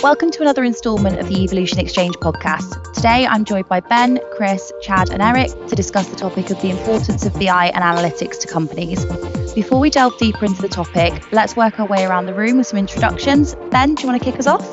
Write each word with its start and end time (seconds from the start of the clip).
Welcome 0.00 0.30
to 0.30 0.42
another 0.42 0.62
instalment 0.62 1.18
of 1.18 1.28
the 1.28 1.42
Evolution 1.42 1.80
Exchange 1.80 2.14
podcast. 2.16 2.94
Today 2.94 3.26
I'm 3.26 3.44
joined 3.44 3.68
by 3.68 3.80
Ben, 3.80 4.20
Chris, 4.36 4.72
Chad, 4.80 5.10
and 5.10 5.20
Eric 5.20 5.50
to 5.66 5.74
discuss 5.74 6.06
the 6.06 6.14
topic 6.14 6.50
of 6.50 6.62
the 6.62 6.70
importance 6.70 7.26
of 7.26 7.34
BI 7.34 7.72
and 7.74 7.82
analytics 7.82 8.38
to 8.42 8.46
companies. 8.46 9.04
Before 9.54 9.80
we 9.80 9.90
delve 9.90 10.16
deeper 10.16 10.44
into 10.44 10.62
the 10.62 10.68
topic, 10.68 11.32
let's 11.32 11.56
work 11.56 11.80
our 11.80 11.86
way 11.86 12.04
around 12.04 12.26
the 12.26 12.34
room 12.34 12.58
with 12.58 12.68
some 12.68 12.78
introductions. 12.78 13.56
Ben, 13.72 13.96
do 13.96 14.02
you 14.02 14.08
want 14.08 14.22
to 14.22 14.30
kick 14.30 14.38
us 14.38 14.46
off? 14.46 14.64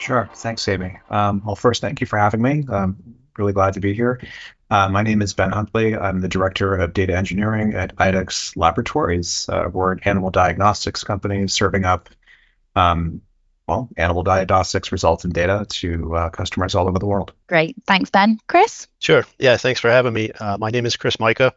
Sure. 0.00 0.30
Thanks, 0.34 0.68
Aimee. 0.68 1.00
Um, 1.10 1.42
well, 1.44 1.56
first, 1.56 1.80
thank 1.80 2.00
you 2.00 2.06
for 2.06 2.16
having 2.16 2.40
me. 2.40 2.64
I'm 2.70 3.16
really 3.36 3.52
glad 3.52 3.74
to 3.74 3.80
be 3.80 3.92
here. 3.92 4.20
Uh, 4.70 4.88
my 4.88 5.02
name 5.02 5.20
is 5.20 5.34
Ben 5.34 5.50
Huntley. 5.50 5.96
I'm 5.96 6.20
the 6.20 6.28
director 6.28 6.76
of 6.76 6.92
data 6.92 7.16
engineering 7.16 7.74
at 7.74 7.96
IDEXX 7.96 8.56
Laboratories. 8.56 9.48
Uh, 9.48 9.68
we're 9.72 9.90
an 9.90 10.00
animal 10.04 10.30
diagnostics 10.30 11.02
company 11.02 11.48
serving 11.48 11.84
up, 11.84 12.08
um, 12.76 13.20
well, 13.66 13.88
animal 13.96 14.22
diagnostics 14.22 14.92
results 14.92 15.24
and 15.24 15.32
data 15.32 15.64
to 15.68 16.14
uh, 16.14 16.30
customers 16.30 16.74
all 16.74 16.88
over 16.88 16.98
the 16.98 17.06
world. 17.06 17.32
Great. 17.46 17.76
Thanks, 17.86 18.10
Ben. 18.10 18.38
Chris? 18.46 18.88
Sure. 18.98 19.24
Yeah, 19.38 19.56
thanks 19.56 19.80
for 19.80 19.90
having 19.90 20.12
me. 20.12 20.30
Uh, 20.32 20.58
my 20.58 20.70
name 20.70 20.86
is 20.86 20.96
Chris 20.96 21.16
Majka. 21.16 21.52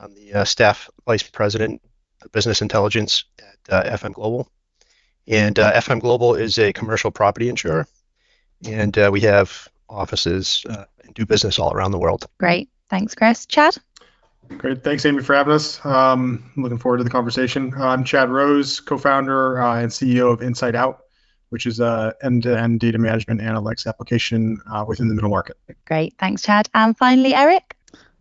I'm 0.00 0.14
the 0.14 0.34
uh, 0.34 0.44
staff 0.44 0.90
vice 1.06 1.22
president 1.22 1.80
of 2.22 2.32
business 2.32 2.62
intelligence 2.62 3.24
at 3.38 3.86
uh, 3.86 3.96
FM 3.96 4.12
Global. 4.12 4.48
And 5.26 5.56
FM 5.56 6.00
Global 6.00 6.34
is 6.34 6.58
a 6.58 6.72
commercial 6.72 7.10
property 7.10 7.48
insurer. 7.48 7.86
And 8.66 8.96
we 9.10 9.20
have 9.20 9.68
offices 9.88 10.64
uh, 10.68 10.84
and 11.04 11.14
do 11.14 11.26
business 11.26 11.58
all 11.58 11.72
around 11.72 11.90
the 11.90 11.98
world. 11.98 12.26
Great. 12.38 12.68
Thanks, 12.88 13.14
Chris. 13.14 13.46
Chad? 13.46 13.76
Great. 14.56 14.82
Thanks, 14.82 15.04
Aimee, 15.04 15.22
for 15.22 15.34
having 15.34 15.52
us. 15.52 15.84
Um, 15.84 16.50
looking 16.56 16.78
forward 16.78 16.98
to 16.98 17.04
the 17.04 17.10
conversation. 17.10 17.74
I'm 17.76 18.04
Chad 18.04 18.30
Rose, 18.30 18.80
co 18.80 18.96
founder 18.96 19.60
uh, 19.60 19.82
and 19.82 19.90
CEO 19.90 20.32
of 20.32 20.40
InsightOut, 20.40 20.98
which 21.50 21.66
is 21.66 21.80
a 21.80 22.14
end 22.22 22.42
to 22.44 22.58
end 22.58 22.80
data 22.80 22.98
management 22.98 23.40
analytics 23.40 23.86
application 23.86 24.60
uh, 24.72 24.84
within 24.86 25.08
the 25.08 25.14
middle 25.14 25.30
market. 25.30 25.56
Great. 25.86 26.14
Thanks, 26.18 26.42
Chad. 26.42 26.68
And 26.74 26.96
finally, 26.96 27.34
Eric? 27.34 27.74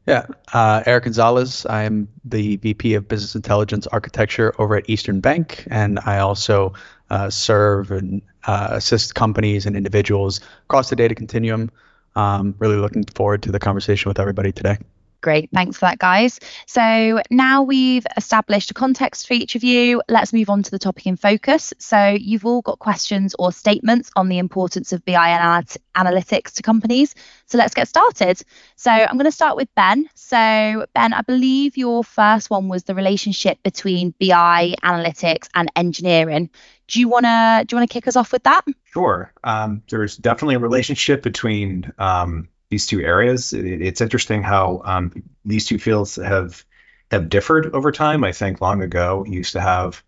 Yeah, 0.07 0.25
uh, 0.53 0.83
Eric 0.85 1.03
Gonzalez. 1.03 1.65
I'm 1.65 2.07
the 2.23 2.55
VP 2.57 2.93
of 2.93 3.09
Business 3.09 3.35
Intelligence 3.35 3.87
Architecture 3.87 4.53
over 4.57 4.77
at 4.77 4.89
Eastern 4.89 5.19
Bank, 5.19 5.67
and 5.69 5.99
I 6.05 6.19
also 6.19 6.73
uh, 7.09 7.29
serve 7.29 7.91
and 7.91 8.21
uh, 8.45 8.69
assist 8.71 9.15
companies 9.15 9.65
and 9.65 9.75
individuals 9.75 10.39
across 10.63 10.89
the 10.89 10.95
data 10.95 11.13
continuum. 11.13 11.69
Um, 12.15 12.55
really 12.57 12.77
looking 12.77 13.03
forward 13.03 13.43
to 13.43 13.51
the 13.51 13.59
conversation 13.59 14.09
with 14.09 14.17
everybody 14.17 14.53
today. 14.53 14.77
Great. 15.21 15.49
Thanks 15.51 15.77
for 15.77 15.85
that, 15.85 15.97
guys. 15.97 16.39
So 16.67 17.21
now 17.31 17.63
we've 17.63 18.05
established 18.15 18.69
a 18.71 18.73
context 18.73 19.27
for 19.27 19.33
each 19.33 19.55
of 19.55 19.63
you. 19.63 20.01
Let's 20.07 20.31
move 20.31 20.49
on 20.49 20.61
to 20.63 20.71
the 20.71 20.77
topic 20.77 21.07
in 21.07 21.17
focus. 21.17 21.73
So 21.79 22.09
you've 22.19 22.45
all 22.45 22.61
got 22.61 22.79
questions 22.79 23.35
or 23.39 23.51
statements 23.51 24.11
on 24.15 24.29
the 24.29 24.37
importance 24.37 24.93
of 24.93 25.03
BI 25.05 25.63
analytics 25.95 26.53
to 26.53 26.61
companies. 26.61 27.15
So 27.47 27.57
let's 27.57 27.73
get 27.73 27.87
started. 27.87 28.39
So 28.75 28.91
I'm 28.91 29.17
going 29.17 29.25
to 29.25 29.31
start 29.31 29.57
with 29.57 29.73
Ben. 29.75 30.07
So 30.13 30.85
Ben, 30.93 31.13
I 31.13 31.21
believe 31.21 31.77
your 31.77 32.03
first 32.03 32.49
one 32.49 32.67
was 32.67 32.83
the 32.83 32.93
relationship 32.93 33.61
between 33.63 34.13
BI 34.19 34.75
analytics 34.83 35.49
and 35.55 35.71
engineering. 35.75 36.49
Do 36.87 36.99
you 36.99 37.09
want 37.09 37.25
to 37.25 37.65
do 37.65 37.75
you 37.75 37.79
want 37.79 37.89
to 37.89 37.93
kick 37.93 38.07
us 38.07 38.15
off 38.15 38.31
with 38.31 38.43
that? 38.43 38.61
Sure. 38.85 39.33
Um, 39.43 39.81
there's 39.89 40.15
definitely 40.15 40.55
a 40.55 40.59
relationship 40.59 41.21
between 41.21 41.91
um, 41.97 42.47
these 42.69 42.87
two 42.87 43.01
areas. 43.01 43.53
It, 43.53 43.81
it's 43.81 44.01
interesting 44.01 44.43
how 44.43 44.81
um, 44.83 45.23
these 45.45 45.65
two 45.65 45.79
fields 45.79 46.15
have 46.15 46.63
have 47.11 47.29
differed 47.29 47.73
over 47.73 47.91
time. 47.91 48.23
I 48.23 48.31
think 48.33 48.59
long 48.59 48.81
ago 48.81 49.23
you 49.25 49.37
used 49.37 49.53
to 49.53 49.61
have 49.61 50.03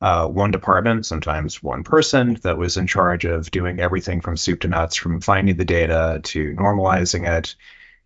uh, 0.00 0.28
one 0.28 0.50
department, 0.50 1.06
sometimes 1.06 1.62
one 1.62 1.82
person, 1.82 2.34
that 2.42 2.58
was 2.58 2.76
in 2.76 2.86
charge 2.86 3.24
of 3.24 3.50
doing 3.50 3.80
everything 3.80 4.20
from 4.20 4.36
soup 4.36 4.60
to 4.60 4.68
nuts, 4.68 4.96
from 4.96 5.20
finding 5.20 5.56
the 5.56 5.64
data 5.64 6.20
to 6.22 6.54
normalizing 6.54 7.26
it, 7.26 7.54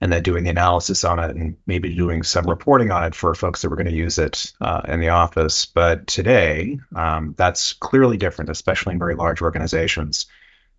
and 0.01 0.13
then 0.13 0.23
doing 0.23 0.45
the 0.45 0.51
analysis 0.51 1.03
on 1.03 1.19
it, 1.19 1.35
and 1.35 1.57
maybe 1.67 1.95
doing 1.95 2.23
some 2.23 2.47
reporting 2.47 2.93
on 2.93 3.05
it 3.05 3.15
for 3.15 3.35
folks 3.35 3.63
that 3.63 3.69
were 3.69 3.77
going 3.77 3.89
to 3.89 3.93
use 3.93 4.19
it 4.19 4.53
uh, 4.61 4.83
in 4.87 5.01
the 5.01 5.09
office. 5.09 5.67
But 5.67 6.07
today, 6.07 6.79
um, 6.95 7.35
that's 7.37 7.73
clearly 7.73 8.17
different, 8.17 8.51
especially 8.51 8.93
in 8.93 8.99
very 9.01 9.17
large 9.17 9.43
organizations. 9.43 10.27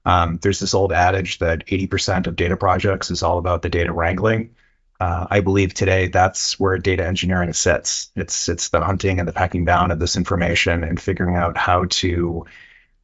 Um, 0.05 0.39
there's 0.41 0.59
this 0.59 0.73
old 0.73 0.91
adage 0.91 1.39
that 1.39 1.65
80% 1.67 2.27
of 2.27 2.35
data 2.35 2.57
projects 2.57 3.11
is 3.11 3.23
all 3.23 3.37
about 3.37 3.61
the 3.61 3.69
data 3.69 3.91
wrangling. 3.91 4.55
Uh, 4.99 5.27
I 5.29 5.39
believe 5.39 5.73
today 5.73 6.07
that's 6.07 6.59
where 6.59 6.77
data 6.77 7.05
engineering 7.05 7.53
sits. 7.53 8.11
It's 8.15 8.49
it's 8.49 8.69
the 8.69 8.81
hunting 8.81 9.19
and 9.19 9.27
the 9.27 9.33
packing 9.33 9.63
down 9.63 9.91
of 9.91 9.99
this 9.99 10.17
information 10.17 10.83
and 10.83 10.99
figuring 10.99 11.35
out 11.35 11.57
how 11.57 11.85
to 11.89 12.45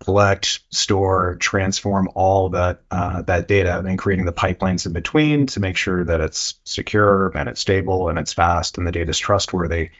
collect, 0.04 0.60
store, 0.72 1.38
transform 1.40 2.10
all 2.16 2.50
that 2.50 2.82
uh, 2.92 3.22
that 3.24 3.48
data, 3.48 3.80
and 3.80 3.98
creating 3.98 4.26
the 4.26 4.34
pipelines 4.34 4.86
in 4.86 4.92
between 4.92 5.48
to 5.48 5.62
make 5.62 5.78
sure 5.78 6.04
that 6.04 6.20
it's 6.20 6.56
secure 6.66 7.30
and 7.30 7.48
it's 7.48 7.62
stable 7.62 8.10
and 8.10 8.20
it's 8.20 8.34
fast 8.34 8.78
and 8.78 8.86
the 8.86 8.92
data 8.92 9.12
is 9.12 9.20
trustworthy 9.20 9.92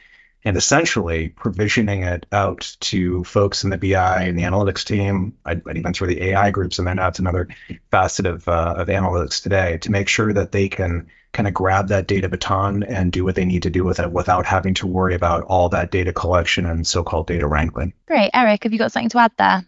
and 0.46 0.56
essentially 0.56 1.28
provisioning 1.30 2.04
it 2.04 2.24
out 2.30 2.76
to 2.78 3.24
folks 3.24 3.64
in 3.64 3.70
the 3.70 3.76
BI 3.76 4.22
and 4.22 4.38
the 4.38 4.44
analytics 4.44 4.84
team. 4.84 5.36
I'd, 5.44 5.60
I'd 5.68 5.76
even 5.76 5.92
throw 5.92 6.06
the 6.06 6.22
AI 6.22 6.52
groups 6.52 6.78
in 6.78 6.84
there. 6.84 6.94
that's 6.94 7.18
another 7.18 7.48
facet 7.90 8.26
of, 8.26 8.46
uh, 8.46 8.76
of 8.78 8.86
analytics 8.86 9.42
today 9.42 9.78
to 9.78 9.90
make 9.90 10.06
sure 10.06 10.32
that 10.32 10.52
they 10.52 10.68
can 10.68 11.08
kind 11.32 11.48
of 11.48 11.52
grab 11.52 11.88
that 11.88 12.06
data 12.06 12.28
baton 12.28 12.84
and 12.84 13.10
do 13.10 13.24
what 13.24 13.34
they 13.34 13.44
need 13.44 13.64
to 13.64 13.70
do 13.70 13.82
with 13.82 13.98
it 13.98 14.12
without 14.12 14.46
having 14.46 14.72
to 14.74 14.86
worry 14.86 15.16
about 15.16 15.42
all 15.42 15.68
that 15.70 15.90
data 15.90 16.12
collection 16.12 16.64
and 16.64 16.86
so-called 16.86 17.26
data 17.26 17.48
wrangling. 17.48 17.92
Great. 18.06 18.30
Eric, 18.32 18.62
have 18.62 18.72
you 18.72 18.78
got 18.78 18.92
something 18.92 19.08
to 19.10 19.18
add 19.18 19.32
there? 19.36 19.66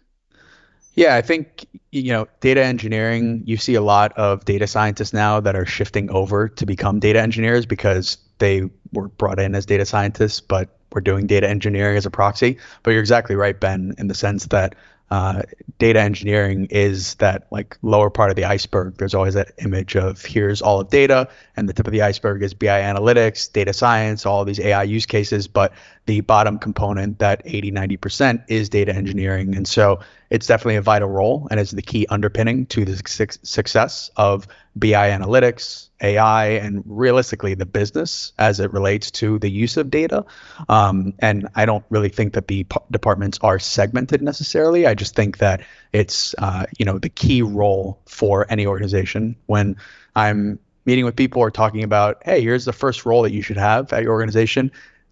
Yeah, 0.93 1.15
I 1.15 1.21
think 1.21 1.65
you 1.91 2.11
know 2.13 2.27
data 2.39 2.63
engineering. 2.63 3.43
You 3.45 3.57
see 3.57 3.75
a 3.75 3.81
lot 3.81 4.13
of 4.13 4.45
data 4.45 4.65
scientists 4.65 5.13
now 5.13 5.39
that 5.41 5.55
are 5.55 5.65
shifting 5.65 6.09
over 6.09 6.47
to 6.47 6.65
become 6.65 6.99
data 6.99 7.21
engineers 7.21 7.65
because 7.65 8.17
they 8.39 8.69
were 8.93 9.07
brought 9.07 9.39
in 9.39 9.55
as 9.55 9.65
data 9.65 9.85
scientists, 9.85 10.39
but 10.39 10.69
we're 10.91 11.01
doing 11.01 11.27
data 11.27 11.47
engineering 11.47 11.97
as 11.97 12.05
a 12.05 12.11
proxy. 12.11 12.57
But 12.83 12.91
you're 12.91 12.99
exactly 12.99 13.35
right, 13.35 13.59
Ben, 13.59 13.93
in 13.97 14.07
the 14.07 14.15
sense 14.15 14.47
that 14.47 14.75
uh, 15.11 15.41
data 15.79 15.99
engineering 15.99 16.67
is 16.69 17.15
that 17.15 17.47
like 17.51 17.77
lower 17.81 18.11
part 18.11 18.29
of 18.29 18.35
the 18.35 18.45
iceberg. 18.45 18.97
There's 18.97 19.15
always 19.15 19.33
that 19.33 19.53
image 19.57 19.95
of 19.95 20.23
here's 20.23 20.61
all 20.61 20.79
of 20.79 20.89
data, 20.89 21.29
and 21.55 21.67
the 21.67 21.73
tip 21.73 21.87
of 21.87 21.93
the 21.93 22.03
iceberg 22.03 22.43
is 22.43 22.53
BI 22.53 22.67
analytics, 22.67 23.51
data 23.51 23.73
science, 23.73 24.25
all 24.25 24.45
these 24.45 24.59
AI 24.59 24.83
use 24.83 25.07
cases. 25.07 25.47
But 25.47 25.73
the 26.05 26.21
bottom 26.21 26.59
component, 26.59 27.19
that 27.19 27.41
80, 27.45 27.71
90% 27.71 28.43
is 28.49 28.69
data 28.69 28.93
engineering. 28.93 29.55
And 29.55 29.67
so 29.67 29.99
it's 30.29 30.47
definitely 30.47 30.75
a 30.75 30.81
vital 30.81 31.09
role 31.09 31.47
and 31.49 31.59
is 31.59 31.71
the 31.71 31.81
key 31.81 32.05
underpinning 32.09 32.65
to 32.67 32.85
the 32.85 33.01
su- 33.07 33.39
success 33.43 34.11
of 34.15 34.47
BI 34.75 35.09
analytics, 35.09 35.89
AI, 36.01 36.49
and 36.49 36.83
realistically 36.85 37.55
the 37.55 37.65
business 37.65 38.31
as 38.37 38.59
it 38.59 38.71
relates 38.71 39.11
to 39.11 39.39
the 39.39 39.49
use 39.49 39.77
of 39.77 39.89
data. 39.89 40.25
Um, 40.67 41.13
and 41.19 41.47
I 41.55 41.65
don't 41.65 41.83
really 41.89 42.09
think 42.09 42.33
that 42.33 42.47
the 42.47 42.63
p- 42.63 42.77
departments 42.91 43.39
are 43.41 43.59
segmented 43.59 44.21
necessarily. 44.21 44.85
I 44.85 44.93
just 44.93 45.15
think 45.15 45.39
that 45.39 45.61
it's 45.93 46.35
uh, 46.37 46.65
you 46.77 46.85
know 46.85 46.99
the 46.99 47.09
key 47.09 47.41
role 47.41 47.99
for 48.05 48.45
any 48.49 48.67
organization. 48.67 49.35
When 49.47 49.77
I'm 50.15 50.59
meeting 50.85 51.05
with 51.05 51.15
people 51.15 51.41
or 51.41 51.51
talking 51.51 51.83
about, 51.83 52.21
hey, 52.23 52.41
here's 52.41 52.65
the 52.65 52.73
first 52.73 53.05
role 53.05 53.23
that 53.23 53.31
you 53.31 53.41
should 53.41 53.57
have 53.57 53.91
at 53.93 54.03
your 54.03 54.13
organization. 54.13 54.71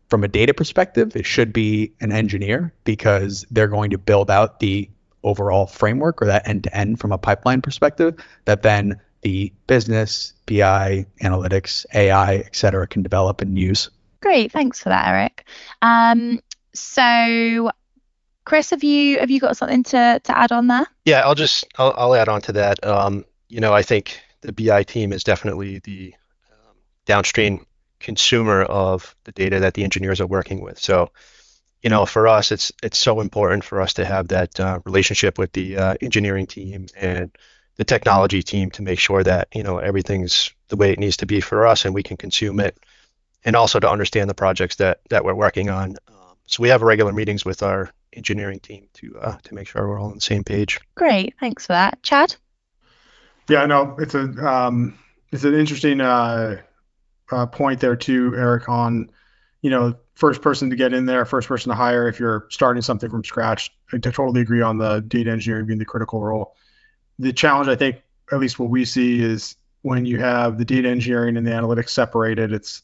From 0.10 0.24
a 0.24 0.28
data 0.28 0.54
perspective, 0.54 1.16
it 1.16 1.26
should 1.26 1.52
be 1.52 1.92
an 2.00 2.12
engineer 2.12 2.74
because 2.86 3.46
they're 3.52 3.68
going 3.68 3.90
to 3.90 3.98
build 3.98 4.32
out 4.32 4.60
the 4.60 4.90
overall 5.24 5.66
framework 5.66 6.22
or 6.22 6.26
that 6.26 6.48
end 6.48 6.64
to 6.64 6.78
end 6.78 7.00
from 7.00 7.12
a 7.12 7.18
pipeline 7.18 7.62
perspective 7.62 8.16
that 8.46 8.62
then 8.62 9.00
the 9.22 9.52
business, 9.66 10.34
BI, 10.46 11.06
analytics, 11.22 11.86
AI, 11.94 12.36
et 12.36 12.56
cetera, 12.56 12.88
can 12.88 13.02
develop 13.02 13.42
and 13.42 13.58
use. 13.58 13.90
Great, 14.22 14.52
thanks 14.52 14.80
for 14.80 14.90
that, 14.90 15.08
Eric. 15.08 15.46
Um, 15.82 16.40
so, 16.74 17.72
Chris, 18.46 18.70
have 18.70 18.84
you 18.84 19.20
have 19.20 19.30
you 19.30 19.40
got 19.40 19.58
something 19.58 19.84
to 19.84 20.22
to 20.24 20.38
add 20.38 20.52
on 20.52 20.68
there? 20.68 20.88
Yeah, 21.06 21.22
I'll 21.22 21.36
just 21.36 21.66
I'll, 21.78 21.94
I'll 21.98 22.16
add 22.16 22.30
on 22.30 22.42
to 22.44 22.52
that. 22.54 22.86
Um, 22.86 23.26
you 23.50 23.60
know, 23.60 23.74
I 23.74 23.82
think 23.82 24.20
the 24.42 24.54
BI 24.54 24.84
team 24.84 25.12
is 25.14 25.24
definitely 25.24 25.80
the 25.80 26.14
um, 26.52 26.76
downstream 27.06 27.66
consumer 28.00 28.64
of 28.64 29.16
the 29.24 29.32
data 29.32 29.60
that 29.60 29.74
the 29.74 29.84
engineers 29.84 30.22
are 30.22 30.28
working 30.28 30.62
with. 30.62 30.80
So, 30.80 31.12
you 31.82 31.90
know, 31.90 32.06
for 32.06 32.28
us, 32.28 32.52
it's 32.52 32.72
it's 32.82 32.98
so 32.98 33.22
important 33.22 33.64
for 33.64 33.82
us 33.82 33.94
to 33.94 34.06
have 34.06 34.30
that 34.30 34.60
uh, 34.60 34.80
relationship 34.86 35.38
with 35.38 35.52
the 35.54 35.78
uh, 35.78 35.96
engineering 36.02 36.48
team 36.48 36.88
and 36.96 37.32
the 37.76 37.84
technology 37.84 38.42
team 38.42 38.72
to 38.72 38.82
make 38.82 39.00
sure 39.00 39.24
that 39.24 39.48
you 39.54 39.64
know 39.64 39.78
everything's 39.78 40.52
the 40.70 40.76
way 40.76 40.92
it 40.92 41.00
needs 41.00 41.18
to 41.18 41.26
be 41.26 41.40
for 41.40 41.66
us 41.66 41.86
and 41.86 41.94
we 41.94 42.04
can 42.04 42.18
consume 42.18 42.60
it, 42.60 42.78
and 43.46 43.56
also 43.56 43.80
to 43.80 43.90
understand 43.90 44.30
the 44.30 44.34
projects 44.36 44.78
that 44.78 45.02
that 45.10 45.24
we're 45.24 45.36
working 45.36 45.70
on. 45.70 45.96
Um, 46.08 46.36
so 46.48 46.64
we 46.64 46.70
have 46.70 46.82
regular 46.82 47.14
meetings 47.14 47.46
with 47.46 47.62
our 47.62 47.92
engineering 48.14 48.60
team 48.60 48.88
to 48.94 49.18
uh, 49.20 49.38
to 49.44 49.54
make 49.54 49.68
sure 49.68 49.88
we're 49.88 50.00
all 50.00 50.10
on 50.10 50.16
the 50.16 50.22
same 50.22 50.44
page. 50.44 50.80
Great, 50.96 51.36
thanks 51.40 51.68
for 51.68 51.74
that, 51.74 52.02
Chad. 52.02 52.36
Yeah, 53.48 53.66
no, 53.66 53.96
it's 54.00 54.16
a 54.16 54.24
um, 54.46 54.98
it's 55.32 55.44
an 55.44 55.54
interesting 55.54 56.02
uh, 56.02 56.62
uh, 57.32 57.46
point 57.46 57.80
there 57.80 57.96
too, 57.96 58.34
Eric. 58.36 58.68
On 58.68 59.12
you 59.62 59.70
know, 59.70 59.96
first 60.18 60.42
person 60.42 60.70
to 60.70 60.76
get 60.76 60.94
in 60.94 61.06
there, 61.06 61.26
first 61.26 61.48
person 61.48 61.70
to 61.70 61.76
hire 61.76 62.08
if 62.08 62.20
you're 62.20 62.48
starting 62.50 62.82
something 62.82 63.10
from 63.10 63.24
scratch. 63.24 63.72
I 63.94 63.98
totally 64.00 64.42
agree 64.42 64.62
on 64.62 64.78
the 64.78 65.00
data 65.00 65.32
engineering 65.32 65.68
being 65.68 65.80
the 65.80 65.86
critical 65.86 66.22
role 66.22 66.56
the 67.20 67.34
challenge, 67.34 67.68
I 67.68 67.76
think, 67.76 67.98
at 68.32 68.40
least 68.40 68.60
what 68.60 68.70
we 68.70 68.86
see 68.86 69.22
is 69.22 69.56
when 69.82 70.06
you 70.06 70.20
have 70.20 70.58
the 70.58 70.66
data 70.66 70.90
engineering 70.90 71.38
and 71.38 71.46
the 71.46 71.52
analytics 71.52 71.90
separated, 71.90 72.52
it's 72.52 72.84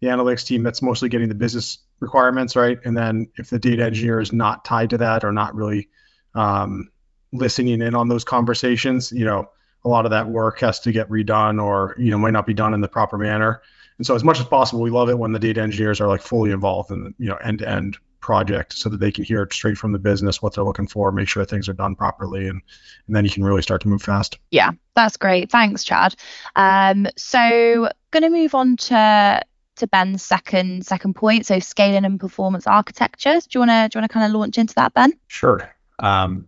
the 0.00 0.08
analytics 0.08 0.46
team 0.46 0.62
that's 0.62 0.82
mostly 0.82 1.08
getting 1.08 1.28
the 1.28 1.34
business 1.34 1.78
requirements, 2.00 2.56
right? 2.56 2.78
And 2.84 2.96
then 2.96 3.28
if 3.36 3.50
the 3.50 3.58
data 3.58 3.84
engineer 3.84 4.20
is 4.20 4.32
not 4.32 4.64
tied 4.64 4.90
to 4.90 4.98
that 4.98 5.24
or 5.24 5.32
not 5.32 5.54
really 5.54 5.88
um, 6.34 6.90
listening 7.32 7.80
in 7.82 7.94
on 7.94 8.08
those 8.08 8.24
conversations, 8.24 9.12
you 9.12 9.24
know, 9.24 9.50
a 9.84 9.88
lot 9.88 10.04
of 10.04 10.10
that 10.10 10.28
work 10.28 10.60
has 10.60 10.80
to 10.80 10.92
get 10.92 11.08
redone 11.08 11.62
or, 11.62 11.94
you 11.98 12.10
know, 12.10 12.18
might 12.18 12.32
not 12.32 12.46
be 12.46 12.54
done 12.54 12.74
in 12.74 12.80
the 12.80 12.88
proper 12.88 13.18
manner. 13.18 13.62
And 13.98 14.06
so 14.06 14.14
as 14.14 14.24
much 14.24 14.40
as 14.40 14.46
possible, 14.46 14.80
we 14.80 14.90
love 14.90 15.08
it 15.08 15.18
when 15.18 15.32
the 15.32 15.38
data 15.38 15.60
engineers 15.60 16.00
are 16.00 16.08
like 16.08 16.22
fully 16.22 16.52
involved 16.52 16.90
in 16.90 17.04
the, 17.04 17.14
you 17.18 17.28
know, 17.28 17.36
end 17.36 17.58
to 17.60 17.68
end 17.68 17.98
project 18.20 18.72
so 18.74 18.88
that 18.88 18.98
they 18.98 19.12
can 19.12 19.24
hear 19.24 19.42
it 19.42 19.52
straight 19.52 19.78
from 19.78 19.92
the 19.92 19.98
business 19.98 20.42
what 20.42 20.54
they're 20.54 20.64
looking 20.64 20.86
for, 20.86 21.12
make 21.12 21.28
sure 21.28 21.44
things 21.44 21.68
are 21.68 21.74
done 21.74 21.94
properly, 21.94 22.48
and 22.48 22.60
and 23.06 23.16
then 23.16 23.24
you 23.24 23.30
can 23.30 23.44
really 23.44 23.62
start 23.62 23.80
to 23.82 23.88
move 23.88 24.02
fast. 24.02 24.38
Yeah, 24.50 24.72
that's 24.94 25.16
great. 25.16 25.50
Thanks, 25.50 25.84
Chad. 25.84 26.14
Um, 26.56 27.06
so 27.16 27.88
going 28.10 28.22
to 28.22 28.30
move 28.30 28.54
on 28.54 28.76
to 28.76 29.42
to 29.76 29.86
Ben's 29.86 30.22
second 30.22 30.84
second 30.84 31.14
point. 31.14 31.46
So 31.46 31.58
scaling 31.58 32.04
and 32.04 32.20
performance 32.20 32.66
architectures. 32.66 33.46
Do 33.46 33.58
you 33.58 33.60
want 33.60 33.70
to 33.70 33.88
do 33.88 33.98
you 33.98 34.02
want 34.02 34.10
to 34.10 34.14
kind 34.14 34.26
of 34.26 34.38
launch 34.38 34.58
into 34.58 34.74
that, 34.74 34.94
Ben? 34.94 35.12
Sure. 35.28 35.74
Um, 36.00 36.47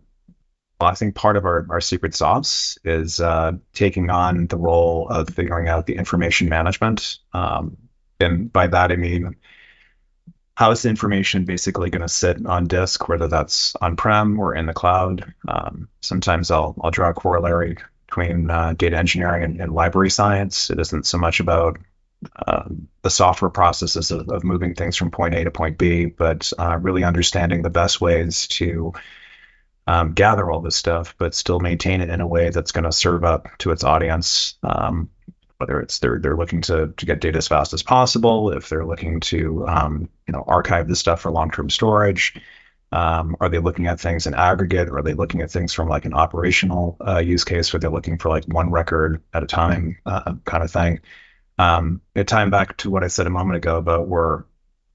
I 0.85 0.95
think 0.95 1.15
part 1.15 1.37
of 1.37 1.45
our, 1.45 1.65
our 1.69 1.81
secret 1.81 2.15
sauce 2.15 2.77
is 2.83 3.19
uh, 3.19 3.53
taking 3.73 4.09
on 4.09 4.47
the 4.47 4.57
role 4.57 5.07
of 5.09 5.29
figuring 5.29 5.67
out 5.67 5.85
the 5.85 5.95
information 5.95 6.49
management. 6.49 7.17
Um, 7.33 7.77
and 8.19 8.51
by 8.51 8.67
that, 8.67 8.91
I 8.91 8.95
mean, 8.95 9.35
how 10.55 10.71
is 10.71 10.81
the 10.81 10.89
information 10.89 11.45
basically 11.45 11.89
going 11.89 12.01
to 12.01 12.09
sit 12.09 12.45
on 12.45 12.67
disk, 12.67 13.07
whether 13.07 13.27
that's 13.27 13.75
on-prem 13.81 14.39
or 14.39 14.53
in 14.55 14.65
the 14.65 14.73
cloud? 14.73 15.33
Um, 15.47 15.87
sometimes 16.01 16.51
I'll, 16.51 16.75
I'll 16.81 16.91
draw 16.91 17.09
a 17.09 17.13
corollary 17.13 17.77
between 18.07 18.49
uh, 18.51 18.73
data 18.73 18.97
engineering 18.97 19.43
and, 19.43 19.61
and, 19.61 19.73
library 19.73 20.09
science. 20.09 20.69
It 20.69 20.79
isn't 20.79 21.05
so 21.05 21.17
much 21.17 21.39
about 21.39 21.79
uh, 22.35 22.65
the 23.01 23.09
software 23.09 23.49
processes 23.49 24.11
of, 24.11 24.29
of, 24.29 24.43
moving 24.43 24.75
things 24.75 24.97
from 24.97 25.09
point 25.09 25.33
A 25.33 25.45
to 25.45 25.51
point 25.51 25.77
B, 25.77 26.05
but 26.05 26.51
uh, 26.59 26.77
really 26.79 27.03
understanding 27.03 27.61
the 27.61 27.69
best 27.69 27.99
ways 27.99 28.47
to 28.47 28.93
um, 29.87 30.13
gather 30.13 30.49
all 30.49 30.61
this 30.61 30.75
stuff, 30.75 31.15
but 31.17 31.33
still 31.35 31.59
maintain 31.59 32.01
it 32.01 32.09
in 32.09 32.21
a 32.21 32.27
way 32.27 32.49
that's 32.49 32.71
going 32.71 32.83
to 32.83 32.91
serve 32.91 33.23
up 33.23 33.47
to 33.59 33.71
its 33.71 33.83
audience. 33.83 34.55
Um, 34.63 35.09
whether 35.57 35.79
it's 35.79 35.99
they're 35.99 36.19
they're 36.19 36.37
looking 36.37 36.61
to 36.61 36.93
to 36.97 37.05
get 37.05 37.21
data 37.21 37.37
as 37.37 37.47
fast 37.47 37.73
as 37.73 37.83
possible, 37.83 38.51
if 38.51 38.67
they're 38.67 38.85
looking 38.85 39.19
to 39.19 39.67
um, 39.67 40.09
you 40.27 40.33
know 40.33 40.43
archive 40.45 40.87
this 40.87 40.99
stuff 40.99 41.21
for 41.21 41.31
long-term 41.31 41.69
storage, 41.69 42.33
um, 42.91 43.37
are 43.39 43.49
they 43.49 43.59
looking 43.59 43.87
at 43.87 43.99
things 43.99 44.27
in 44.27 44.33
aggregate? 44.33 44.89
Or 44.89 44.97
are 44.97 45.03
they 45.03 45.13
looking 45.13 45.41
at 45.41 45.51
things 45.51 45.73
from 45.73 45.87
like 45.87 46.05
an 46.05 46.13
operational 46.13 46.97
uh, 47.05 47.19
use 47.19 47.43
case 47.43 47.71
where 47.71 47.79
they're 47.79 47.91
looking 47.91 48.17
for 48.17 48.29
like 48.29 48.45
one 48.45 48.71
record 48.71 49.21
at 49.33 49.43
a 49.43 49.47
time 49.47 49.97
uh, 50.05 50.33
kind 50.45 50.63
of 50.63 50.71
thing? 50.71 50.99
Um, 51.57 52.01
it 52.15 52.27
time 52.27 52.49
back 52.49 52.77
to 52.77 52.89
what 52.89 53.03
I 53.03 53.07
said 53.07 53.27
a 53.27 53.29
moment 53.31 53.57
ago 53.57 53.77
about 53.77 54.07
where 54.07 54.45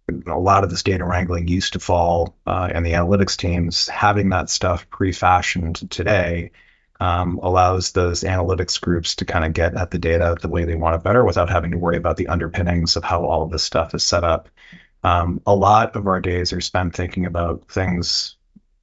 a 0.08 0.38
lot 0.38 0.64
of 0.64 0.70
this 0.70 0.82
data 0.82 1.04
wrangling 1.04 1.48
used 1.48 1.72
to 1.72 1.80
fall 1.80 2.36
uh, 2.46 2.70
in 2.72 2.82
the 2.82 2.92
analytics 2.92 3.36
teams. 3.36 3.88
Having 3.88 4.30
that 4.30 4.50
stuff 4.50 4.88
pre-fashioned 4.88 5.90
today 5.90 6.52
um, 7.00 7.40
allows 7.42 7.92
those 7.92 8.22
analytics 8.22 8.80
groups 8.80 9.16
to 9.16 9.24
kind 9.24 9.44
of 9.44 9.52
get 9.52 9.74
at 9.74 9.90
the 9.90 9.98
data 9.98 10.36
the 10.40 10.48
way 10.48 10.64
they 10.64 10.76
want 10.76 10.94
it 10.94 11.02
better 11.02 11.24
without 11.24 11.50
having 11.50 11.72
to 11.72 11.78
worry 11.78 11.96
about 11.96 12.16
the 12.16 12.28
underpinnings 12.28 12.96
of 12.96 13.04
how 13.04 13.24
all 13.24 13.42
of 13.42 13.50
this 13.50 13.64
stuff 13.64 13.94
is 13.94 14.04
set 14.04 14.24
up. 14.24 14.48
Um, 15.02 15.40
a 15.46 15.54
lot 15.54 15.96
of 15.96 16.06
our 16.06 16.20
days 16.20 16.52
are 16.52 16.60
spent 16.60 16.94
thinking 16.94 17.26
about 17.26 17.68
things 17.68 18.36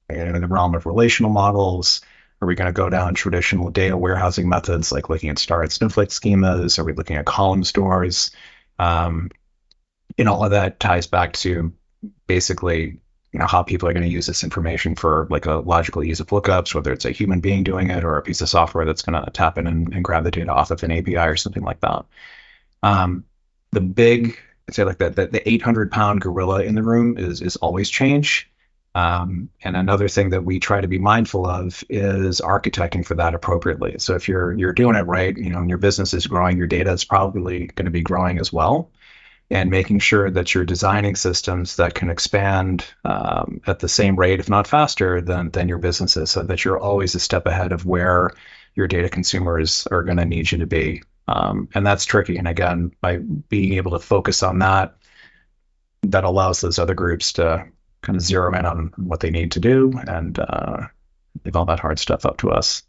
in 0.09 0.39
the 0.39 0.47
realm 0.47 0.75
of 0.75 0.85
relational 0.85 1.31
models. 1.31 2.01
Are 2.41 2.47
we 2.47 2.55
going 2.55 2.67
to 2.67 2.73
go 2.73 2.89
down 2.89 3.13
traditional 3.13 3.69
data 3.69 3.95
warehousing 3.95 4.49
methods 4.49 4.91
like 4.91 5.09
looking 5.09 5.29
at 5.29 5.39
star 5.39 5.63
and 5.63 5.71
snowflake 5.71 6.09
schemas? 6.09 6.77
Are 6.77 6.83
we 6.83 6.93
looking 6.93 7.15
at 7.15 7.25
column 7.25 7.63
stores? 7.63 8.31
Um, 8.77 9.31
and 10.18 10.30
all 10.30 10.44
of 10.44 10.51
that 10.51 10.80
ties 10.80 11.07
back 11.07 11.33
to 11.33 11.74
basically 12.27 13.00
you 13.33 13.39
know 13.39 13.48
how 13.48 13.63
people 13.63 13.89
are 13.89 13.94
going 13.94 14.06
to 14.06 14.12
use 14.12 14.27
this 14.27 14.44
information 14.44 14.95
for 14.95 15.27
like 15.30 15.48
a 15.48 15.56
logical 15.56 16.04
use 16.04 16.19
of 16.19 16.27
lookups, 16.27 16.75
whether 16.75 16.94
it's 16.94 17.06
a 17.06 17.12
human 17.12 17.39
being 17.39 17.63
doing 17.63 17.89
it 17.89 18.04
or 18.04 18.18
a 18.18 18.21
piece 18.21 18.42
of 18.42 18.50
software 18.50 18.86
that's 18.86 19.01
going 19.01 19.21
to 19.21 19.31
tap 19.31 19.57
in 19.57 19.65
and, 19.65 19.92
and, 19.92 20.04
grab 20.04 20.24
the 20.24 20.30
data 20.30 20.51
off 20.51 20.69
of 20.69 20.83
an 20.83 20.92
API 20.92 21.18
or 21.18 21.36
something 21.36 21.63
like 21.63 21.80
that. 21.80 22.06
Um, 22.83 23.25
the 23.71 23.81
big, 23.81 24.38
I'd 24.69 24.75
say 24.75 24.83
like 24.83 25.00
that, 25.00 25.15
the, 25.15 25.27
the 25.27 25.50
800 25.50 25.92
pound 25.92 26.21
gorilla 26.21 26.62
in 26.62 26.75
the 26.75 26.83
room 26.83 27.18
is 27.18 27.42
is 27.42 27.56
always 27.56 27.89
change. 27.89 28.51
Um, 28.94 29.50
and 29.63 29.75
another 29.75 30.07
thing 30.07 30.30
that 30.30 30.45
we 30.45 30.59
try 30.59 30.80
to 30.80 30.88
be 30.88 31.00
mindful 31.00 31.48
of 31.48 31.83
is 31.89 32.39
architecting 32.39 33.04
for 33.04 33.16
that 33.16 33.33
appropriately. 33.33 33.95
So 33.98 34.13
if 34.13 34.30
you're 34.30 34.54
you're 34.54 34.74
doing 34.74 34.95
it 34.95 35.07
right, 35.07 35.36
you 35.36 35.50
know, 35.50 35.57
and 35.57 35.69
your 35.69 35.80
business 35.80 36.13
is 36.13 36.27
growing, 36.27 36.57
your 36.57 36.68
data 36.68 36.92
is 36.92 37.04
probably 37.04 37.66
going 37.66 37.86
to 37.86 37.92
be 37.92 38.01
growing 38.01 38.38
as 38.38 38.54
well 38.54 38.92
and 39.50 39.69
making 39.69 40.00
sure 40.00 40.30
that 40.31 40.54
you're 40.54 40.66
designing 40.66 41.16
systems 41.16 41.75
that 41.75 41.94
can 41.94 42.10
expand 42.10 42.86
um, 43.06 43.62
at 43.68 43.80
the 43.80 43.90
same 43.90 44.16
rate, 44.16 44.40
if 44.40 44.50
not 44.50 44.68
faster, 44.68 45.22
than, 45.22 45.50
than 45.51 45.68
your 45.68 45.78
businesses, 45.78 46.31
so 46.31 46.44
that 46.44 46.66
you're 46.66 46.80
always 46.80 47.13
a 47.16 47.19
step 47.19 47.45
ahead 47.45 47.72
of 47.72 47.86
where 47.86 48.31
your 48.75 48.88
data 48.88 49.10
consumers 49.10 49.86
are 49.92 50.04
going 50.04 50.18
to 50.18 50.25
need 50.25 50.51
you 50.51 50.57
to 50.60 50.66
be. 50.66 51.04
Um, 51.28 51.69
and 51.74 51.86
that's 51.86 52.06
tricky. 52.06 52.38
And 52.38 52.48
again, 52.48 52.92
by 53.00 53.18
being 53.18 53.74
able 53.74 53.92
to 53.92 54.00
focus 54.00 54.44
on 54.44 54.60
that, 54.60 54.95
that 56.04 56.24
allows 56.24 56.62
those 56.62 56.80
other 56.80 56.95
groups 56.95 57.34
to 57.34 57.66
kind 58.01 58.16
of 58.16 58.22
zero 58.22 58.54
in 58.54 58.66
on 58.66 58.92
what 58.98 59.19
they 59.22 59.30
need 59.30 59.54
to 59.54 59.60
do 59.60 59.94
and 60.07 60.38
uh, 60.40 60.88
leave 61.45 61.56
all 61.56 61.66
that 61.66 61.80
hard 61.80 62.00
stuff 62.00 62.25
up 62.25 62.38
to 62.38 62.51
us. 62.51 62.84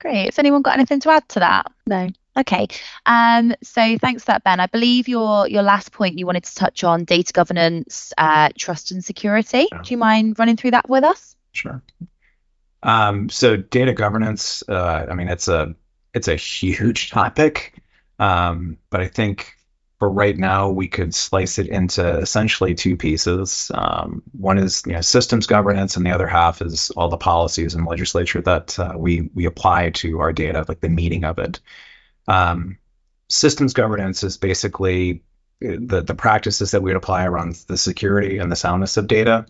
Great. 0.00 0.26
Has 0.26 0.38
anyone 0.38 0.62
got 0.62 0.74
anything 0.74 1.00
to 1.00 1.10
add 1.10 1.28
to 1.30 1.40
that? 1.40 1.70
No. 1.86 2.08
Okay. 2.40 2.68
Um, 3.06 3.54
so 3.62 3.98
thanks 3.98 4.24
for 4.24 4.32
that, 4.32 4.44
Ben. 4.44 4.60
I 4.60 4.66
believe 4.66 5.08
your 5.08 5.46
your 5.48 5.62
last 5.62 5.92
point 5.92 6.18
you 6.18 6.26
wanted 6.26 6.44
to 6.44 6.54
touch 6.54 6.84
on 6.84 7.04
data 7.04 7.32
governance, 7.32 8.12
uh, 8.16 8.48
trust 8.58 8.90
and 8.90 9.04
security. 9.04 9.68
Yeah. 9.70 9.82
Do 9.82 9.90
you 9.90 9.98
mind 9.98 10.38
running 10.38 10.56
through 10.56 10.72
that 10.72 10.88
with 10.88 11.04
us? 11.04 11.36
Sure. 11.52 11.82
Um, 12.82 13.28
so 13.28 13.56
data 13.56 13.92
governance, 13.92 14.62
uh, 14.68 15.06
I 15.10 15.14
mean, 15.14 15.28
it's 15.28 15.48
a 15.48 15.74
it's 16.14 16.28
a 16.28 16.36
huge 16.36 17.10
topic, 17.10 17.74
um, 18.18 18.78
but 18.88 19.00
I 19.00 19.08
think 19.08 19.54
for 19.98 20.08
right 20.08 20.36
now 20.36 20.70
we 20.70 20.88
could 20.88 21.14
slice 21.14 21.58
it 21.58 21.68
into 21.68 22.18
essentially 22.18 22.74
two 22.74 22.96
pieces. 22.96 23.70
Um, 23.74 24.22
one 24.32 24.56
is 24.56 24.82
you 24.86 24.94
know 24.94 25.02
systems 25.02 25.46
governance, 25.46 25.96
and 25.96 26.06
the 26.06 26.10
other 26.10 26.26
half 26.26 26.62
is 26.62 26.90
all 26.92 27.08
the 27.08 27.18
policies 27.18 27.74
and 27.74 27.86
legislature 27.86 28.40
that 28.40 28.78
uh, 28.78 28.94
we 28.96 29.28
we 29.34 29.44
apply 29.44 29.90
to 29.90 30.20
our 30.20 30.32
data, 30.32 30.64
like 30.68 30.80
the 30.80 30.88
meaning 30.88 31.24
of 31.24 31.38
it. 31.38 31.60
Um, 32.28 32.78
systems 33.28 33.72
governance 33.72 34.22
is 34.22 34.36
basically 34.36 35.22
the, 35.60 36.02
the 36.02 36.14
practices 36.14 36.72
that 36.72 36.82
we 36.82 36.94
apply 36.94 37.24
around 37.24 37.54
the 37.66 37.76
security 37.76 38.38
and 38.38 38.50
the 38.50 38.56
soundness 38.56 38.96
of 38.96 39.06
data. 39.06 39.46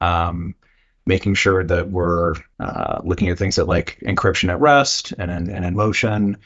Um, 0.00 0.54
making 1.06 1.34
sure 1.34 1.64
that 1.64 1.90
we're 1.90 2.34
uh, 2.60 3.00
looking 3.02 3.28
at 3.30 3.38
things 3.38 3.56
that 3.56 3.66
like 3.66 3.98
encryption 4.02 4.50
at 4.50 4.60
rest 4.60 5.12
and, 5.18 5.30
and, 5.30 5.48
and 5.48 5.64
in 5.64 5.74
motion, 5.74 6.36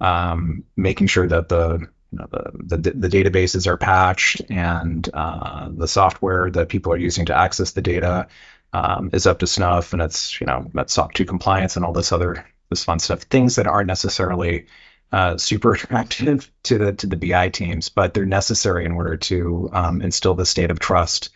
um, 0.00 0.64
making 0.76 1.06
sure 1.06 1.28
that 1.28 1.48
the, 1.48 1.86
you 2.10 2.18
know, 2.18 2.26
the, 2.30 2.76
the, 2.78 2.90
the 2.90 3.08
databases 3.08 3.66
are 3.66 3.76
patched 3.76 4.42
and 4.50 5.08
uh, 5.12 5.68
the 5.70 5.86
software 5.86 6.50
that 6.50 6.68
people 6.68 6.92
are 6.92 6.98
using 6.98 7.26
to 7.26 7.36
access 7.36 7.72
the 7.72 7.82
data 7.82 8.26
um, 8.72 9.10
is 9.12 9.26
up 9.26 9.38
to 9.38 9.46
snuff 9.46 9.92
and 9.92 10.02
it's 10.02 10.40
you 10.40 10.46
know 10.46 10.70
met 10.72 10.90
SOC 10.90 11.14
2 11.14 11.24
compliance 11.24 11.76
and 11.76 11.84
all 11.84 11.92
this 11.92 12.12
other 12.12 12.44
this 12.70 12.84
fun 12.84 12.98
stuff. 12.98 13.22
Things 13.22 13.56
that 13.56 13.66
aren't 13.66 13.86
necessarily 13.86 14.66
uh, 15.12 15.36
super 15.36 15.72
attractive 15.74 16.50
to 16.64 16.78
the 16.78 16.92
to 16.94 17.06
the 17.06 17.16
BI 17.16 17.48
teams, 17.50 17.88
but 17.88 18.14
they're 18.14 18.26
necessary 18.26 18.84
in 18.84 18.92
order 18.92 19.16
to 19.16 19.70
um, 19.72 20.02
instill 20.02 20.34
the 20.34 20.46
state 20.46 20.70
of 20.70 20.78
trust 20.78 21.30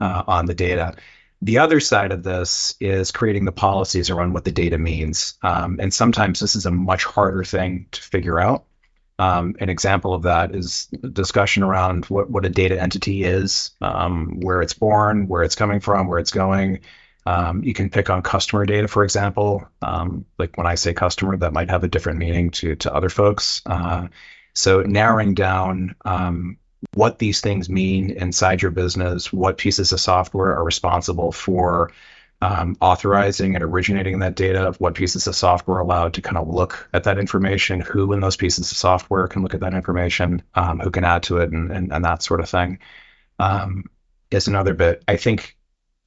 uh, 0.00 0.22
on 0.26 0.46
the 0.46 0.54
data. 0.54 0.94
The 1.40 1.58
other 1.58 1.78
side 1.78 2.10
of 2.10 2.24
this 2.24 2.74
is 2.80 3.12
creating 3.12 3.44
the 3.44 3.52
policies 3.52 4.10
around 4.10 4.32
what 4.32 4.44
the 4.44 4.50
data 4.50 4.76
means, 4.76 5.34
um, 5.42 5.78
and 5.80 5.94
sometimes 5.94 6.40
this 6.40 6.56
is 6.56 6.66
a 6.66 6.70
much 6.70 7.04
harder 7.04 7.44
thing 7.44 7.86
to 7.92 8.02
figure 8.02 8.40
out. 8.40 8.64
Um, 9.20 9.56
an 9.58 9.68
example 9.68 10.14
of 10.14 10.22
that 10.22 10.54
is 10.54 10.86
discussion 10.86 11.64
around 11.64 12.04
what, 12.06 12.30
what 12.30 12.44
a 12.44 12.48
data 12.48 12.80
entity 12.80 13.24
is, 13.24 13.72
um, 13.80 14.38
where 14.40 14.62
it's 14.62 14.74
born, 14.74 15.26
where 15.26 15.42
it's 15.42 15.56
coming 15.56 15.80
from, 15.80 16.06
where 16.06 16.20
it's 16.20 16.30
going, 16.30 16.80
um, 17.28 17.62
you 17.62 17.74
can 17.74 17.90
pick 17.90 18.08
on 18.08 18.22
customer 18.22 18.64
data, 18.64 18.88
for 18.88 19.04
example. 19.04 19.68
Um, 19.82 20.24
like 20.38 20.56
when 20.56 20.66
I 20.66 20.76
say 20.76 20.94
customer, 20.94 21.36
that 21.36 21.52
might 21.52 21.68
have 21.68 21.84
a 21.84 21.88
different 21.88 22.18
meaning 22.18 22.50
to 22.52 22.74
to 22.76 22.94
other 22.94 23.10
folks. 23.10 23.60
Uh, 23.66 24.08
so 24.54 24.80
narrowing 24.80 25.34
down 25.34 25.94
um, 26.06 26.56
what 26.94 27.18
these 27.18 27.42
things 27.42 27.68
mean 27.68 28.10
inside 28.10 28.62
your 28.62 28.70
business, 28.70 29.30
what 29.30 29.58
pieces 29.58 29.92
of 29.92 30.00
software 30.00 30.56
are 30.56 30.64
responsible 30.64 31.30
for 31.30 31.90
um, 32.40 32.76
authorizing 32.80 33.56
and 33.56 33.62
originating 33.62 34.20
that 34.20 34.34
data, 34.34 34.72
what 34.78 34.94
pieces 34.94 35.26
of 35.26 35.34
software 35.34 35.76
are 35.76 35.80
allowed 35.80 36.14
to 36.14 36.22
kind 36.22 36.38
of 36.38 36.48
look 36.48 36.88
at 36.94 37.04
that 37.04 37.18
information, 37.18 37.80
who 37.80 38.10
in 38.14 38.20
those 38.20 38.36
pieces 38.36 38.72
of 38.72 38.78
software 38.78 39.28
can 39.28 39.42
look 39.42 39.52
at 39.52 39.60
that 39.60 39.74
information, 39.74 40.40
um, 40.54 40.80
who 40.80 40.90
can 40.90 41.04
add 41.04 41.24
to 41.24 41.36
it, 41.38 41.50
and, 41.50 41.70
and, 41.70 41.92
and 41.92 42.04
that 42.06 42.22
sort 42.22 42.40
of 42.40 42.48
thing. 42.48 42.78
Um, 43.38 43.84
is 44.30 44.48
another 44.48 44.74
bit. 44.74 45.02
I 45.08 45.16
think 45.16 45.57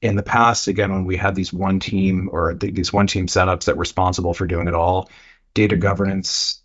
in 0.02 0.16
the 0.16 0.22
past, 0.22 0.66
again, 0.66 0.92
when 0.92 1.04
we 1.04 1.16
had 1.16 1.34
these 1.34 1.52
one 1.52 1.78
team 1.78 2.28
or 2.32 2.54
th- 2.54 2.74
these 2.74 2.92
one 2.92 3.06
team 3.06 3.26
setups 3.28 3.64
that 3.64 3.76
were 3.76 3.82
responsible 3.82 4.34
for 4.34 4.46
doing 4.46 4.68
it 4.68 4.74
all, 4.74 5.08
data 5.54 5.76
governance 5.76 6.60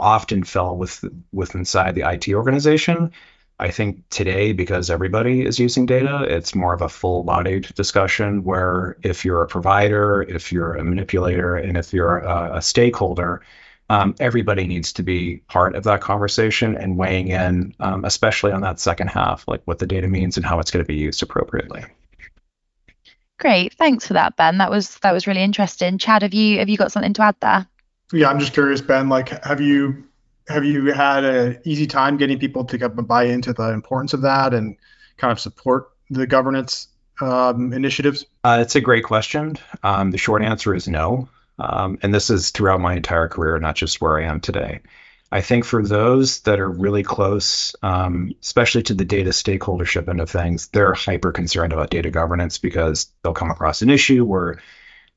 often 0.00 0.42
fell 0.42 0.76
with 0.76 1.04
with 1.32 1.54
inside 1.54 1.94
the 1.94 2.10
IT 2.10 2.28
organization. 2.34 3.12
I 3.60 3.70
think 3.70 4.08
today, 4.08 4.52
because 4.52 4.88
everybody 4.88 5.44
is 5.44 5.58
using 5.58 5.84
data, 5.84 6.24
it's 6.28 6.54
more 6.54 6.72
of 6.72 6.80
a 6.80 6.88
full 6.88 7.24
bodied 7.24 7.74
discussion 7.74 8.44
where 8.44 8.96
if 9.02 9.24
you're 9.24 9.42
a 9.42 9.48
provider, 9.48 10.22
if 10.22 10.52
you're 10.52 10.74
a 10.74 10.84
manipulator, 10.84 11.56
and 11.56 11.76
if 11.76 11.92
you're 11.92 12.18
a, 12.18 12.58
a 12.58 12.62
stakeholder, 12.62 13.42
um, 13.90 14.14
everybody 14.20 14.66
needs 14.66 14.92
to 14.94 15.02
be 15.02 15.38
part 15.48 15.74
of 15.74 15.84
that 15.84 16.00
conversation 16.00 16.76
and 16.76 16.96
weighing 16.96 17.28
in, 17.28 17.74
um, 17.80 18.04
especially 18.04 18.52
on 18.52 18.60
that 18.60 18.78
second 18.78 19.08
half, 19.08 19.46
like 19.48 19.62
what 19.64 19.80
the 19.80 19.86
data 19.86 20.06
means 20.06 20.36
and 20.36 20.46
how 20.46 20.60
it's 20.60 20.70
going 20.70 20.84
to 20.84 20.88
be 20.88 20.96
used 20.96 21.22
appropriately. 21.22 21.84
Great, 23.38 23.74
thanks 23.74 24.06
for 24.06 24.14
that, 24.14 24.36
Ben. 24.36 24.58
That 24.58 24.70
was 24.70 24.98
that 24.98 25.12
was 25.12 25.26
really 25.26 25.42
interesting. 25.42 25.98
Chad, 25.98 26.22
have 26.22 26.34
you 26.34 26.58
have 26.58 26.68
you 26.68 26.76
got 26.76 26.92
something 26.92 27.12
to 27.14 27.22
add 27.22 27.36
there? 27.40 27.66
Yeah, 28.12 28.28
I'm 28.28 28.40
just 28.40 28.52
curious, 28.52 28.80
Ben. 28.80 29.08
Like, 29.08 29.44
have 29.44 29.60
you 29.60 30.04
have 30.48 30.64
you 30.64 30.92
had 30.92 31.24
an 31.24 31.58
easy 31.64 31.86
time 31.86 32.16
getting 32.16 32.38
people 32.38 32.64
to 32.64 32.88
buy 32.88 33.24
into 33.24 33.52
the 33.52 33.70
importance 33.72 34.12
of 34.14 34.22
that 34.22 34.54
and 34.54 34.76
kind 35.18 35.30
of 35.30 35.38
support 35.38 35.90
the 36.10 36.26
governance 36.26 36.88
um, 37.20 37.72
initiatives? 37.72 38.26
Uh, 38.44 38.58
it's 38.60 38.74
a 38.76 38.80
great 38.80 39.04
question. 39.04 39.56
Um, 39.82 40.10
the 40.10 40.18
short 40.18 40.42
answer 40.42 40.74
is 40.74 40.88
no. 40.88 41.28
Um, 41.58 41.98
and 42.02 42.14
this 42.14 42.30
is 42.30 42.50
throughout 42.50 42.80
my 42.80 42.94
entire 42.94 43.28
career, 43.28 43.58
not 43.58 43.74
just 43.74 44.00
where 44.00 44.18
I 44.18 44.24
am 44.24 44.40
today. 44.40 44.80
I 45.30 45.42
think 45.42 45.64
for 45.64 45.82
those 45.82 46.40
that 46.40 46.58
are 46.58 46.68
really 46.68 47.02
close, 47.02 47.76
um, 47.82 48.32
especially 48.42 48.82
to 48.84 48.94
the 48.94 49.04
data 49.04 49.30
stakeholdership 49.30 50.08
end 50.08 50.20
of 50.20 50.30
things, 50.30 50.68
they're 50.68 50.94
hyper 50.94 51.32
concerned 51.32 51.72
about 51.72 51.90
data 51.90 52.10
governance 52.10 52.56
because 52.58 53.10
they'll 53.22 53.34
come 53.34 53.50
across 53.50 53.82
an 53.82 53.90
issue 53.90 54.24
where 54.24 54.58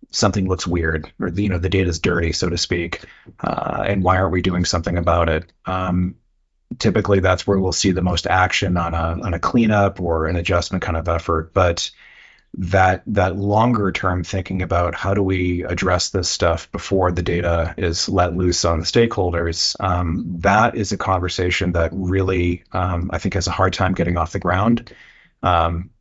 something 0.09 0.47
looks 0.47 0.67
weird 0.67 1.11
or 1.19 1.29
you 1.29 1.47
know 1.47 1.59
the 1.59 1.69
data 1.69 1.87
is 1.87 1.99
dirty 1.99 2.31
so 2.31 2.49
to 2.49 2.57
speak 2.57 3.01
uh, 3.39 3.83
and 3.85 4.03
why 4.03 4.17
aren't 4.17 4.33
we 4.33 4.41
doing 4.41 4.65
something 4.65 4.97
about 4.97 5.29
it? 5.29 5.51
Um, 5.65 6.15
typically 6.77 7.19
that's 7.19 7.45
where 7.45 7.59
we'll 7.59 7.71
see 7.71 7.91
the 7.91 8.01
most 8.01 8.27
action 8.27 8.77
on 8.77 8.93
a 8.93 9.19
on 9.23 9.33
a 9.33 9.39
cleanup 9.39 10.01
or 10.01 10.25
an 10.27 10.35
adjustment 10.35 10.83
kind 10.83 10.97
of 10.97 11.07
effort 11.07 11.53
but 11.53 11.91
that 12.57 13.01
that 13.07 13.37
longer 13.37 13.91
term 13.91 14.23
thinking 14.23 14.61
about 14.61 14.93
how 14.93 15.13
do 15.13 15.23
we 15.23 15.63
address 15.63 16.09
this 16.09 16.27
stuff 16.27 16.69
before 16.71 17.11
the 17.11 17.23
data 17.23 17.73
is 17.77 18.09
let 18.09 18.35
loose 18.35 18.65
on 18.65 18.79
the 18.79 18.85
stakeholders 18.85 19.75
um, 19.79 20.25
that 20.39 20.75
is 20.75 20.91
a 20.91 20.97
conversation 20.97 21.71
that 21.71 21.91
really 21.93 22.63
um, 22.73 23.09
i 23.13 23.17
think 23.17 23.35
has 23.35 23.47
a 23.47 23.51
hard 23.51 23.71
time 23.71 23.93
getting 23.93 24.17
off 24.17 24.33
the 24.33 24.39
ground 24.39 24.93
um, 25.43 25.91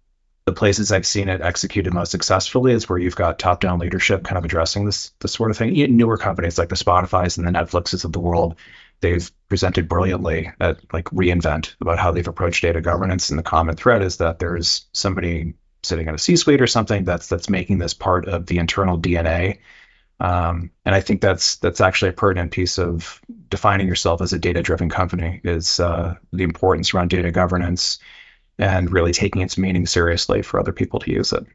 the 0.51 0.53
places 0.53 0.91
I've 0.91 1.07
seen 1.07 1.29
it 1.29 1.43
executed 1.43 1.95
most 1.95 2.11
successfully 2.11 2.73
is 2.73 2.89
where 2.89 2.99
you've 2.99 3.15
got 3.15 3.39
top-down 3.39 3.79
leadership 3.79 4.25
kind 4.25 4.37
of 4.39 4.45
addressing 4.45 4.85
this 4.85 5.13
this 5.21 5.33
sort 5.33 5.51
of 5.51 5.57
thing. 5.57 5.75
Newer 5.97 6.17
companies 6.17 6.59
like 6.59 6.69
the 6.69 6.75
Spotify's 6.75 7.39
and 7.39 7.47
the 7.47 7.53
Netflixes 7.53 8.05
of 8.05 8.13
the 8.13 8.21
world, 8.21 8.57
they've 9.01 9.31
presented 9.49 9.89
brilliantly 9.89 10.51
at 10.59 10.93
like 10.93 11.05
reInvent 11.07 11.77
about 11.81 11.99
how 11.99 12.11
they've 12.11 12.27
approached 12.27 12.63
data 12.63 12.81
governance. 12.81 13.31
And 13.31 13.39
the 13.39 13.45
common 13.45 13.77
thread 13.77 14.03
is 14.03 14.17
that 14.17 14.39
there's 14.39 14.87
somebody 14.93 15.55
sitting 15.83 16.07
in 16.07 16.15
a 16.15 16.19
C-suite 16.19 16.61
or 16.61 16.67
something 16.67 17.05
that's 17.05 17.29
that's 17.29 17.49
making 17.49 17.79
this 17.79 17.95
part 17.95 18.29
of 18.29 18.47
the 18.47 18.59
internal 18.59 18.99
DNA. 18.99 19.59
Um, 20.21 20.71
and 20.85 20.95
I 20.95 21.01
think 21.01 21.23
that's 21.23 21.57
that's 21.57 21.81
actually 21.81 22.11
a 22.11 22.15
pertinent 22.15 22.53
piece 22.53 22.79
of 22.79 23.21
defining 23.49 23.89
yourself 23.89 24.21
as 24.21 24.33
a 24.33 24.39
data-driven 24.39 24.91
company 24.91 25.41
is 25.45 25.81
uh, 25.81 26.15
the 26.33 26.45
importance 26.45 26.93
around 26.93 27.09
data 27.09 27.31
governance 27.31 27.99
and 28.59 28.93
really 28.93 29.13
taking 29.13 29.41
its 29.41 29.57
meaning 29.57 29.87
seriously 29.87 30.43
for 30.43 30.61
other 30.61 30.73
people 30.73 31.01
to 31.01 31.11
use 31.11 31.33
it. 31.33 31.47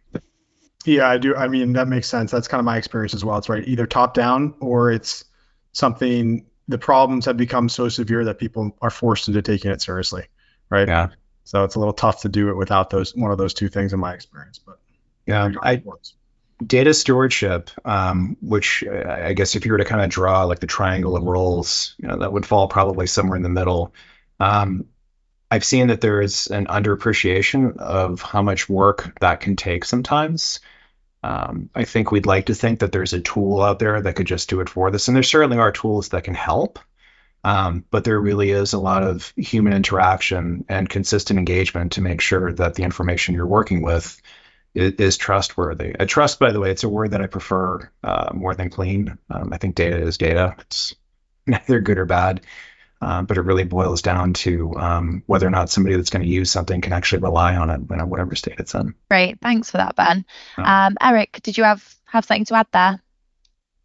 Yeah, 0.86 1.08
I 1.08 1.18
do. 1.18 1.36
I 1.36 1.48
mean, 1.48 1.74
that 1.74 1.88
makes 1.88 2.08
sense. 2.08 2.32
That's 2.32 2.48
kind 2.48 2.60
of 2.60 2.66
my 2.66 2.78
experience 2.78 3.14
as 3.14 3.24
well. 3.24 3.38
It's 3.38 3.50
right, 3.50 3.68
either 3.68 3.86
top 3.86 4.14
down 4.14 4.54
or 4.60 4.92
it's 4.92 5.26
something. 5.72 6.46
The 6.68 6.78
problems 6.80 7.26
have 7.26 7.38
become 7.38 7.70
so 7.70 7.90
severe 7.90 8.26
that 8.26 8.40
people 8.40 8.76
are 8.82 8.90
forced 8.90 9.28
into 9.28 9.44
taking 9.44 9.70
it 9.70 9.84
seriously, 9.84 10.26
right? 10.70 10.88
Yeah. 10.88 11.10
So 11.46 11.64
it's 11.64 11.76
a 11.76 11.80
little 11.80 11.94
tough 11.94 12.22
to 12.22 12.30
do 12.30 12.50
it 12.50 12.58
without 12.58 12.90
those 12.90 13.16
one 13.16 13.32
of 13.32 13.38
those 13.38 13.54
two 13.54 13.70
things 13.70 13.94
in 13.94 14.00
my 14.00 14.14
experience. 14.14 14.60
But 14.60 14.80
yeah, 15.26 15.52
I, 15.62 15.82
data 16.66 16.94
stewardship, 16.94 17.70
um, 17.86 18.36
which 18.42 18.84
uh, 18.84 19.10
I 19.10 19.34
guess 19.34 19.56
if 19.56 19.66
you 19.66 19.72
were 19.72 19.78
to 19.78 19.86
kind 19.86 20.02
of 20.02 20.10
draw 20.10 20.44
like 20.44 20.60
the 20.60 20.68
triangle 20.68 21.16
of 21.16 21.24
roles, 21.24 21.96
you 21.98 22.08
know, 22.08 22.18
that 22.18 22.34
would 22.34 22.46
fall 22.46 22.68
probably 22.68 23.08
somewhere 23.08 23.38
in 23.38 23.44
the 23.44 23.50
middle. 23.50 23.94
Um, 24.40 24.86
I've 25.52 25.64
seen 25.64 25.88
that 25.88 26.02
there 26.02 26.22
is 26.22 26.48
an 26.48 26.66
underappreciation 26.66 27.78
of 27.78 28.22
how 28.22 28.42
much 28.42 28.68
work 28.68 29.18
that 29.20 29.40
can 29.40 29.56
take 29.56 29.86
sometimes. 29.86 30.60
Um, 31.24 31.70
I 31.74 31.86
think 31.86 32.12
we'd 32.12 32.26
like 32.26 32.48
to 32.48 32.56
think 32.56 32.80
that 32.80 32.92
there's 32.92 33.14
a 33.14 33.22
tool 33.22 33.62
out 33.62 33.80
there 33.80 34.02
that 34.02 34.16
could 34.16 34.28
just 34.28 34.50
do 34.50 34.62
it 34.62 34.70
for 34.70 34.92
this, 34.92 35.08
and 35.08 35.16
there 35.16 35.24
certainly 35.24 35.58
are 35.58 35.72
tools 35.72 36.10
that 36.10 36.24
can 36.24 36.36
help. 36.36 36.80
Um, 37.46 37.86
but 37.92 38.04
there 38.04 38.20
really 38.20 38.50
is 38.50 38.74
a 38.74 38.80
lot 38.80 39.04
of 39.04 39.32
human 39.38 39.74
interaction 39.74 40.66
and 40.68 40.90
consistent 40.90 41.38
engagement 41.38 41.92
to 41.92 42.02
make 42.02 42.20
sure 42.20 42.52
that 42.52 42.74
the 42.74 42.82
information 42.82 43.36
you're 43.36 43.46
working 43.46 43.84
with 43.84 44.20
is, 44.74 44.94
is 44.94 45.18
trustworthy. 45.18 45.94
A 46.00 46.08
trust, 46.08 46.40
by 46.40 46.52
the 46.52 46.60
way, 46.60 46.72
it's 46.72 46.84
a 46.84 46.90
word 46.90 47.12
that 47.12 47.22
I 47.22 47.28
prefer 47.28 47.88
uh, 48.04 48.32
more 48.34 48.56
than 48.56 48.72
clean. 48.72 49.20
Um, 49.30 49.54
I 49.54 49.60
think 49.60 49.76
data 49.76 49.96
is 49.96 50.18
data. 50.18 50.56
It's 50.62 50.96
neither 51.46 51.82
good 51.82 52.00
or 52.00 52.06
bad. 52.06 52.42
Um, 53.00 53.28
but 53.28 53.38
it 53.38 53.42
really 53.42 53.64
boils 53.66 54.02
down 54.02 54.34
to 54.34 54.74
um, 54.78 55.22
whether 55.28 55.46
or 55.46 55.52
not 55.52 55.70
somebody 55.70 55.98
that's 55.98 56.10
going 56.10 56.24
to 56.24 56.32
use 56.32 56.50
something 56.50 56.82
can 56.82 56.94
actually 56.94 57.22
rely 57.22 57.56
on 57.58 57.70
it 57.70 57.82
in 57.92 58.10
whatever 58.10 58.34
state 58.34 58.56
it's 58.58 58.74
in. 58.74 58.96
Great, 59.12 59.40
thanks 59.40 59.70
for 59.70 59.78
that, 59.78 59.96
Ben. 59.96 60.26
Um, 60.58 60.98
Eric, 61.00 61.42
did 61.44 61.60
you 61.60 61.66
have 61.66 61.96
have 62.06 62.26
something 62.26 62.46
to 62.46 62.56
add 62.56 62.68
there? 62.72 63.04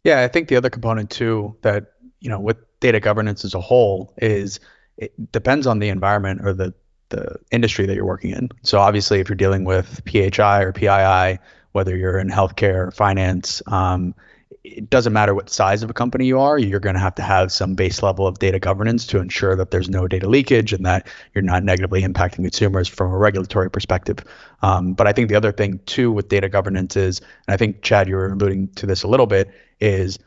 Yeah, 0.03 0.21
I 0.21 0.29
think 0.29 0.47
the 0.47 0.55
other 0.55 0.71
component 0.71 1.11
too 1.11 1.57
that 1.61 1.91
you 2.19 2.29
know 2.29 2.39
with 2.39 2.57
data 2.81 2.99
governance 2.99 3.45
as 3.45 3.53
a 3.53 3.61
whole 3.61 4.13
is 4.17 4.59
it 4.97 5.31
depends 5.31 5.65
on 5.65 5.79
the 5.79 5.87
environment 5.87 6.41
or 6.43 6.53
the 6.53 6.73
the 7.09 7.37
industry 7.51 7.85
that 7.85 7.95
you're 7.95 8.05
working 8.05 8.31
in. 8.31 8.49
So 8.63 8.79
obviously, 8.79 9.19
if 9.19 9.29
you're 9.29 9.35
dealing 9.35 9.65
with 9.65 10.01
PHI 10.05 10.61
or 10.61 10.71
PII, 10.71 11.39
whether 11.73 11.95
you're 11.95 12.17
in 12.17 12.29
healthcare, 12.29 12.87
or 12.87 12.91
finance, 12.91 13.61
um, 13.67 14.15
it 14.63 14.89
doesn't 14.89 15.13
matter 15.13 15.33
what 15.33 15.49
size 15.49 15.81
of 15.83 15.89
a 15.89 15.93
company 15.93 16.25
you 16.25 16.39
are, 16.39 16.57
you're 16.57 16.79
going 16.79 16.95
to 16.95 17.01
have 17.01 17.15
to 17.15 17.21
have 17.21 17.51
some 17.51 17.73
base 17.73 18.03
level 18.03 18.27
of 18.27 18.39
data 18.39 18.59
governance 18.59 19.07
to 19.07 19.19
ensure 19.19 19.55
that 19.55 19.71
there's 19.71 19.89
no 19.89 20.07
data 20.07 20.29
leakage 20.29 20.71
and 20.71 20.85
that 20.85 21.07
you're 21.33 21.41
not 21.41 21.63
negatively 21.63 22.03
impacting 22.03 22.43
consumers 22.43 22.87
from 22.87 23.11
a 23.11 23.17
regulatory 23.17 23.71
perspective. 23.71 24.19
Um, 24.61 24.93
but 24.93 25.07
I 25.07 25.13
think 25.13 25.29
the 25.29 25.35
other 25.35 25.51
thing 25.51 25.79
too 25.85 26.11
with 26.11 26.29
data 26.29 26.47
governance 26.47 26.95
is, 26.95 27.19
and 27.47 27.53
I 27.53 27.57
think 27.57 27.81
Chad, 27.81 28.07
you 28.07 28.15
were 28.15 28.27
alluding 28.27 28.69
to 28.75 28.85
this 28.85 29.03
a 29.03 29.07
little 29.07 29.27
bit, 29.27 29.49
is 29.79 30.19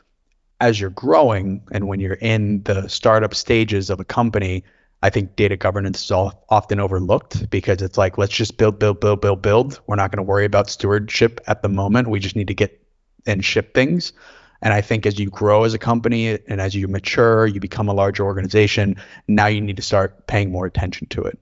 as 0.65 0.81
you're 0.81 0.89
growing 0.89 1.63
and 1.73 1.87
when 1.87 2.01
you're 2.01 2.15
in 2.15 2.63
the 2.63 2.89
startup 2.89 3.35
stages 3.35 3.91
of 3.91 4.01
a 4.01 4.05
company, 4.05 4.65
I 5.03 5.11
think 5.11 5.37
data 5.37 5.59
governance 5.59 6.03
is 6.03 6.11
all, 6.11 6.43
often 6.49 6.81
overlooked 6.81 7.51
because 7.51 7.83
it's 7.83 7.99
like, 7.99 8.17
let's 8.17 8.33
just 8.33 8.57
build, 8.57 8.79
build, 8.79 8.99
build, 8.99 9.21
build, 9.21 9.43
build. 9.43 9.81
We're 9.87 9.97
not 9.97 10.11
going 10.11 10.25
to 10.25 10.31
worry 10.31 10.47
about 10.47 10.71
stewardship 10.71 11.43
at 11.47 11.61
the 11.61 11.69
moment. 11.69 12.09
We 12.09 12.19
just 12.19 12.35
need 12.35 12.49
to 12.49 12.55
get 12.55 12.81
and 13.27 13.45
ship 13.45 13.75
things. 13.75 14.15
And 14.63 14.73
I 14.73 14.81
think 14.81 15.05
as 15.05 15.19
you 15.19 15.29
grow 15.29 15.65
as 15.65 15.75
a 15.75 15.79
company 15.79 16.39
and 16.49 16.63
as 16.63 16.75
you 16.75 16.89
mature, 16.89 17.47
you 17.47 17.61
become 17.61 17.91
a 17.91 17.95
larger 17.95 18.25
organization, 18.25 18.97
now 19.29 19.49
you 19.49 19.61
need 19.61 19.77
to 19.77 19.83
start 19.83 20.27
paying 20.27 20.51
more 20.51 20.65
attention 20.65 21.09
to 21.09 21.25
it. 21.25 21.39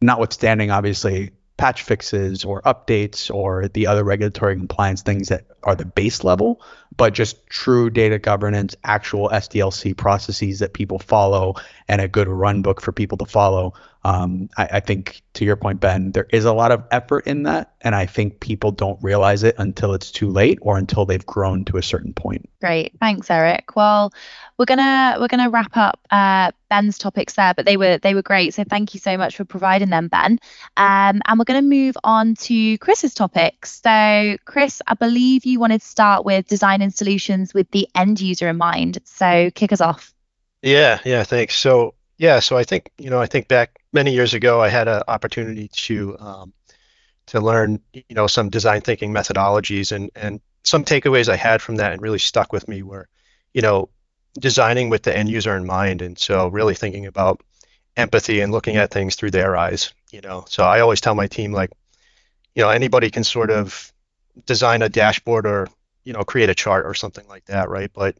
Notwithstanding, 0.00 0.70
obviously, 0.70 1.32
patch 1.56 1.82
fixes 1.82 2.44
or 2.44 2.60
updates 2.62 3.32
or 3.32 3.68
the 3.68 3.86
other 3.86 4.02
regulatory 4.02 4.56
compliance 4.56 5.02
things 5.02 5.28
that 5.28 5.44
are 5.62 5.74
the 5.76 5.84
base 5.84 6.24
level, 6.24 6.60
but 6.96 7.14
just 7.14 7.46
true 7.46 7.90
data 7.90 8.18
governance, 8.18 8.74
actual 8.84 9.28
SDLC 9.28 9.96
processes 9.96 10.58
that 10.58 10.74
people 10.74 10.98
follow, 10.98 11.54
and 11.88 12.00
a 12.00 12.08
good 12.08 12.28
run 12.28 12.62
book 12.62 12.80
for 12.80 12.92
people 12.92 13.18
to 13.18 13.26
follow. 13.26 13.72
Um, 14.04 14.50
I, 14.56 14.68
I, 14.72 14.80
think, 14.80 15.22
to 15.34 15.44
your 15.44 15.56
point, 15.56 15.80
Ben, 15.80 16.12
there 16.12 16.26
is 16.30 16.44
a 16.44 16.52
lot 16.52 16.72
of 16.72 16.84
effort 16.90 17.26
in 17.26 17.44
that, 17.44 17.72
and 17.80 17.94
I 17.94 18.04
think 18.04 18.40
people 18.40 18.70
don't 18.70 19.02
realize 19.02 19.42
it 19.42 19.54
until 19.56 19.94
it's 19.94 20.10
too 20.10 20.28
late 20.28 20.58
or 20.60 20.76
until 20.76 21.06
they've 21.06 21.24
grown 21.24 21.64
to 21.66 21.78
a 21.78 21.82
certain 21.82 22.12
point. 22.12 22.48
Great, 22.60 22.92
thanks, 23.00 23.30
Eric. 23.30 23.74
Well, 23.76 24.12
we're 24.58 24.64
gonna 24.66 25.16
we're 25.18 25.28
gonna 25.28 25.50
wrap 25.50 25.76
up 25.76 26.00
uh, 26.10 26.52
Ben's 26.70 26.98
topics 26.98 27.34
there, 27.34 27.54
but 27.54 27.66
they 27.66 27.76
were 27.76 27.98
they 27.98 28.14
were 28.14 28.22
great. 28.22 28.54
So 28.54 28.64
thank 28.64 28.94
you 28.94 29.00
so 29.00 29.16
much 29.16 29.36
for 29.36 29.44
providing 29.44 29.90
them, 29.90 30.08
Ben. 30.08 30.38
Um, 30.76 31.22
and 31.24 31.38
we're 31.38 31.44
gonna 31.44 31.62
move 31.62 31.96
on 32.04 32.34
to 32.36 32.78
Chris's 32.78 33.14
topics. 33.14 33.80
So, 33.82 34.36
Chris, 34.44 34.80
I 34.86 34.94
believe 34.94 35.44
you 35.44 35.58
wanted 35.58 35.80
to 35.80 35.86
start 35.86 36.24
with 36.24 36.46
designing 36.46 36.90
solutions 36.90 37.52
with 37.52 37.70
the 37.70 37.88
end 37.94 38.20
user 38.20 38.48
in 38.48 38.56
mind. 38.56 38.98
So, 39.04 39.50
kick 39.54 39.72
us 39.72 39.80
off. 39.80 40.14
Yeah, 40.62 40.98
yeah, 41.04 41.24
thanks. 41.24 41.56
So 41.56 41.94
yeah, 42.18 42.40
so 42.40 42.56
I 42.56 42.64
think 42.64 42.90
you 42.98 43.10
know 43.10 43.20
I 43.20 43.26
think 43.26 43.48
back 43.48 43.80
many 43.92 44.12
years 44.12 44.34
ago 44.34 44.60
I 44.60 44.68
had 44.68 44.88
an 44.88 45.02
opportunity 45.08 45.68
to 45.68 46.18
um, 46.18 46.52
to 47.26 47.40
learn 47.40 47.80
you 47.92 48.02
know 48.10 48.26
some 48.26 48.50
design 48.50 48.80
thinking 48.80 49.12
methodologies 49.12 49.92
and 49.92 50.10
and 50.14 50.40
some 50.62 50.84
takeaways 50.84 51.28
I 51.28 51.36
had 51.36 51.60
from 51.60 51.76
that 51.76 51.92
and 51.92 52.00
really 52.00 52.18
stuck 52.18 52.52
with 52.52 52.68
me 52.68 52.82
were 52.82 53.08
you 53.52 53.62
know 53.62 53.88
designing 54.38 54.90
with 54.90 55.02
the 55.02 55.16
end 55.16 55.28
user 55.28 55.56
in 55.56 55.66
mind 55.66 56.02
and 56.02 56.18
so 56.18 56.48
really 56.48 56.74
thinking 56.74 57.06
about 57.06 57.40
empathy 57.96 58.40
and 58.40 58.52
looking 58.52 58.76
at 58.76 58.90
things 58.90 59.14
through 59.14 59.30
their 59.30 59.56
eyes 59.56 59.92
you 60.10 60.20
know 60.20 60.44
so 60.48 60.64
I 60.64 60.80
always 60.80 61.00
tell 61.00 61.14
my 61.14 61.26
team 61.26 61.52
like 61.52 61.70
you 62.54 62.62
know 62.62 62.70
anybody 62.70 63.10
can 63.10 63.24
sort 63.24 63.50
of 63.50 63.92
design 64.46 64.82
a 64.82 64.88
dashboard 64.88 65.46
or 65.46 65.68
you 66.04 66.12
know 66.12 66.22
create 66.22 66.50
a 66.50 66.54
chart 66.54 66.86
or 66.86 66.94
something 66.94 67.26
like 67.28 67.44
that, 67.46 67.68
right? 67.68 67.90
But 67.92 68.16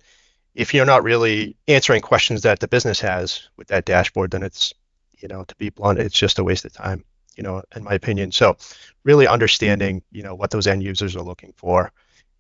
if 0.55 0.73
you're 0.73 0.87
not 0.87 1.03
really 1.03 1.57
answering 1.69 2.01
questions 2.01 2.43
that 2.43 2.61
the 2.61 2.69
business 2.69 3.01
has 3.01 3.49
with 3.57 3.69
that 3.69 3.85
dashboard, 3.85 4.31
then 4.31 4.43
it's 4.43 4.73
you 5.19 5.29
know 5.29 5.45
to 5.45 5.55
be 5.57 5.71
blunt, 5.71 5.99
it's 5.99 6.19
just 6.19 6.39
a 6.39 6.45
waste 6.45 6.65
of 6.65 6.73
time, 6.73 7.05
you 7.37 7.43
know, 7.43 7.63
in 7.75 7.85
my 7.85 7.95
opinion. 7.95 8.33
So 8.33 8.57
really 9.05 9.27
understanding 9.27 10.03
you 10.11 10.23
know 10.23 10.35
what 10.35 10.51
those 10.51 10.67
end 10.67 10.83
users 10.83 11.17
are 11.17 11.23
looking 11.23 11.53
for, 11.57 11.93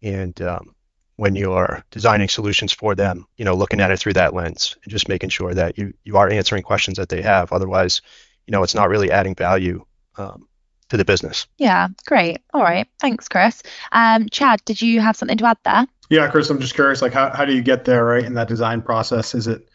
and 0.02 0.40
um, 0.42 0.74
when 1.16 1.36
you're 1.36 1.84
designing 1.90 2.28
solutions 2.28 2.72
for 2.72 2.94
them, 2.94 3.26
you 3.36 3.44
know, 3.44 3.54
looking 3.54 3.80
at 3.80 3.90
it 3.90 3.98
through 3.98 4.14
that 4.14 4.34
lens 4.34 4.76
and 4.82 4.90
just 4.90 5.08
making 5.08 5.30
sure 5.30 5.54
that 5.54 5.78
you 5.78 5.94
you 6.04 6.16
are 6.16 6.28
answering 6.28 6.62
questions 6.62 6.96
that 6.98 7.08
they 7.08 7.22
have. 7.22 7.52
Otherwise, 7.52 8.02
you 8.46 8.52
know, 8.52 8.62
it's 8.62 8.74
not 8.74 8.88
really 8.88 9.10
adding 9.10 9.34
value 9.34 9.84
um, 10.16 10.48
to 10.88 10.96
the 10.96 11.04
business. 11.04 11.46
Yeah, 11.58 11.88
great. 12.06 12.38
All 12.52 12.62
right. 12.62 12.88
Thanks, 13.00 13.28
Chris. 13.28 13.62
Um, 13.92 14.28
Chad, 14.28 14.64
did 14.64 14.82
you 14.82 15.00
have 15.00 15.16
something 15.16 15.38
to 15.38 15.46
add 15.46 15.58
there? 15.64 15.86
Yeah, 16.10 16.30
Chris, 16.30 16.50
I'm 16.50 16.60
just 16.60 16.74
curious, 16.74 17.00
like, 17.00 17.14
how, 17.14 17.30
how 17.30 17.46
do 17.46 17.54
you 17.54 17.62
get 17.62 17.86
there, 17.86 18.04
right, 18.04 18.24
in 18.24 18.34
that 18.34 18.48
design 18.48 18.82
process? 18.82 19.34
Is 19.34 19.46
it, 19.46 19.68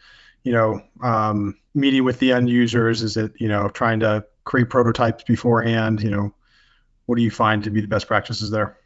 you 0.44 0.52
know, 0.52 0.80
um, 1.02 1.56
meeting 1.74 2.04
with 2.04 2.20
the 2.20 2.32
end 2.32 2.48
users? 2.48 3.02
Is 3.02 3.16
it, 3.16 3.32
you 3.40 3.48
know, 3.48 3.68
trying 3.68 4.00
to 4.00 4.24
create 4.44 4.70
prototypes 4.70 5.24
beforehand? 5.24 6.00
You 6.02 6.10
know, 6.10 6.34
what 7.06 7.16
do 7.16 7.22
you 7.22 7.30
find 7.30 7.64
to 7.64 7.70
be 7.70 7.80
the 7.80 7.88
best 7.88 8.06
practices 8.06 8.50
there? 8.50 8.78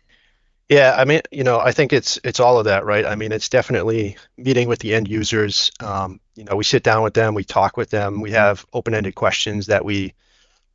Yeah, 0.69 0.95
I 0.97 1.05
mean, 1.05 1.21
you 1.31 1.45
know, 1.45 1.61
I 1.61 1.73
think 1.73 1.93
it's 1.93 2.19
it's 2.25 2.41
all 2.41 2.59
of 2.59 2.65
that, 2.65 2.87
right? 2.87 3.05
I 3.05 3.17
mean, 3.17 3.33
it's 3.33 3.49
definitely 3.51 4.17
meeting 4.39 4.67
with 4.69 4.79
the 4.79 4.95
end 4.95 5.09
users. 5.09 5.71
Um, 5.81 6.21
you 6.37 6.45
know, 6.45 6.57
we 6.57 6.65
sit 6.65 6.83
down 6.83 7.03
with 7.03 7.15
them, 7.15 7.35
we 7.35 7.45
talk 7.45 7.77
with 7.77 7.91
them, 7.91 8.21
we 8.23 8.31
have 8.31 8.65
open-ended 8.73 9.15
questions 9.15 9.67
that 9.67 9.85
we 9.85 10.15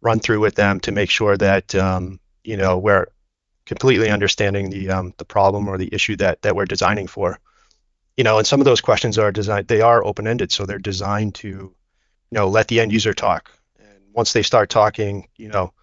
run 0.02 0.20
through 0.20 0.42
with 0.42 0.56
them 0.56 0.80
to 0.82 0.92
make 0.94 1.10
sure 1.12 1.38
that 1.38 1.76
um, 1.76 2.20
you 2.44 2.58
know 2.58 2.78
we're 2.80 3.08
completely 3.66 4.10
understanding 4.10 4.70
the 4.72 4.90
um, 4.92 5.14
the 5.18 5.26
problem 5.26 5.68
or 5.70 5.78
the 5.78 5.94
issue 5.94 6.16
that 6.18 6.42
that 6.44 6.56
we're 6.56 6.66
designing 6.66 7.08
for. 7.08 7.40
You 8.18 8.24
know, 8.26 8.38
and 8.40 8.48
some 8.48 8.62
of 8.62 8.66
those 8.66 8.82
questions 8.82 9.18
are 9.18 9.32
designed 9.32 9.68
they 9.68 9.82
are 9.82 10.04
open-ended, 10.06 10.52
so 10.52 10.66
they're 10.66 10.80
designed 10.80 11.36
to 11.36 11.48
you 11.50 11.74
know 12.32 12.50
let 12.50 12.68
the 12.70 12.80
end 12.82 12.92
user 12.94 13.14
talk. 13.14 13.52
And 13.80 14.04
once 14.14 14.34
they 14.34 14.44
start 14.44 14.70
talking, 14.70 15.30
you 15.38 15.50
know, 15.50 15.74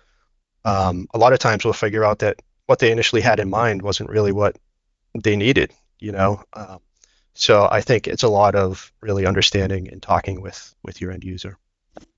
um, 0.65 1.09
a 1.15 1.19
lot 1.19 1.33
of 1.35 1.39
times 1.41 1.65
we'll 1.65 1.75
figure 1.75 2.05
out 2.05 2.21
that 2.21 2.41
what 2.67 2.79
they 2.79 2.91
initially 2.93 3.23
had 3.23 3.41
in 3.41 3.51
mind 3.51 3.83
wasn't 3.83 4.11
really 4.11 4.33
what 4.33 4.57
they 5.15 5.37
needed. 5.37 5.73
You 5.99 6.13
know, 6.13 6.43
um, 6.53 6.81
so 7.35 7.69
I 7.71 7.81
think 7.81 8.07
it's 8.07 8.23
a 8.23 8.29
lot 8.29 8.55
of 8.55 8.93
really 9.01 9.27
understanding 9.27 9.89
and 9.89 10.03
talking 10.03 10.41
with 10.43 10.75
with 10.83 11.01
your 11.01 11.13
end 11.13 11.25
user. 11.25 11.59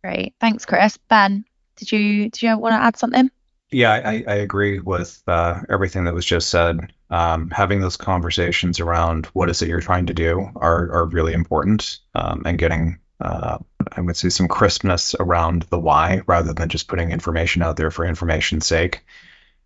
Great, 0.03 0.35
thanks, 0.41 0.65
Chris. 0.65 0.97
Ben, 1.09 1.45
did 1.77 1.93
you 1.93 2.31
did 2.31 2.43
you 2.43 2.59
want 2.59 2.73
to 2.73 2.83
add 2.83 2.97
something? 2.97 3.31
Yeah, 3.71 3.93
I, 3.93 4.25
I 4.27 4.35
agree 4.37 4.81
with 4.81 5.23
uh, 5.27 5.61
everything 5.69 6.05
that 6.05 6.15
was 6.15 6.25
just 6.25 6.49
said. 6.49 6.93
Um, 7.11 7.51
having 7.51 7.81
those 7.81 7.99
conversations 7.99 8.81
around 8.81 9.27
what 9.27 9.51
is 9.51 9.61
it 9.61 9.69
you're 9.69 9.81
trying 9.81 10.07
to 10.07 10.15
do 10.15 10.51
are 10.57 10.91
are 10.93 11.07
really 11.07 11.35
important, 11.35 11.99
um, 12.15 12.43
and 12.47 12.59
getting 12.59 12.99
uh, 13.21 13.59
I 13.93 14.01
would 14.01 14.17
say 14.17 14.29
some 14.29 14.49
crispness 14.49 15.15
around 15.19 15.63
the 15.63 15.79
why 15.79 16.23
rather 16.27 16.53
than 16.53 16.69
just 16.69 16.89
putting 16.89 17.11
information 17.11 17.63
out 17.63 17.77
there 17.77 17.91
for 17.91 18.05
information's 18.05 18.67
sake. 18.67 19.05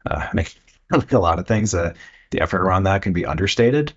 Uh, 0.04 0.26
I 0.32 0.46
think 1.00 1.12
a 1.12 1.18
lot 1.18 1.38
of 1.38 1.46
things 1.46 1.72
that 1.72 1.96
the 2.30 2.40
effort 2.40 2.62
around 2.62 2.84
that 2.84 3.02
can 3.02 3.12
be 3.12 3.26
understated. 3.26 3.92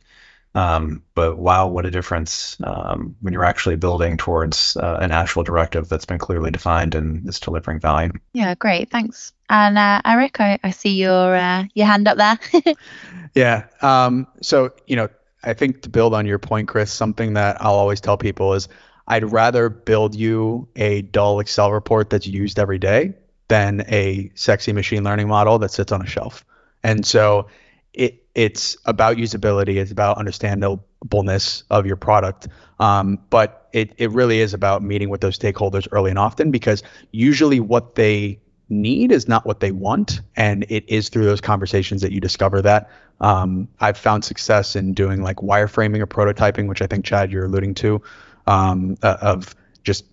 Um, 0.55 1.03
but 1.15 1.37
wow, 1.37 1.67
what 1.67 1.85
a 1.85 1.91
difference 1.91 2.55
um, 2.63 3.17
when 3.19 3.33
you're 3.33 3.43
actually 3.43 3.75
building 3.75 4.15
towards 4.15 4.77
uh, 4.77 4.99
an 5.01 5.11
actual 5.11 5.43
directive 5.43 5.89
that's 5.89 6.05
been 6.05 6.17
clearly 6.17 6.49
defined 6.49 6.95
and 6.95 7.27
is 7.27 7.41
delivering 7.41 7.81
value. 7.81 8.13
Yeah, 8.31 8.55
great, 8.55 8.89
thanks. 8.89 9.33
And 9.49 9.77
uh, 9.77 10.01
Eric, 10.05 10.39
I, 10.39 10.57
I, 10.63 10.71
see 10.71 10.93
your 10.93 11.35
uh, 11.35 11.65
your 11.73 11.85
hand 11.85 12.07
up 12.07 12.17
there. 12.17 12.73
yeah. 13.35 13.65
Um, 13.81 14.27
so 14.41 14.71
you 14.87 14.95
know, 14.95 15.09
I 15.43 15.53
think 15.53 15.81
to 15.81 15.89
build 15.89 16.13
on 16.13 16.25
your 16.25 16.39
point, 16.39 16.69
Chris, 16.69 16.91
something 16.91 17.33
that 17.33 17.61
I'll 17.61 17.75
always 17.75 17.99
tell 17.99 18.17
people 18.17 18.53
is 18.53 18.69
I'd 19.07 19.29
rather 19.29 19.67
build 19.69 20.15
you 20.15 20.69
a 20.77 21.01
dull 21.01 21.41
Excel 21.41 21.73
report 21.73 22.09
that's 22.09 22.27
used 22.27 22.59
every 22.59 22.79
day 22.79 23.13
than 23.49 23.83
a 23.89 24.31
sexy 24.35 24.71
machine 24.71 25.03
learning 25.03 25.27
model 25.27 25.59
that 25.59 25.71
sits 25.71 25.91
on 25.91 26.01
a 26.01 26.07
shelf. 26.07 26.45
And 26.85 27.03
so 27.03 27.47
it 27.93 28.23
it's 28.35 28.77
about 28.85 29.17
usability, 29.17 29.77
it's 29.77 29.91
about 29.91 30.17
understandableness 30.17 31.63
of 31.69 31.85
your 31.85 31.95
product. 31.95 32.47
Um, 32.79 33.17
but 33.29 33.69
it, 33.73 33.93
it 33.97 34.11
really 34.11 34.39
is 34.39 34.53
about 34.53 34.83
meeting 34.83 35.09
with 35.09 35.21
those 35.21 35.39
stakeholders 35.39 35.87
early 35.91 36.09
and 36.09 36.19
often 36.19 36.51
because 36.51 36.83
usually 37.11 37.59
what 37.59 37.95
they 37.95 38.39
need 38.69 39.11
is 39.11 39.27
not 39.27 39.45
what 39.45 39.61
they 39.61 39.71
want. 39.71 40.21
And 40.35 40.65
it 40.69 40.83
is 40.87 41.09
through 41.09 41.25
those 41.25 41.41
conversations 41.41 42.01
that 42.01 42.11
you 42.11 42.19
discover 42.19 42.61
that. 42.61 42.89
Um, 43.21 43.67
I've 43.79 43.97
found 43.97 44.25
success 44.25 44.75
in 44.75 44.93
doing 44.93 45.23
like 45.23 45.37
wireframing 45.37 46.01
or 46.01 46.07
prototyping, 46.07 46.67
which 46.67 46.81
I 46.81 46.87
think, 46.87 47.05
Chad, 47.05 47.31
you're 47.31 47.45
alluding 47.45 47.75
to, 47.75 48.01
um, 48.47 48.97
uh, 49.01 49.17
of 49.21 49.55
just 49.83 50.03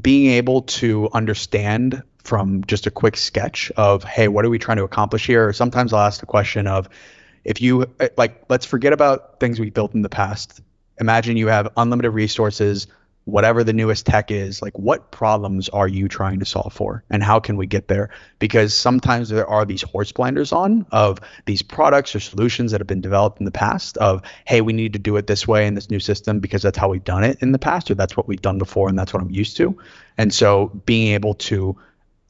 being 0.00 0.30
able 0.30 0.62
to 0.62 1.08
understand 1.12 2.02
from 2.28 2.62
just 2.66 2.86
a 2.86 2.90
quick 2.90 3.16
sketch 3.16 3.72
of, 3.76 4.04
hey, 4.04 4.28
what 4.28 4.44
are 4.44 4.50
we 4.50 4.58
trying 4.58 4.76
to 4.76 4.84
accomplish 4.84 5.26
here? 5.26 5.48
Or 5.48 5.52
sometimes 5.52 5.92
I'll 5.92 6.06
ask 6.06 6.20
the 6.20 6.26
question 6.26 6.66
of, 6.66 6.88
if 7.44 7.62
you 7.62 7.86
uh, 7.98 8.08
like 8.16 8.44
let's 8.50 8.66
forget 8.66 8.92
about 8.92 9.40
things 9.40 9.58
we 9.58 9.70
built 9.70 9.94
in 9.94 10.02
the 10.02 10.08
past. 10.08 10.60
Imagine 11.00 11.36
you 11.36 11.46
have 11.48 11.72
unlimited 11.76 12.12
resources 12.12 12.88
whatever 13.28 13.62
the 13.62 13.74
newest 13.74 14.06
tech 14.06 14.30
is 14.30 14.62
like 14.62 14.76
what 14.78 15.10
problems 15.10 15.68
are 15.68 15.86
you 15.86 16.08
trying 16.08 16.38
to 16.38 16.46
solve 16.46 16.72
for? 16.72 17.04
And 17.10 17.22
how 17.22 17.40
can 17.40 17.58
we 17.58 17.66
get 17.66 17.86
there? 17.86 18.08
Because 18.38 18.74
sometimes 18.74 19.28
there 19.28 19.46
are 19.46 19.66
these 19.66 19.82
horse 19.82 20.12
blinders 20.12 20.50
on 20.50 20.86
of 20.90 21.18
these 21.44 21.60
products 21.60 22.14
or 22.14 22.20
solutions 22.20 22.72
that 22.72 22.80
have 22.80 22.86
been 22.86 23.02
developed 23.02 23.38
in 23.38 23.44
the 23.44 23.50
past 23.50 23.98
of 23.98 24.22
hey 24.46 24.62
we 24.62 24.72
need 24.72 24.94
to 24.94 24.98
do 24.98 25.16
it 25.16 25.26
this 25.26 25.46
way 25.46 25.66
in 25.66 25.74
this 25.74 25.90
new 25.90 26.00
system 26.00 26.40
because 26.40 26.62
that's 26.62 26.78
how 26.78 26.88
we've 26.88 27.04
done 27.04 27.22
it 27.22 27.38
in 27.42 27.52
the 27.52 27.58
past 27.58 27.90
or 27.90 27.94
that's 27.94 28.16
what 28.16 28.26
we've 28.26 28.40
done 28.40 28.56
before 28.56 28.88
and 28.88 28.98
that's 28.98 29.12
what 29.12 29.22
i'm 29.22 29.30
used 29.30 29.58
to. 29.58 29.76
And 30.16 30.32
so 30.32 30.68
being 30.86 31.12
able 31.12 31.34
to 31.34 31.76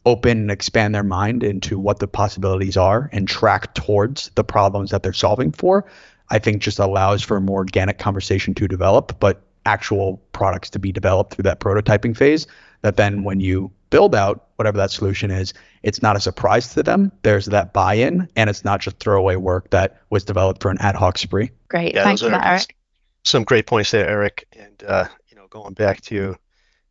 open 0.06 0.38
and 0.38 0.50
expand 0.50 0.94
their 0.94 1.04
mind 1.04 1.42
into 1.42 1.78
what 1.78 1.98
the 1.98 2.08
possibilities 2.08 2.76
are 2.76 3.10
and 3.12 3.28
track 3.28 3.74
towards 3.74 4.30
the 4.34 4.44
problems 4.44 4.90
that 4.90 5.02
they're 5.02 5.12
solving 5.12 5.52
for, 5.52 5.84
I 6.30 6.38
think 6.38 6.62
just 6.62 6.78
allows 6.78 7.22
for 7.22 7.36
a 7.36 7.40
more 7.40 7.58
organic 7.58 7.98
conversation 7.98 8.54
to 8.54 8.68
develop, 8.68 9.18
but 9.20 9.42
actual 9.66 10.22
products 10.32 10.70
to 10.70 10.78
be 10.78 10.92
developed 10.92 11.34
through 11.34 11.44
that 11.44 11.60
prototyping 11.60 12.16
phase. 12.16 12.46
That 12.82 12.96
then 12.96 13.24
when 13.24 13.40
you 13.40 13.72
build 13.90 14.14
out 14.14 14.46
whatever 14.56 14.76
that 14.78 14.90
solution 14.90 15.30
is, 15.30 15.52
it's 15.82 16.02
not 16.02 16.16
a 16.16 16.20
surprise 16.20 16.74
to 16.74 16.82
them. 16.82 17.10
There's 17.22 17.46
that 17.46 17.72
buy 17.72 17.94
in, 17.94 18.28
and 18.36 18.48
it's 18.48 18.64
not 18.64 18.80
just 18.80 18.98
throwaway 18.98 19.36
work 19.36 19.70
that 19.70 20.00
was 20.10 20.24
developed 20.24 20.62
for 20.62 20.70
an 20.70 20.78
ad 20.80 20.94
hoc 20.94 21.18
spree. 21.18 21.50
Great. 21.68 21.94
Yeah, 21.94 22.04
Thanks 22.04 22.22
for 22.22 22.30
that, 22.30 22.46
Eric. 22.46 22.76
Some 23.24 23.44
great 23.44 23.66
points 23.66 23.90
there, 23.90 24.08
Eric. 24.08 24.46
And, 24.52 24.82
uh, 24.86 25.06
you 25.28 25.36
know, 25.36 25.46
going 25.48 25.74
back 25.74 26.00
to 26.02 26.36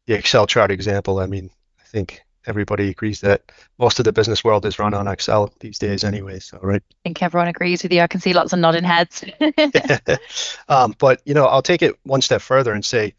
the 0.08 0.14
Excel 0.14 0.46
chart 0.46 0.72
example, 0.72 1.20
I 1.20 1.26
mean, 1.26 1.50
I 1.80 1.84
think 1.84 2.22
everybody 2.48 2.90
agrees 2.90 3.22
that 3.22 3.52
most 3.78 4.00
of 4.00 4.06
the 4.06 4.14
business 4.14 4.44
world 4.44 4.66
is 4.66 4.80
run 4.80 4.94
on 4.94 5.08
Excel 5.08 5.54
these 5.60 5.78
days 5.78 6.04
anyway. 6.04 6.40
So, 6.40 6.58
right. 6.62 6.82
I 6.82 6.96
think 7.04 7.22
everyone 7.22 7.50
agrees 7.50 7.84
with 7.84 7.92
you. 7.92 8.02
I 8.02 8.08
can 8.08 8.22
see 8.22 8.34
lots 8.34 8.54
of 8.54 8.60
nodding 8.60 8.84
heads. 8.84 9.24
um, 10.70 10.96
but, 10.98 11.22
you 11.26 11.34
know, 11.34 11.46
I'll 11.46 11.62
take 11.62 11.82
it 11.82 12.00
one 12.04 12.22
step 12.22 12.42
further 12.42 12.74
and 12.74 12.84
say, 12.84 13.14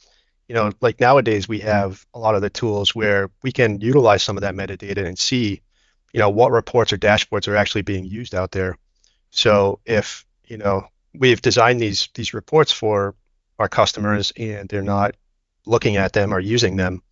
you 0.49 0.55
know, 0.55 0.73
like 0.81 0.99
nowadays 0.99 1.47
we 1.47 1.61
have 1.61 2.05
a 2.15 2.19
lot 2.19 2.35
of 2.35 2.41
the 2.41 2.51
tools 2.51 2.95
where 2.95 3.31
we 3.43 3.53
can 3.53 3.81
utilize 3.81 4.23
some 4.23 4.37
of 4.37 4.41
that 4.41 4.55
metadata 4.55 5.05
and 5.05 5.19
see, 5.19 5.61
you 6.13 6.21
know, 6.21 6.31
what 6.31 6.51
reports 6.51 6.93
or 6.93 6.97
dashboards 6.97 7.47
are 7.49 7.57
actually 7.57 7.83
being 7.83 8.07
used 8.07 8.35
out 8.35 8.51
there. 8.51 8.79
So 9.31 9.81
if, 9.85 10.25
you 10.47 10.57
know, 10.57 10.89
we've 11.15 11.43
designed 11.43 11.81
these 11.81 12.09
these 12.15 12.33
reports 12.33 12.73
for 12.73 13.15
our 13.59 13.69
customers 13.69 14.33
and 14.39 14.69
they're 14.69 14.83
not 14.83 15.17
looking 15.67 15.97
at 15.97 16.15
them 16.15 16.33
or 16.33 16.41
using 16.41 16.77
them, 16.77 17.03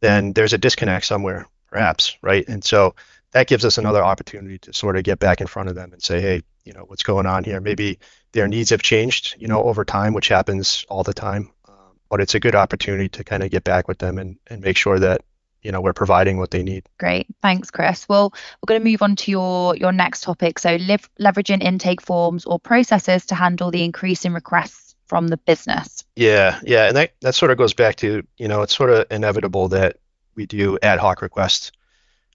then 0.00 0.32
there's 0.32 0.54
a 0.54 0.58
disconnect 0.58 1.04
somewhere 1.04 1.46
perhaps, 1.70 2.16
right? 2.22 2.46
And 2.48 2.64
so 2.64 2.94
that 3.32 3.46
gives 3.46 3.64
us 3.64 3.78
another 3.78 4.02
opportunity 4.02 4.58
to 4.58 4.72
sort 4.72 4.96
of 4.96 5.04
get 5.04 5.18
back 5.18 5.40
in 5.40 5.46
front 5.46 5.68
of 5.68 5.74
them 5.74 5.92
and 5.92 6.02
say, 6.02 6.20
hey, 6.20 6.42
you 6.64 6.72
know, 6.72 6.84
what's 6.86 7.02
going 7.02 7.26
on 7.26 7.44
here? 7.44 7.60
Maybe 7.60 7.98
their 8.32 8.48
needs 8.48 8.70
have 8.70 8.82
changed, 8.82 9.36
you 9.38 9.48
know, 9.48 9.62
over 9.62 9.84
time, 9.84 10.14
which 10.14 10.28
happens 10.28 10.84
all 10.88 11.02
the 11.02 11.14
time. 11.14 11.50
Um, 11.68 11.74
but 12.08 12.20
it's 12.20 12.34
a 12.34 12.40
good 12.40 12.54
opportunity 12.54 13.08
to 13.10 13.24
kind 13.24 13.42
of 13.42 13.50
get 13.50 13.64
back 13.64 13.88
with 13.88 13.98
them 13.98 14.18
and, 14.18 14.38
and 14.46 14.62
make 14.62 14.76
sure 14.76 14.98
that 14.98 15.22
you 15.62 15.72
know 15.72 15.80
we're 15.80 15.92
providing 15.92 16.38
what 16.38 16.50
they 16.52 16.62
need 16.62 16.84
great 16.98 17.26
thanks 17.42 17.70
chris 17.70 18.08
well 18.08 18.32
we're 18.32 18.66
going 18.66 18.80
to 18.80 18.90
move 18.90 19.02
on 19.02 19.16
to 19.16 19.30
your 19.30 19.76
your 19.76 19.92
next 19.92 20.22
topic 20.22 20.58
so 20.58 20.76
live, 20.76 21.10
leveraging 21.20 21.62
intake 21.62 22.00
forms 22.00 22.44
or 22.44 22.60
processes 22.60 23.26
to 23.26 23.34
handle 23.34 23.70
the 23.70 23.82
increase 23.82 24.24
in 24.24 24.32
requests 24.32 24.94
from 25.06 25.26
the 25.26 25.36
business 25.36 26.04
yeah 26.14 26.60
yeah 26.62 26.86
and 26.86 26.96
that, 26.96 27.12
that 27.22 27.34
sort 27.34 27.50
of 27.50 27.58
goes 27.58 27.74
back 27.74 27.96
to 27.96 28.24
you 28.36 28.46
know 28.46 28.62
it's 28.62 28.76
sort 28.76 28.90
of 28.90 29.06
inevitable 29.10 29.68
that 29.68 29.96
we 30.38 30.46
do 30.46 30.78
ad 30.80 31.00
hoc 31.00 31.20
requests 31.20 31.72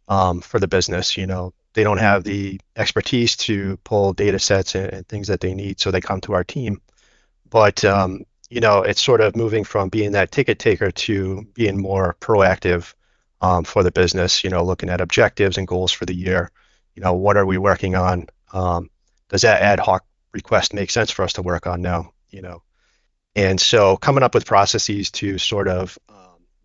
um, 0.10 0.42
for 0.42 0.60
the 0.60 0.68
business. 0.68 1.18
You 1.18 1.26
know, 1.26 1.54
they 1.74 1.84
don't 1.84 2.00
have 2.00 2.24
the 2.24 2.60
expertise 2.76 3.38
to 3.38 3.78
pull 3.78 4.14
data 4.14 4.38
sets 4.38 4.76
and, 4.76 4.94
and 4.94 5.08
things 5.08 5.30
that 5.30 5.40
they 5.40 5.56
need, 5.56 5.80
so 5.80 5.90
they 5.90 6.02
come 6.02 6.22
to 6.22 6.34
our 6.34 6.44
team. 6.44 6.82
But 7.50 7.84
um, 7.86 8.26
you 8.50 8.60
know, 8.60 8.84
it's 8.84 9.02
sort 9.02 9.22
of 9.22 9.36
moving 9.36 9.64
from 9.64 9.90
being 9.90 10.12
that 10.12 10.32
ticket 10.32 10.60
taker 10.60 10.92
to 10.92 11.48
being 11.54 11.82
more 11.82 12.16
proactive 12.20 12.94
um, 13.42 13.64
for 13.64 13.82
the 13.82 13.92
business. 13.92 14.44
You 14.44 14.50
know, 14.50 14.64
looking 14.64 14.90
at 14.90 15.02
objectives 15.02 15.58
and 15.58 15.68
goals 15.68 15.92
for 15.92 16.06
the 16.06 16.14
year. 16.14 16.52
You 16.96 17.02
know, 17.02 17.14
what 17.14 17.38
are 17.38 17.46
we 17.46 17.58
working 17.58 17.96
on? 17.96 18.28
Um, 18.52 18.90
does 19.30 19.42
that 19.42 19.62
ad 19.62 19.80
hoc 19.80 20.06
request 20.32 20.74
make 20.74 20.92
sense 20.92 21.10
for 21.10 21.24
us 21.24 21.34
to 21.34 21.42
work 21.42 21.66
on 21.66 21.82
now? 21.82 22.12
You 22.30 22.42
know, 22.42 22.64
and 23.34 23.60
so 23.60 23.96
coming 23.96 24.24
up 24.24 24.36
with 24.36 24.46
processes 24.46 25.10
to 25.12 25.38
sort 25.38 25.68
of 25.68 25.98
um, 26.10 26.23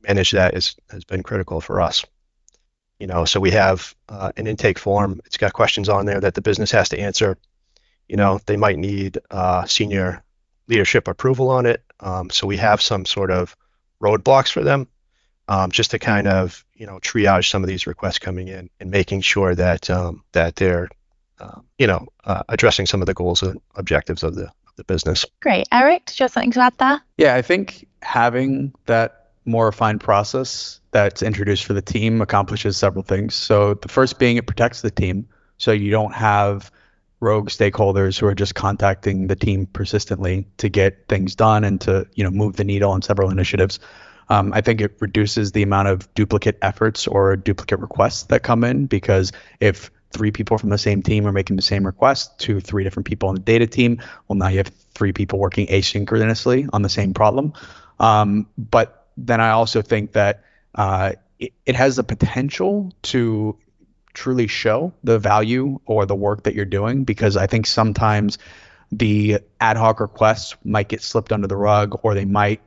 manage 0.08 0.32
that 0.32 0.54
is 0.54 0.74
has 0.90 1.04
been 1.04 1.22
critical 1.22 1.60
for 1.60 1.80
us. 1.80 2.04
You 2.98 3.06
know, 3.06 3.24
so 3.24 3.38
we 3.38 3.52
have 3.52 3.94
uh, 4.08 4.32
an 4.36 4.46
intake 4.46 4.78
form. 4.78 5.20
It's 5.24 5.36
got 5.36 5.52
questions 5.52 5.88
on 5.88 6.06
there 6.06 6.20
that 6.20 6.34
the 6.34 6.40
business 6.40 6.72
has 6.72 6.88
to 6.88 6.98
answer. 6.98 7.38
You 8.08 8.16
know, 8.16 8.40
they 8.46 8.56
might 8.56 8.78
need 8.78 9.18
uh, 9.30 9.66
senior 9.66 10.24
leadership 10.66 11.06
approval 11.06 11.50
on 11.50 11.66
it. 11.66 11.82
Um, 12.00 12.30
so 12.30 12.46
we 12.46 12.56
have 12.56 12.82
some 12.82 13.04
sort 13.04 13.30
of 13.30 13.56
roadblocks 14.02 14.50
for 14.50 14.64
them, 14.64 14.88
um, 15.46 15.70
just 15.70 15.92
to 15.92 15.98
kind 15.98 16.26
of 16.26 16.64
you 16.74 16.86
know 16.86 16.98
triage 16.98 17.50
some 17.50 17.62
of 17.62 17.68
these 17.68 17.86
requests 17.86 18.18
coming 18.18 18.48
in 18.48 18.70
and 18.80 18.90
making 18.90 19.20
sure 19.20 19.54
that 19.54 19.88
um, 19.90 20.24
that 20.32 20.56
they're 20.56 20.88
uh, 21.38 21.60
you 21.78 21.86
know 21.86 22.08
uh, 22.24 22.42
addressing 22.48 22.86
some 22.86 23.00
of 23.00 23.06
the 23.06 23.14
goals 23.14 23.42
and 23.42 23.60
objectives 23.76 24.22
of 24.24 24.34
the 24.34 24.46
of 24.46 24.74
the 24.76 24.84
business. 24.84 25.24
Great, 25.40 25.68
Eric. 25.70 26.06
Did 26.06 26.18
you 26.18 26.24
have 26.24 26.32
something 26.32 26.52
to 26.52 26.60
add 26.60 26.78
there? 26.78 27.00
Yeah, 27.16 27.34
I 27.36 27.42
think 27.42 27.86
having 28.02 28.74
that 28.86 29.17
more 29.48 29.66
refined 29.66 30.00
process 30.00 30.80
that's 30.90 31.22
introduced 31.22 31.64
for 31.64 31.72
the 31.72 31.82
team 31.82 32.20
accomplishes 32.20 32.76
several 32.76 33.02
things. 33.02 33.34
So 33.34 33.74
the 33.74 33.88
first 33.88 34.18
being 34.18 34.36
it 34.36 34.46
protects 34.46 34.82
the 34.82 34.90
team, 34.90 35.28
so 35.56 35.72
you 35.72 35.90
don't 35.90 36.14
have 36.14 36.70
rogue 37.20 37.48
stakeholders 37.48 38.18
who 38.18 38.26
are 38.26 38.34
just 38.34 38.54
contacting 38.54 39.26
the 39.26 39.34
team 39.34 39.66
persistently 39.66 40.46
to 40.58 40.68
get 40.68 41.08
things 41.08 41.34
done 41.34 41.64
and 41.64 41.80
to 41.80 42.06
you 42.14 42.22
know 42.22 42.30
move 42.30 42.56
the 42.56 42.64
needle 42.64 42.92
on 42.92 43.02
several 43.02 43.30
initiatives. 43.30 43.80
Um, 44.30 44.52
I 44.52 44.60
think 44.60 44.80
it 44.80 44.96
reduces 45.00 45.52
the 45.52 45.62
amount 45.62 45.88
of 45.88 46.12
duplicate 46.14 46.58
efforts 46.60 47.06
or 47.06 47.34
duplicate 47.36 47.80
requests 47.80 48.24
that 48.24 48.42
come 48.42 48.62
in 48.62 48.86
because 48.86 49.32
if 49.58 49.90
three 50.12 50.30
people 50.30 50.58
from 50.58 50.70
the 50.70 50.78
same 50.78 51.02
team 51.02 51.26
are 51.26 51.32
making 51.32 51.56
the 51.56 51.62
same 51.62 51.84
request 51.84 52.38
to 52.40 52.60
three 52.60 52.84
different 52.84 53.06
people 53.06 53.28
on 53.28 53.34
the 53.34 53.40
data 53.40 53.66
team, 53.66 54.00
well, 54.26 54.36
now 54.36 54.48
you 54.48 54.58
have 54.58 54.70
three 54.94 55.12
people 55.12 55.38
working 55.38 55.66
asynchronously 55.68 56.68
on 56.72 56.82
the 56.82 56.88
same 56.88 57.14
problem. 57.14 57.52
Um, 58.00 58.46
but 58.56 58.97
then 59.26 59.40
I 59.40 59.50
also 59.50 59.82
think 59.82 60.12
that 60.12 60.44
uh, 60.74 61.12
it, 61.38 61.52
it 61.66 61.74
has 61.74 61.96
the 61.96 62.04
potential 62.04 62.92
to 63.02 63.58
truly 64.14 64.46
show 64.46 64.92
the 65.04 65.18
value 65.18 65.80
or 65.84 66.06
the 66.06 66.14
work 66.14 66.44
that 66.44 66.54
you're 66.54 66.64
doing 66.64 67.04
because 67.04 67.36
I 67.36 67.46
think 67.46 67.66
sometimes 67.66 68.38
the 68.90 69.38
ad 69.60 69.76
hoc 69.76 70.00
requests 70.00 70.56
might 70.64 70.88
get 70.88 71.02
slipped 71.02 71.32
under 71.32 71.46
the 71.46 71.56
rug 71.56 72.00
or 72.02 72.14
they 72.14 72.24
might 72.24 72.60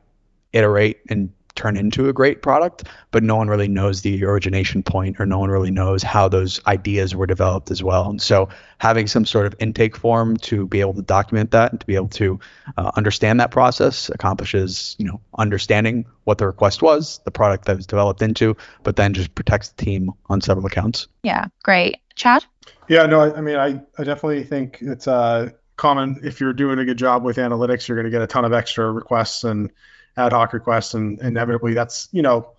iterate 0.52 1.00
and 1.08 1.32
turn 1.54 1.76
into 1.76 2.08
a 2.08 2.12
great 2.12 2.42
product, 2.42 2.84
but 3.10 3.22
no 3.22 3.36
one 3.36 3.48
really 3.48 3.68
knows 3.68 4.02
the 4.02 4.24
origination 4.24 4.82
point 4.82 5.20
or 5.20 5.26
no 5.26 5.38
one 5.38 5.50
really 5.50 5.70
knows 5.70 6.02
how 6.02 6.28
those 6.28 6.60
ideas 6.66 7.14
were 7.14 7.26
developed 7.26 7.70
as 7.70 7.82
well. 7.82 8.08
And 8.08 8.20
so 8.20 8.48
having 8.78 9.06
some 9.06 9.24
sort 9.24 9.46
of 9.46 9.54
intake 9.58 9.96
form 9.96 10.36
to 10.38 10.66
be 10.66 10.80
able 10.80 10.94
to 10.94 11.02
document 11.02 11.50
that 11.52 11.72
and 11.72 11.80
to 11.80 11.86
be 11.86 11.94
able 11.94 12.08
to 12.08 12.40
uh, 12.76 12.90
understand 12.96 13.40
that 13.40 13.50
process 13.50 14.08
accomplishes, 14.08 14.96
you 14.98 15.06
know, 15.06 15.20
understanding 15.38 16.06
what 16.24 16.38
the 16.38 16.46
request 16.46 16.82
was, 16.82 17.20
the 17.24 17.30
product 17.30 17.66
that 17.66 17.76
was 17.76 17.86
developed 17.86 18.22
into, 18.22 18.56
but 18.82 18.96
then 18.96 19.14
just 19.14 19.34
protects 19.34 19.68
the 19.70 19.84
team 19.84 20.12
on 20.26 20.40
several 20.40 20.66
accounts. 20.66 21.08
Yeah, 21.22 21.46
great. 21.62 21.98
Chad? 22.14 22.44
Yeah, 22.88 23.06
no, 23.06 23.20
I, 23.20 23.36
I 23.36 23.40
mean, 23.40 23.56
I, 23.56 23.80
I 23.98 24.04
definitely 24.04 24.44
think 24.44 24.78
it's 24.80 25.08
uh, 25.08 25.50
common 25.76 26.20
if 26.22 26.40
you're 26.40 26.52
doing 26.52 26.78
a 26.78 26.84
good 26.84 26.98
job 26.98 27.24
with 27.24 27.36
analytics, 27.36 27.88
you're 27.88 27.96
going 27.96 28.04
to 28.04 28.10
get 28.10 28.22
a 28.22 28.26
ton 28.26 28.44
of 28.44 28.52
extra 28.52 28.90
requests 28.90 29.44
and 29.44 29.70
ad 30.16 30.32
hoc 30.32 30.52
requests, 30.52 30.94
and 30.94 31.20
inevitably 31.20 31.74
that's 31.74 32.08
you 32.12 32.22
know 32.22 32.52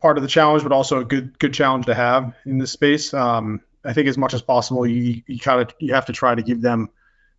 part 0.00 0.18
of 0.18 0.22
the 0.22 0.28
challenge, 0.28 0.62
but 0.62 0.72
also 0.72 1.00
a 1.00 1.04
good 1.04 1.38
good 1.38 1.54
challenge 1.54 1.86
to 1.86 1.94
have 1.94 2.34
in 2.44 2.58
this 2.58 2.72
space. 2.72 3.14
Um, 3.14 3.60
I 3.84 3.92
think 3.92 4.08
as 4.08 4.18
much 4.18 4.34
as 4.34 4.42
possible, 4.42 4.86
you 4.86 5.22
you 5.26 5.38
kind 5.38 5.60
of 5.60 5.74
you 5.78 5.94
have 5.94 6.06
to 6.06 6.12
try 6.12 6.34
to 6.34 6.42
give 6.42 6.60
them 6.60 6.90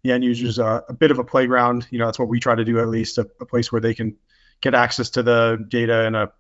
the 0.03 0.11
end 0.11 0.23
users 0.23 0.59
a, 0.59 0.83
a, 0.87 0.93
bit 0.93 1.09
of 1.09 1.17
a 1.17 1.23
playground. 1.23 1.87
You 1.89 1.97
know, 1.97 2.05
that's 2.05 2.19
what 2.19 2.27
we 2.27 2.39
try 2.39 2.53
to 2.53 2.63
do 2.63 2.79
at 2.79 2.87
least, 2.87 3.17
a, 3.17 3.27
a, 3.41 3.45
place 3.45 3.71
where 3.71 3.81
they 3.81 3.95
can 3.95 4.15
get 4.61 4.75
access 4.75 5.09
to 5.11 5.23
the 5.23 5.65
data 5.67 6.05
in 6.05 6.13
a 6.13 6.31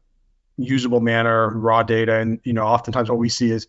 usable 0.57 0.99
manner, 0.99 1.49
raw 1.49 1.81
data, 1.81 2.19
and 2.19 2.39
you 2.43 2.53
know, 2.53 2.63
oftentimes 2.63 3.09
what 3.09 3.17
we 3.17 3.29
see 3.29 3.51
is 3.51 3.67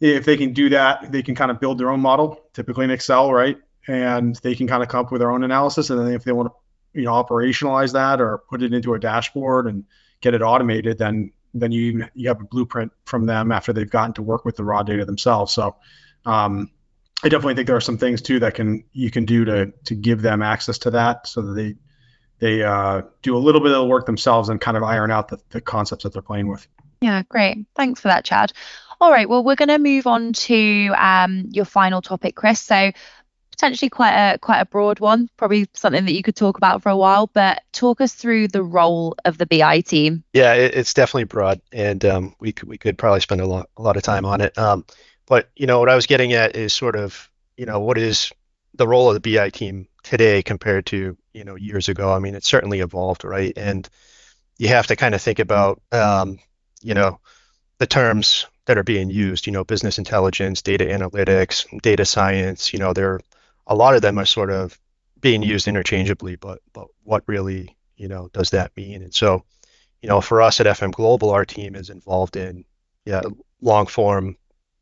if 0.00 0.24
they 0.24 0.36
can 0.36 0.52
do 0.52 0.68
that, 0.70 1.10
they 1.10 1.22
can 1.22 1.34
kind 1.34 1.50
of 1.50 1.60
build 1.60 1.78
their 1.78 1.90
own 1.90 2.00
model, 2.00 2.44
typically 2.52 2.84
in 2.84 2.90
Excel, 2.90 3.32
right? 3.32 3.58
And 3.86 4.36
they 4.36 4.54
can 4.54 4.66
kind 4.66 4.82
of 4.82 4.88
come 4.88 5.04
up 5.04 5.12
with 5.12 5.20
their 5.20 5.30
own 5.30 5.44
analysis, 5.44 5.90
and 5.90 6.00
then 6.00 6.12
if 6.12 6.24
they 6.24 6.32
want 6.32 6.52
to 6.52 6.54
you 6.94 7.02
know 7.02 7.12
operationalize 7.12 7.92
that 7.92 8.20
or 8.20 8.38
put 8.48 8.62
it 8.62 8.72
into 8.72 8.94
a 8.94 8.98
dashboard 8.98 9.66
and 9.66 9.84
get 10.20 10.34
it 10.34 10.42
automated, 10.42 10.98
then 10.98 11.32
then 11.52 11.72
you 11.72 12.06
you 12.14 12.28
have 12.28 12.40
a 12.40 12.44
blueprint 12.44 12.92
from 13.04 13.26
them 13.26 13.52
after 13.52 13.72
they've 13.72 13.90
gotten 13.90 14.14
to 14.14 14.22
work 14.22 14.44
with 14.44 14.56
the 14.56 14.64
raw 14.64 14.82
data 14.82 15.04
themselves. 15.04 15.52
So 15.52 15.76
um, 16.26 16.70
I 17.22 17.28
definitely 17.28 17.54
think 17.54 17.66
there 17.66 17.76
are 17.76 17.80
some 17.80 17.98
things 17.98 18.22
too 18.22 18.40
that 18.40 18.54
can 18.54 18.84
you 18.92 19.10
can 19.10 19.24
do 19.24 19.44
to 19.44 19.72
to 19.84 19.94
give 19.94 20.22
them 20.22 20.42
access 20.42 20.78
to 20.78 20.90
that 20.92 21.26
so 21.26 21.42
that 21.42 21.54
they 21.54 21.76
they 22.38 22.62
uh, 22.62 23.02
do 23.22 23.36
a 23.36 23.38
little 23.38 23.60
bit 23.60 23.70
of 23.70 23.78
the 23.78 23.86
work 23.86 24.06
themselves 24.06 24.48
and 24.48 24.60
kind 24.60 24.76
of 24.76 24.82
iron 24.82 25.10
out 25.10 25.28
the, 25.28 25.38
the 25.50 25.60
concepts 25.60 26.02
that 26.02 26.12
they're 26.12 26.22
playing 26.22 26.48
with. 26.48 26.66
Yeah, 27.00 27.22
great. 27.28 27.64
Thanks 27.76 28.00
for 28.00 28.08
that, 28.08 28.24
Chad. 28.24 28.52
All 29.00 29.10
right, 29.10 29.28
well, 29.28 29.44
we're 29.44 29.56
going 29.56 29.68
to 29.68 29.78
move 29.78 30.06
on 30.06 30.32
to 30.32 30.94
um, 30.96 31.48
your 31.50 31.64
final 31.64 32.00
topic, 32.00 32.34
Chris. 32.34 32.60
So 32.60 32.92
potentially 33.64 33.88
quite 33.88 34.12
a 34.12 34.38
quite 34.38 34.60
a 34.60 34.66
broad 34.66 35.00
one, 35.00 35.30
probably 35.38 35.66
something 35.72 36.04
that 36.04 36.12
you 36.12 36.22
could 36.22 36.36
talk 36.36 36.58
about 36.58 36.82
for 36.82 36.90
a 36.90 36.96
while. 36.96 37.28
But 37.28 37.62
talk 37.72 38.02
us 38.02 38.12
through 38.12 38.48
the 38.48 38.62
role 38.62 39.16
of 39.24 39.38
the 39.38 39.46
BI 39.46 39.80
team. 39.80 40.22
Yeah, 40.34 40.52
it, 40.52 40.74
it's 40.74 40.92
definitely 40.92 41.24
broad, 41.24 41.62
and 41.72 42.04
um, 42.04 42.34
we 42.40 42.52
could 42.52 42.68
we 42.68 42.76
could 42.76 42.98
probably 42.98 43.20
spend 43.20 43.40
a 43.40 43.46
lot 43.46 43.70
a 43.78 43.82
lot 43.82 43.96
of 43.96 44.02
time 44.02 44.26
on 44.26 44.42
it. 44.42 44.56
Um, 44.58 44.84
but 45.26 45.48
you 45.56 45.66
know 45.66 45.80
what 45.80 45.88
I 45.88 45.94
was 45.94 46.04
getting 46.04 46.34
at 46.34 46.56
is 46.56 46.74
sort 46.74 46.94
of 46.94 47.30
you 47.56 47.64
know 47.64 47.80
what 47.80 47.96
is 47.96 48.30
the 48.74 48.86
role 48.86 49.08
of 49.10 49.20
the 49.20 49.34
BI 49.34 49.48
team 49.48 49.88
today 50.02 50.42
compared 50.42 50.84
to 50.86 51.16
you 51.32 51.44
know 51.44 51.54
years 51.54 51.88
ago. 51.88 52.12
I 52.12 52.18
mean, 52.18 52.34
it's 52.34 52.48
certainly 52.48 52.80
evolved, 52.80 53.24
right? 53.24 53.54
And 53.56 53.88
you 54.58 54.68
have 54.68 54.88
to 54.88 54.96
kind 54.96 55.14
of 55.14 55.22
think 55.22 55.38
about 55.38 55.80
um, 55.90 56.38
you 56.82 56.92
know 56.92 57.18
the 57.78 57.86
terms 57.86 58.46
that 58.66 58.76
are 58.76 58.84
being 58.84 59.08
used. 59.08 59.46
You 59.46 59.54
know, 59.54 59.64
business 59.64 59.96
intelligence, 59.96 60.60
data 60.60 60.84
analytics, 60.84 61.64
data 61.80 62.04
science. 62.04 62.70
You 62.70 62.78
know, 62.78 62.92
they're 62.92 63.20
a 63.66 63.74
lot 63.74 63.94
of 63.94 64.02
them 64.02 64.18
are 64.18 64.26
sort 64.26 64.50
of 64.50 64.78
being 65.20 65.42
used 65.42 65.68
interchangeably, 65.68 66.36
but 66.36 66.60
but 66.72 66.88
what 67.02 67.22
really 67.26 67.76
you 67.96 68.08
know 68.08 68.28
does 68.32 68.50
that 68.50 68.76
mean? 68.76 69.02
And 69.02 69.14
so, 69.14 69.44
you 70.02 70.08
know, 70.08 70.20
for 70.20 70.42
us 70.42 70.60
at 70.60 70.66
FM 70.66 70.92
Global, 70.92 71.30
our 71.30 71.44
team 71.44 71.74
is 71.74 71.90
involved 71.90 72.36
in 72.36 72.64
yeah 73.04 73.22
long 73.60 73.86
form, 73.86 74.36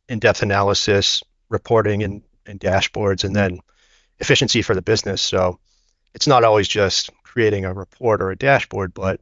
in 0.09 0.18
depth 0.18 0.42
analysis, 0.42 1.23
reporting, 1.49 2.03
and, 2.03 2.23
and 2.47 2.59
dashboards, 2.59 3.25
and 3.25 3.35
then 3.37 3.61
efficiency 4.18 4.62
for 4.62 4.75
the 4.75 4.83
business. 4.83 5.23
So 5.23 5.59
it's 6.14 6.27
not 6.27 6.45
always 6.45 6.68
just 6.68 7.11
creating 7.23 7.64
a 7.64 7.73
report 7.73 8.21
or 8.21 8.31
a 8.31 8.37
dashboard, 8.37 8.92
but 8.95 9.21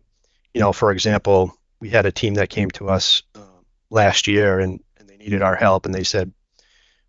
you 0.55 0.61
know, 0.61 0.73
for 0.73 0.91
example, 0.91 1.55
we 1.81 1.91
had 1.91 2.07
a 2.07 2.13
team 2.13 2.35
that 2.35 2.51
came 2.51 2.71
to 2.73 2.89
us 2.89 3.23
um, 3.35 3.65
last 3.89 4.27
year 4.27 4.59
and, 4.59 4.83
and 4.99 5.09
they 5.09 5.17
needed 5.17 5.43
our 5.43 5.55
help, 5.55 5.87
and 5.87 5.95
they 5.95 6.05
said 6.05 6.33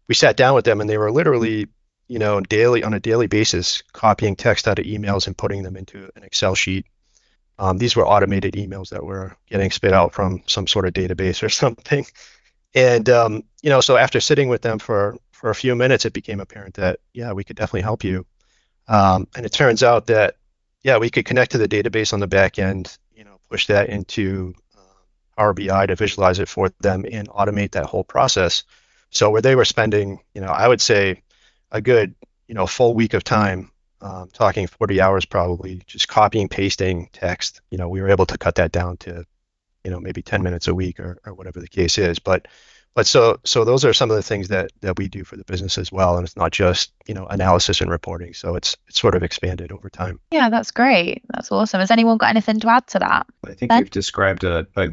we 0.08 0.16
sat 0.16 0.36
down 0.36 0.54
with 0.54 0.66
them 0.66 0.82
and 0.82 0.90
they 0.90 0.98
were 0.98 1.12
literally 1.12 1.68
you 2.12 2.20
know, 2.20 2.42
daily 2.42 2.84
on 2.84 2.94
a 2.94 3.00
daily 3.00 3.28
basis, 3.28 3.84
copying 3.94 4.36
text 4.36 4.68
out 4.68 4.80
of 4.80 4.84
emails 4.84 5.28
and 5.28 5.38
putting 5.38 5.64
them 5.64 5.78
into 5.78 6.10
an 6.18 6.24
Excel 6.24 6.56
sheet. 6.56 6.86
Um, 7.58 7.78
these 7.78 7.96
were 7.96 8.06
automated 8.06 8.56
emails 8.56 8.90
that 8.90 9.06
were 9.06 9.38
getting 9.50 9.72
spit 9.72 9.94
out 9.94 10.14
from 10.14 10.44
some 10.46 10.68
sort 10.68 10.86
of 10.86 10.94
database 10.94 11.42
or 11.46 11.48
something. 11.48 12.06
And 12.76 13.10
um, 13.10 13.44
you 13.62 13.70
know, 13.70 13.80
so 13.80 13.96
after 13.96 14.20
sitting 14.20 14.50
with 14.50 14.62
them 14.62 14.78
for 14.78 15.16
for 15.32 15.52
a 15.52 15.56
few 15.56 15.74
minutes, 15.74 16.04
it 16.04 16.12
became 16.12 16.42
apparent 16.42 16.74
that 16.74 17.00
yeah, 17.14 17.32
we 17.32 17.46
could 17.46 17.56
definitely 17.56 17.84
help 17.84 18.04
you. 18.04 18.26
Um, 18.90 19.30
and 19.34 19.46
it 19.46 19.54
turns 19.54 19.82
out 19.82 20.08
that 20.08 20.36
yeah, 20.84 20.98
we 20.98 21.10
could 21.10 21.24
connect 21.24 21.54
to 21.54 21.60
the 21.60 21.70
database 21.70 22.12
on 22.12 22.20
the 22.20 22.28
back 22.28 22.60
end, 22.60 22.98
you 23.16 23.24
know, 23.24 23.40
push 23.50 23.68
that 23.68 23.88
into 23.88 24.54
uh, 24.78 24.82
Power 25.38 25.54
BI 25.54 25.86
to 25.86 25.96
visualize 25.96 26.40
it 26.40 26.50
for 26.50 26.74
them 26.82 27.06
and 27.10 27.30
automate 27.30 27.72
that 27.72 27.86
whole 27.86 28.04
process. 28.04 28.64
So 29.12 29.30
where 29.30 29.42
they 29.42 29.56
were 29.56 29.64
spending, 29.64 30.20
you 30.34 30.42
know, 30.42 30.48
I 30.48 30.68
would 30.68 30.82
say 30.82 31.22
a 31.72 31.82
good 31.82 32.16
you 32.48 32.56
know 32.56 32.68
full 32.68 32.94
week 32.94 33.14
of 33.14 33.24
time 33.24 33.72
um, 34.02 34.30
talking 34.34 34.68
40 34.68 35.00
hours 35.00 35.26
probably 35.26 35.82
just 35.86 36.08
copying 36.08 36.50
pasting 36.50 37.10
text. 37.14 37.62
You 37.70 37.78
know 37.78 37.90
we 37.90 38.02
were 38.02 38.10
able 38.10 38.26
to 38.28 38.38
cut 38.38 38.56
that 38.56 38.72
down 38.72 38.98
to 38.98 39.26
you 39.84 39.92
know 39.92 40.00
maybe 40.00 40.22
10 40.22 40.44
minutes 40.44 40.68
a 40.68 40.76
week 40.76 41.00
or, 41.00 41.20
or 41.26 41.34
whatever 41.34 41.60
the 41.60 41.68
case 41.68 41.98
is. 41.98 42.20
But 42.20 42.48
but 42.94 43.08
so 43.08 43.40
so 43.46 43.64
those 43.64 43.86
are 43.86 43.94
some 43.94 44.10
of 44.10 44.18
the 44.18 44.24
things 44.24 44.50
that 44.50 44.72
that 44.82 44.98
we 44.98 45.08
do 45.08 45.24
for 45.24 45.38
the 45.38 45.46
business 45.46 45.78
as 45.78 45.92
well. 45.92 46.18
And 46.18 46.26
it's 46.26 46.36
not 46.36 46.52
just 46.52 46.92
you 47.08 47.14
know 47.14 47.26
analysis 47.28 47.82
and 47.82 47.90
reporting. 47.90 48.34
So 48.34 48.56
it's 48.56 48.76
it's 48.88 49.00
sort 49.00 49.16
of 49.16 49.24
expanded 49.24 49.72
over 49.72 49.90
time. 49.90 50.20
Yeah 50.32 50.50
that's 50.50 50.72
great. 50.72 51.24
That's 51.30 51.52
awesome. 51.52 51.80
Has 51.80 51.92
anyone 51.92 52.18
got 52.18 52.30
anything 52.32 52.60
to 52.62 52.70
add 52.70 52.88
to 52.88 53.00
that? 53.00 53.28
I 53.46 53.54
think 53.54 53.70
ben? 53.70 53.80
you've 53.80 53.92
described 53.92 54.44
a, 54.44 54.68
a 54.76 54.90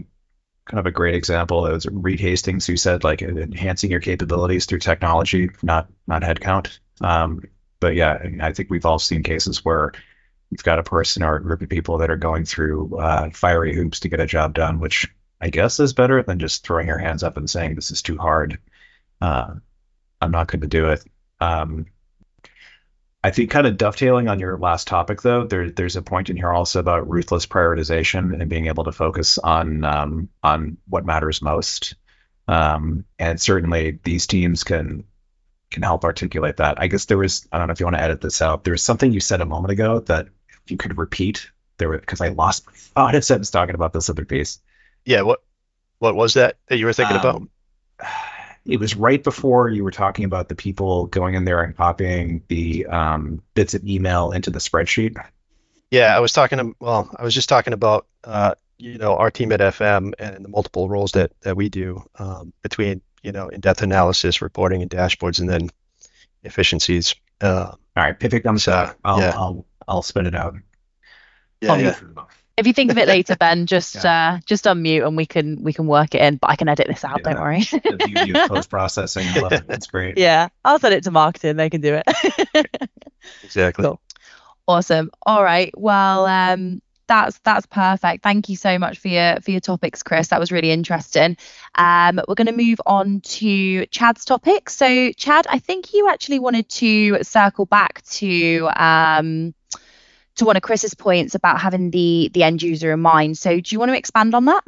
kind 0.69 0.79
of 0.79 0.87
a 0.87 0.93
great 0.93 1.15
example. 1.15 1.67
It 1.67 1.73
was 1.73 1.87
Reed 1.87 2.21
Hastings 2.21 2.67
who 2.67 2.77
said 2.77 3.03
like 3.03 3.23
enhancing 3.23 3.91
your 3.91 4.01
capabilities 4.01 4.67
through 4.67 4.79
technology, 4.81 5.51
not 5.63 5.89
not 6.07 6.23
headcount. 6.23 6.79
Um, 7.01 7.43
but 7.81 7.95
yeah, 7.95 8.23
I 8.41 8.53
think 8.53 8.71
we've 8.71 8.87
all 8.87 8.99
seen 8.99 9.23
cases 9.23 9.65
where 9.65 9.93
you've 10.51 10.65
got 10.65 10.79
a 10.79 10.85
person 10.85 11.23
or 11.23 11.37
a 11.37 11.43
group 11.43 11.63
of 11.63 11.69
people 11.69 11.99
that 11.99 12.11
are 12.11 12.17
going 12.17 12.45
through 12.45 12.99
uh, 12.99 13.31
fiery 13.31 13.75
hoops 13.75 14.01
to 14.01 14.09
get 14.09 14.21
a 14.21 14.27
job 14.27 14.55
done, 14.55 14.79
which 14.79 15.07
I 15.41 15.51
guess 15.51 15.81
is 15.81 15.93
better 15.93 16.23
than 16.23 16.39
just 16.39 16.65
throwing 16.65 16.87
your 16.87 16.99
hands 16.99 17.23
up 17.23 17.37
and 17.37 17.49
saying 17.49 17.75
this 17.75 17.91
is 17.91 18.03
too 18.03 18.19
hard. 18.19 18.59
Uh, 19.21 19.55
I'm 20.21 20.31
not 20.31 20.49
going 20.49 20.61
to 20.61 20.67
do 20.67 20.91
it. 20.91 21.05
Um, 21.41 21.87
I 23.23 23.31
think 23.31 23.51
kind 23.51 23.67
of 23.67 23.77
dovetailing 23.77 24.29
on 24.29 24.39
your 24.39 24.57
last 24.59 24.87
topic, 24.87 25.23
though, 25.23 25.45
there, 25.45 25.71
there's 25.71 25.97
a 25.97 26.03
point 26.03 26.31
in 26.31 26.37
here 26.37 26.53
also 26.53 26.79
about 26.79 27.11
ruthless 27.11 27.47
prioritization 27.47 28.39
and 28.41 28.49
being 28.49 28.67
able 28.67 28.85
to 28.85 28.93
focus 28.93 29.39
on 29.39 29.85
um, 29.85 30.29
on 30.43 30.77
what 30.89 31.05
matters 31.05 31.43
most. 31.43 31.97
Um, 32.47 33.05
and 33.19 33.41
certainly, 33.41 33.99
these 34.05 34.27
teams 34.27 34.63
can 34.63 35.05
can 35.71 35.83
help 35.83 36.05
articulate 36.05 36.59
that. 36.59 36.81
I 36.81 36.87
guess 36.87 37.07
there 37.07 37.19
was 37.19 37.49
I 37.51 37.59
don't 37.59 37.67
know 37.67 37.73
if 37.73 37.81
you 37.81 37.87
want 37.87 37.97
to 37.97 38.03
edit 38.03 38.21
this 38.21 38.41
out. 38.41 38.63
There 38.63 38.73
was 38.73 38.83
something 38.83 39.13
you 39.13 39.21
said 39.21 39.41
a 39.41 39.47
moment 39.47 39.73
ago 39.73 40.01
that 40.01 40.29
if 40.49 40.71
you 40.71 40.77
could 40.77 40.97
repeat 40.97 41.51
there 41.79 41.99
because 41.99 42.21
I 42.21 42.29
lost 42.29 42.67
my 42.67 42.73
thought 42.77 43.15
as 43.17 43.31
I 43.31 43.37
was 43.37 43.51
talking 43.51 43.75
about 43.75 43.93
this 43.93 44.09
other 44.09 44.25
piece. 44.25 44.61
Yeah, 45.05 45.23
what 45.23 45.43
what 45.99 46.15
was 46.15 46.35
that 46.35 46.59
that 46.69 46.79
you 46.79 46.87
were 46.87 46.93
thinking 46.93 47.17
um, 47.17 47.21
about? 47.21 47.43
It 48.69 48.79
was 48.79 48.95
right 48.95 49.23
before 49.23 49.71
you 49.71 49.83
were 49.83 49.91
talking 49.91 50.27
about 50.27 50.49
the 50.49 50.55
people 50.55 51.07
going 51.07 51.35
in 51.35 51.45
there 51.45 51.63
and 51.63 51.75
copying 51.75 52.43
the 52.49 52.87
um, 52.87 53.43
bits 53.55 53.73
of 53.75 53.85
email 53.85 54.31
into 54.31 54.51
the 54.51 54.59
spreadsheet. 54.59 55.17
Yeah, 55.91 56.15
I 56.15 56.21
was 56.21 56.33
talking. 56.33 56.59
To, 56.59 56.77
well, 56.79 57.11
I 57.19 57.25
was 57.25 57.35
just 57.35 57.49
talking 57.49 57.73
about 57.73 58.07
uh, 58.25 58.55
you 58.77 58.99
know 58.99 59.17
our 59.17 59.31
team 59.31 59.53
at 59.53 59.61
FM 59.61 60.13
and 60.19 60.45
the 60.45 60.49
multiple 60.49 60.89
roles 60.89 61.13
that 61.13 61.33
that 61.41 61.57
we 61.57 61.71
do 61.71 62.03
um, 62.19 62.53
between 62.63 63.01
you 63.23 63.33
know 63.33 63.49
in-depth 63.49 63.83
analysis, 63.83 64.43
reporting, 64.43 64.83
and 64.83 64.91
dashboards, 64.91 65.41
and 65.41 65.49
then 65.49 65.71
efficiencies. 66.45 67.15
Uh, 67.41 67.73
All 67.73 67.79
right, 67.97 68.19
pick 68.19 68.43
thumbs 68.43 68.65
so, 68.65 68.73
up. 68.73 68.99
I'll, 69.03 69.19
yeah. 69.19 69.33
I'll 69.35 69.67
I'll 69.87 70.03
spin 70.03 70.27
it 70.27 70.35
out. 70.35 70.55
Yeah, 71.63 71.77
yeah. 71.77 71.99
If 72.59 72.67
you 72.67 72.73
think 72.73 72.91
of 72.91 72.99
it 72.99 73.09
later, 73.09 73.37
Ben, 73.37 73.67
just 73.67 73.95
yeah. 73.97 74.35
uh, 74.35 74.41
just 74.45 74.65
unmute 74.65 75.07
and 75.07 75.17
we 75.17 75.27
can 75.27 75.63
we 75.63 75.73
can 75.73 75.87
work 75.87 76.15
it 76.15 76.21
in. 76.21 76.37
But 76.37 76.51
I 76.51 76.57
can 76.57 76.69
edit 76.69 76.89
this 76.89 77.05
out. 77.05 77.21
Yeah. 77.25 77.33
Don't 77.33 77.41
worry. 77.41 77.61
the 77.61 78.03
beauty 78.05 78.39
of 78.39 78.49
post 78.49 78.69
processing. 78.71 79.27
That's 79.67 79.87
great. 79.89 80.19
Yeah, 80.19 80.49
I'll 80.65 80.79
send 80.79 80.95
it 80.95 81.05
to 81.05 81.11
marketing. 81.11 81.57
They 81.57 81.71
can 81.71 81.81
do 81.81 82.01
it. 82.05 82.67
exactly. 83.43 83.85
Cool. 83.85 84.01
Awesome. 84.67 85.11
All 85.25 85.43
right. 85.43 85.73
Well, 85.77 86.27
um, 86.27 86.83
that's 87.09 87.39
that's 87.39 87.67
perfect. 87.67 88.23
Thank 88.23 88.49
you 88.49 88.57
so 88.57 88.79
much 88.79 88.99
for 88.99 89.09
your 89.09 89.41
for 89.41 89.51
your 89.51 89.61
topics, 89.61 90.03
Chris. 90.03 90.29
That 90.29 90.39
was 90.39 90.53
really 90.53 90.71
interesting. 90.71 91.37
Um, 91.75 92.21
we're 92.29 92.35
going 92.35 92.47
to 92.47 92.53
move 92.53 92.81
on 92.87 93.21
to 93.23 93.87
Chad's 93.87 94.25
topic. 94.25 94.71
So, 94.71 95.11
Chad, 95.13 95.47
I 95.49 95.59
think 95.59 95.95
you 95.95 96.09
actually 96.09 96.39
wanted 96.39 96.69
to 96.69 97.25
circle 97.25 97.67
back 97.67 98.03
to 98.11 98.69
um, 98.77 99.55
to 100.39 100.45
one 100.45 100.57
of 100.57 100.63
Chris's 100.63 100.95
points 100.95 101.35
about 101.35 101.61
having 101.61 101.91
the 101.91 102.31
the 102.33 102.43
end 102.43 102.63
user 102.63 102.93
in 102.93 103.01
mind. 103.01 103.39
So, 103.39 103.61
do 103.61 103.75
you 103.75 103.79
want 103.79 103.91
to 103.91 103.97
expand 103.97 104.35
on 104.35 104.47
that? 104.47 104.65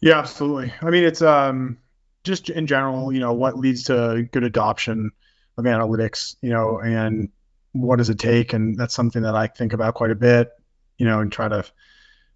Yeah, 0.00 0.18
absolutely. 0.18 0.72
I 0.80 0.90
mean, 0.90 1.04
it's 1.04 1.22
um 1.22 1.78
just 2.24 2.50
in 2.50 2.66
general, 2.66 3.12
you 3.12 3.20
know, 3.20 3.32
what 3.32 3.56
leads 3.56 3.84
to 3.84 4.28
good 4.32 4.44
adoption 4.44 5.12
of 5.56 5.64
analytics, 5.64 6.36
you 6.42 6.50
know, 6.50 6.78
and 6.78 7.30
what 7.72 7.96
does 7.96 8.10
it 8.10 8.18
take? 8.18 8.52
And 8.52 8.76
that's 8.76 8.94
something 8.94 9.22
that 9.22 9.34
I 9.34 9.46
think 9.46 9.72
about 9.72 9.94
quite 9.94 10.10
a 10.10 10.14
bit 10.14 10.50
you 10.98 11.06
know, 11.06 11.20
and 11.20 11.32
try 11.32 11.48
to 11.48 11.64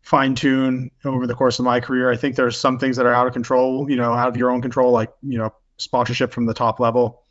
fine 0.00 0.34
tune 0.34 0.90
over 1.04 1.26
the 1.26 1.34
course 1.34 1.58
of 1.58 1.64
my 1.64 1.80
career. 1.80 2.10
I 2.10 2.16
think 2.16 2.36
there's 2.36 2.58
some 2.58 2.78
things 2.78 2.96
that 2.96 3.06
are 3.06 3.12
out 3.12 3.26
of 3.26 3.32
control, 3.32 3.90
you 3.90 3.96
know, 3.96 4.12
out 4.12 4.28
of 4.28 4.36
your 4.36 4.50
own 4.50 4.62
control, 4.62 4.92
like, 4.92 5.12
you 5.22 5.38
know, 5.38 5.52
sponsorship 5.76 6.32
from 6.32 6.46
the 6.46 6.54
top 6.54 6.80
level. 6.80 7.24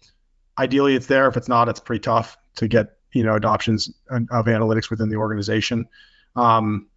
Ideally, 0.58 0.96
it's 0.96 1.08
there. 1.08 1.28
If 1.28 1.38
it's 1.38 1.48
not, 1.48 1.70
it's 1.70 1.80
pretty 1.80 2.02
tough 2.02 2.38
to 2.58 2.68
get, 2.68 2.98
you 3.14 3.24
know, 3.24 3.36
adoptions 3.36 3.94
of 4.10 4.46
analytics 4.46 4.90
within 4.90 5.10
the 5.10 5.18
organization. 5.18 5.88
Um, 6.36 6.88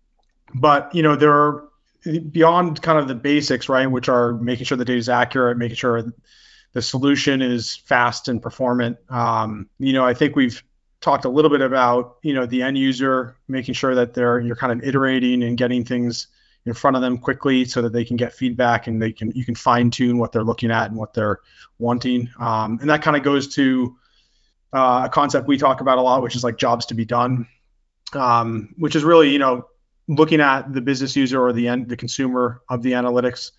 but, 0.54 0.94
you 0.94 1.02
know, 1.02 1.16
there 1.16 1.32
are 1.32 1.68
beyond 2.30 2.80
kind 2.82 2.98
of 2.98 3.08
the 3.08 3.14
basics, 3.14 3.68
right, 3.68 3.86
which 3.86 4.08
are 4.08 4.34
making 4.34 4.66
sure 4.66 4.76
the 4.76 4.84
data 4.84 4.98
is 4.98 5.08
accurate, 5.08 5.56
making 5.56 5.76
sure 5.76 6.02
the 6.72 6.82
solution 6.82 7.40
is 7.40 7.76
fast 7.76 8.28
and 8.28 8.42
performant. 8.42 8.98
Um, 9.08 9.68
you 9.78 9.92
know, 9.92 10.04
I 10.04 10.14
think 10.14 10.36
we've 10.36 10.62
talked 11.04 11.26
a 11.26 11.28
little 11.28 11.50
bit 11.50 11.60
about 11.60 12.16
you 12.22 12.32
know 12.32 12.46
the 12.46 12.62
end 12.62 12.78
user 12.78 13.36
making 13.46 13.74
sure 13.74 13.94
that 13.94 14.14
they're 14.14 14.40
you're 14.40 14.56
kind 14.56 14.72
of 14.72 14.88
iterating 14.88 15.42
and 15.42 15.58
getting 15.58 15.84
things 15.84 16.28
in 16.64 16.72
front 16.72 16.96
of 16.96 17.02
them 17.02 17.18
quickly 17.18 17.66
so 17.66 17.82
that 17.82 17.92
they 17.92 18.06
can 18.06 18.16
get 18.16 18.32
feedback 18.32 18.86
and 18.86 19.02
they 19.02 19.12
can 19.12 19.30
you 19.34 19.44
can 19.44 19.54
fine 19.54 19.90
tune 19.90 20.16
what 20.16 20.32
they're 20.32 20.42
looking 20.42 20.70
at 20.70 20.86
and 20.86 20.96
what 20.96 21.12
they're 21.12 21.40
wanting 21.78 22.30
um, 22.40 22.78
and 22.80 22.88
that 22.88 23.02
kind 23.02 23.18
of 23.18 23.22
goes 23.22 23.54
to 23.54 23.94
uh, 24.74 25.02
a 25.04 25.08
concept 25.08 25.46
we 25.48 25.56
talk 25.56 25.80
about 25.80 25.98
a 25.98 26.02
lot 26.02 26.22
which 26.22 26.36
is 26.36 26.44
like 26.44 26.56
jobs 26.58 26.86
to 26.86 26.94
be 26.94 27.04
done 27.04 27.46
um, 28.12 28.74
which 28.76 28.96
is 28.96 29.04
really 29.04 29.30
you 29.30 29.38
know 29.38 29.66
looking 30.08 30.40
at 30.40 30.72
the 30.72 30.80
business 30.80 31.16
user 31.16 31.42
or 31.42 31.52
the 31.52 31.68
end 31.68 31.88
the 31.88 31.96
consumer 31.96 32.60
of 32.68 32.82
the 32.82 32.92
analytics 32.92 33.52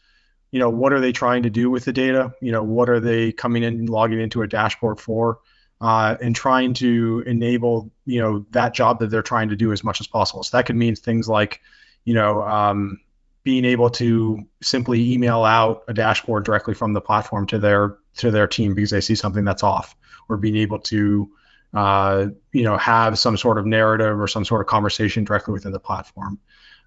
you 0.55 0.59
know 0.59 0.69
what 0.69 0.93
are 0.93 1.01
they 1.01 1.11
trying 1.11 1.43
to 1.43 1.49
do 1.49 1.69
with 1.69 1.83
the 1.83 1.91
data? 1.91 2.33
You 2.39 2.53
know 2.53 2.63
what 2.63 2.89
are 2.89 3.01
they 3.01 3.33
coming 3.33 3.63
in 3.63 3.73
and 3.73 3.89
logging 3.89 4.21
into 4.21 4.41
a 4.41 4.47
dashboard 4.47 5.01
for? 5.01 5.39
Uh, 5.81 6.15
and 6.21 6.33
trying 6.33 6.73
to 6.75 7.21
enable 7.27 7.91
you 8.05 8.21
know 8.21 8.45
that 8.51 8.73
job 8.73 8.99
that 8.99 9.07
they're 9.07 9.21
trying 9.21 9.49
to 9.49 9.57
do 9.57 9.73
as 9.73 9.83
much 9.83 9.99
as 9.99 10.07
possible. 10.07 10.43
So 10.43 10.55
that 10.55 10.65
could 10.65 10.77
mean 10.77 10.95
things 10.95 11.27
like 11.27 11.59
you 12.05 12.13
know 12.13 12.41
um, 12.43 13.01
being 13.43 13.65
able 13.65 13.89
to 13.89 14.45
simply 14.61 15.11
email 15.11 15.43
out 15.43 15.83
a 15.89 15.93
dashboard 15.93 16.45
directly 16.45 16.73
from 16.73 16.93
the 16.93 17.01
platform 17.01 17.47
to 17.47 17.59
their 17.59 17.97
to 18.19 18.31
their 18.31 18.47
team 18.47 18.75
because 18.75 18.91
they 18.91 19.01
see 19.01 19.15
something 19.15 19.43
that's 19.43 19.61
off, 19.61 19.93
or 20.29 20.37
being 20.37 20.57
able 20.57 20.79
to 20.79 21.29
uh, 21.73 22.27
you 22.51 22.63
know 22.63 22.77
have 22.77 23.19
some 23.19 23.37
sort 23.37 23.57
of 23.57 23.65
narrative 23.65 24.19
or 24.19 24.27
some 24.27 24.45
sort 24.45 24.61
of 24.61 24.67
conversation 24.67 25.23
directly 25.23 25.53
within 25.53 25.71
the 25.71 25.79
platform. 25.79 26.39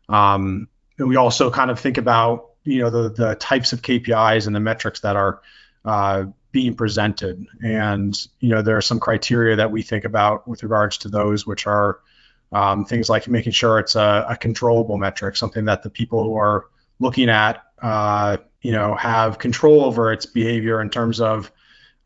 Um, 0.09 0.69
and 0.99 1.09
we 1.09 1.17
also 1.17 1.51
kind 1.51 1.71
of 1.71 1.79
think 1.79 1.99
about 1.99 2.51
you 2.65 2.81
know 2.81 2.91
the 2.91 3.11
the 3.11 3.35
types 3.35 3.73
of 3.73 3.83
KPIs 3.83 4.47
and 4.47 4.57
the 4.57 4.61
metrics 4.61 5.01
that 5.01 5.17
are 5.17 5.41
uh, 5.85 6.25
being 6.53 6.75
presented. 6.75 7.47
And 7.63 8.19
you 8.41 8.51
know, 8.51 8.63
there 8.63 8.77
are 8.77 8.83
some 8.83 9.01
criteria 9.01 9.57
that 9.57 9.71
we 9.71 9.83
think 9.83 10.05
about 10.05 10.49
with 10.49 10.63
regards 10.63 10.99
to 10.99 11.09
those, 11.09 11.47
which 11.47 11.67
are 11.67 12.01
um, 12.53 12.85
things 12.85 13.09
like 13.09 13.29
making 13.29 13.53
sure 13.53 13.79
it's 13.79 13.95
a, 13.95 14.27
a, 14.31 14.37
controllable 14.37 14.97
metric, 14.97 15.37
something 15.37 15.67
that 15.67 15.83
the 15.83 15.91
people 15.91 16.25
who 16.25 16.37
are 16.37 16.67
looking 16.99 17.29
at, 17.29 17.63
uh, 17.83 18.39
you 18.63 18.73
know, 18.73 18.95
have 18.95 19.39
control 19.39 19.85
over 19.85 20.13
its 20.13 20.25
behavior 20.25 20.81
in 20.81 20.89
terms 20.89 21.21
of, 21.21 21.53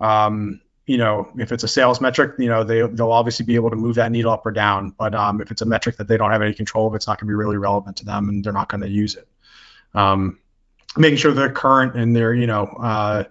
um, 0.00 0.60
you 0.86 0.98
know, 0.98 1.30
if 1.38 1.52
it's 1.52 1.64
a 1.64 1.68
sales 1.68 2.00
metric, 2.00 2.34
you 2.38 2.48
know, 2.48 2.64
they, 2.64 2.80
they'll 2.80 3.12
obviously 3.12 3.46
be 3.46 3.54
able 3.54 3.70
to 3.70 3.76
move 3.76 3.94
that 3.96 4.10
needle 4.10 4.32
up 4.32 4.44
or 4.44 4.50
down. 4.50 4.90
But 4.90 5.14
um, 5.14 5.40
if 5.40 5.50
it's 5.50 5.62
a 5.62 5.66
metric 5.66 5.96
that 5.98 6.08
they 6.08 6.16
don't 6.16 6.30
have 6.32 6.42
any 6.42 6.54
control 6.54 6.88
of, 6.88 6.94
it's 6.94 7.06
not 7.06 7.18
going 7.18 7.28
to 7.28 7.30
be 7.30 7.34
really 7.34 7.56
relevant 7.56 7.96
to 7.98 8.04
them 8.04 8.28
and 8.28 8.44
they're 8.44 8.52
not 8.52 8.68
going 8.68 8.80
to 8.80 8.88
use 8.88 9.14
it. 9.14 9.28
Um, 9.94 10.38
making 10.96 11.18
sure 11.18 11.32
they're 11.32 11.52
current 11.52 11.94
and 11.94 12.14
they're, 12.16 12.34
you 12.34 12.46
know, 12.46 12.64
uh, 12.64 13.24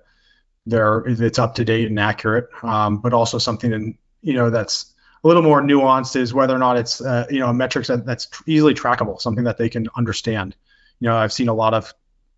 there 0.66 1.04
it's 1.08 1.40
up 1.40 1.56
to 1.56 1.66
date 1.66 1.88
and 1.88 2.00
accurate, 2.00 2.50
um, 2.64 2.98
but 2.98 3.14
also 3.14 3.38
something 3.38 3.72
in, 3.72 3.98
you 4.22 4.34
know 4.34 4.50
that's 4.50 4.94
a 5.24 5.28
little 5.28 5.44
more 5.44 5.62
nuanced 5.62 6.16
is 6.16 6.34
whether 6.34 6.56
or 6.56 6.60
not 6.60 6.78
it's 6.78 7.02
uh, 7.02 7.26
you 7.30 7.40
know 7.40 7.48
a 7.48 7.54
metrics 7.54 7.88
that, 7.88 8.06
that's 8.06 8.28
easily 8.46 8.74
trackable, 8.74 9.20
something 9.20 9.44
that 9.46 9.58
they 9.58 9.70
can 9.70 9.88
understand. 9.96 10.56
You 11.00 11.08
know, 11.10 11.18
I've 11.18 11.34
seen 11.34 11.48
a 11.48 11.54
lot 11.54 11.74
of 11.74 11.94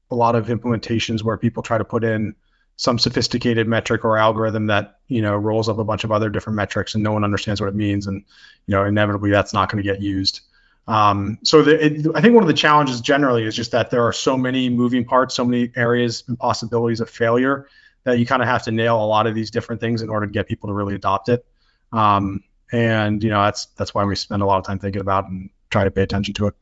a 0.10 0.16
lot 0.16 0.36
of 0.36 0.48
implementations 0.48 1.24
where 1.24 1.38
people 1.38 1.64
try 1.64 1.78
to 1.78 1.84
put 1.84 2.04
in 2.04 2.36
some 2.76 2.98
sophisticated 2.98 3.68
metric 3.68 4.04
or 4.04 4.18
algorithm 4.18 4.68
that 4.68 5.00
you 5.08 5.22
know 5.22 5.36
rolls 5.36 5.70
up 5.70 5.78
a 5.78 5.84
bunch 5.84 6.04
of 6.04 6.12
other 6.12 6.30
different 6.30 6.58
metrics 6.58 6.96
and 6.96 7.04
no 7.04 7.12
one 7.12 7.24
understands 7.24 7.62
what 7.62 7.68
it 7.68 7.76
means, 7.76 8.08
and 8.08 8.24
you 8.68 8.76
know 8.76 8.86
inevitably 8.86 9.32
that's 9.32 9.54
not 9.54 9.72
going 9.72 9.84
to 9.84 9.90
get 9.90 10.02
used. 10.02 10.42
Um, 10.88 11.40
so 11.44 11.62
the, 11.62 11.86
it, 11.86 12.08
I 12.14 12.22
think 12.22 12.34
one 12.34 12.44
of 12.44 12.48
the 12.48 12.54
challenges 12.54 13.00
generally 13.00 13.46
is 13.46 13.56
just 13.56 13.72
that 13.72 13.90
there 13.90 14.06
are 14.06 14.12
so 14.12 14.38
many 14.38 14.70
moving 14.70 15.06
parts, 15.06 15.34
so 15.34 15.46
many 15.46 15.72
areas 15.76 16.24
and 16.28 16.38
possibilities 16.38 17.00
of 17.00 17.10
failure 17.10 17.68
that 18.04 18.20
you 18.20 18.26
kind 18.26 18.42
of 18.42 18.50
have 18.50 18.64
to 18.64 18.72
nail 18.72 19.02
a 19.02 19.06
lot 19.06 19.28
of 19.28 19.34
these 19.34 19.50
different 19.50 19.80
things 19.80 20.02
in 20.02 20.10
order 20.10 20.26
to 20.26 20.32
get 20.32 20.48
people 20.48 20.68
to 20.68 20.74
really 20.74 20.96
adopt 20.96 21.30
it. 21.30 21.46
Um, 21.94 22.44
and 22.72 23.24
you 23.24 23.30
know 23.30 23.42
that's 23.44 23.68
that's 23.78 23.94
why 23.94 24.04
we 24.04 24.16
spend 24.16 24.42
a 24.42 24.46
lot 24.46 24.58
of 24.58 24.66
time 24.66 24.80
thinking 24.80 25.02
about 25.02 25.30
and 25.30 25.50
try 25.70 25.84
to 25.84 25.92
pay 25.92 26.02
attention 26.02 26.34
to 26.36 26.48
it. 26.48 26.56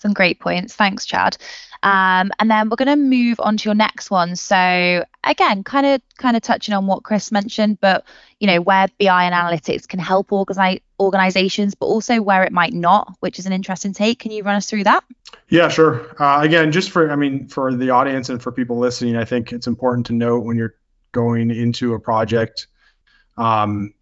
Some 0.00 0.12
great 0.12 0.40
points. 0.40 0.74
Thanks, 0.74 1.04
Chad. 1.04 1.36
Um, 1.82 2.30
and 2.38 2.50
then 2.50 2.68
we're 2.68 2.76
going 2.76 2.88
to 2.88 2.96
move 2.96 3.40
on 3.40 3.56
to 3.56 3.68
your 3.68 3.74
next 3.74 4.10
one. 4.10 4.36
So 4.36 5.04
again, 5.24 5.64
kind 5.64 5.86
of 5.86 6.02
kind 6.18 6.36
of 6.36 6.42
touching 6.42 6.74
on 6.74 6.86
what 6.86 7.02
Chris 7.04 7.32
mentioned, 7.32 7.80
but 7.80 8.04
you 8.38 8.46
know 8.46 8.60
where 8.60 8.86
BI 8.98 9.24
and 9.24 9.34
analytics 9.34 9.88
can 9.88 9.98
help 9.98 10.32
organize 10.32 10.80
organizations, 10.98 11.74
but 11.74 11.86
also 11.86 12.20
where 12.20 12.44
it 12.44 12.52
might 12.52 12.74
not, 12.74 13.14
which 13.20 13.38
is 13.38 13.46
an 13.46 13.52
interesting 13.52 13.94
take. 13.94 14.18
Can 14.18 14.30
you 14.30 14.42
run 14.42 14.56
us 14.56 14.68
through 14.68 14.84
that? 14.84 15.04
Yeah, 15.48 15.68
sure. 15.68 16.14
Uh, 16.22 16.40
again, 16.42 16.70
just 16.70 16.90
for 16.90 17.10
I 17.10 17.16
mean 17.16 17.48
for 17.48 17.74
the 17.74 17.90
audience 17.90 18.28
and 18.28 18.42
for 18.42 18.52
people 18.52 18.78
listening, 18.78 19.16
I 19.16 19.24
think 19.24 19.52
it's 19.52 19.66
important 19.66 20.06
to 20.06 20.12
note 20.12 20.44
when 20.44 20.58
you're 20.58 20.74
going 21.12 21.50
into 21.50 21.94
a 21.94 22.00
project, 22.00 22.66
um, 23.38 23.94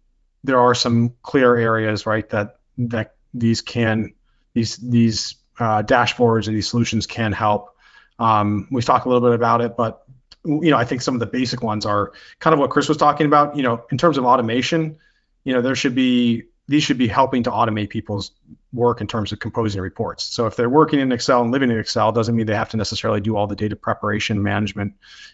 there 0.43 0.59
are 0.59 0.75
some 0.75 1.13
clear 1.23 1.55
areas, 1.55 2.05
right, 2.05 2.27
that 2.29 2.59
that 2.77 3.15
these 3.33 3.61
can 3.61 4.13
these 4.53 4.77
these 4.77 5.35
uh, 5.59 5.83
dashboards 5.83 6.47
and 6.47 6.55
these 6.55 6.67
solutions 6.67 7.05
can 7.05 7.31
help. 7.31 7.75
Um, 8.17 8.67
we've 8.71 8.85
talked 8.85 9.05
a 9.05 9.09
little 9.09 9.27
bit 9.27 9.35
about 9.35 9.61
it, 9.61 9.77
but 9.77 10.03
you 10.45 10.71
know, 10.71 10.77
I 10.77 10.85
think 10.85 11.01
some 11.01 11.13
of 11.13 11.19
the 11.19 11.25
basic 11.25 11.61
ones 11.61 11.85
are 11.85 12.13
kind 12.39 12.53
of 12.53 12.59
what 12.59 12.69
Chris 12.69 12.87
was 12.87 12.97
talking 12.97 13.25
about. 13.25 13.55
You 13.55 13.63
know, 13.63 13.83
in 13.91 13.97
terms 13.97 14.17
of 14.17 14.25
automation, 14.25 14.97
you 15.43 15.53
know, 15.53 15.61
there 15.61 15.75
should 15.75 15.95
be 15.95 16.43
these 16.67 16.83
should 16.83 16.97
be 16.97 17.07
helping 17.07 17.43
to 17.43 17.51
automate 17.51 17.89
people's 17.89 18.31
work 18.71 19.01
in 19.01 19.07
terms 19.07 19.31
of 19.31 19.39
composing 19.39 19.81
reports. 19.81 20.23
So 20.23 20.45
if 20.45 20.55
they're 20.55 20.69
working 20.69 20.99
in 20.99 21.11
Excel 21.11 21.41
and 21.41 21.51
living 21.51 21.71
in 21.71 21.79
Excel, 21.79 22.11
doesn't 22.11 22.35
mean 22.35 22.45
they 22.45 22.55
have 22.55 22.69
to 22.69 22.77
necessarily 22.77 23.19
do 23.19 23.35
all 23.35 23.47
the 23.47 23.55
data 23.55 23.75
preparation, 23.75 24.43
management, 24.43 24.93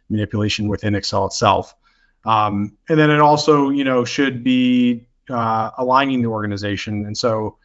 manipulation 0.09 0.69
within 0.69 0.95
Excel 0.95 1.25
itself. 1.25 1.75
Um, 2.23 2.77
and 2.87 2.97
then 2.97 3.11
it 3.11 3.19
also, 3.19 3.69
you 3.69 3.83
know, 3.83 4.05
should 4.05 4.45
be 4.45 5.07
uh, 5.29 5.71
aligning 5.77 6.21
the 6.21 6.29
organization. 6.29 7.05
And 7.05 7.17
so, 7.17 7.57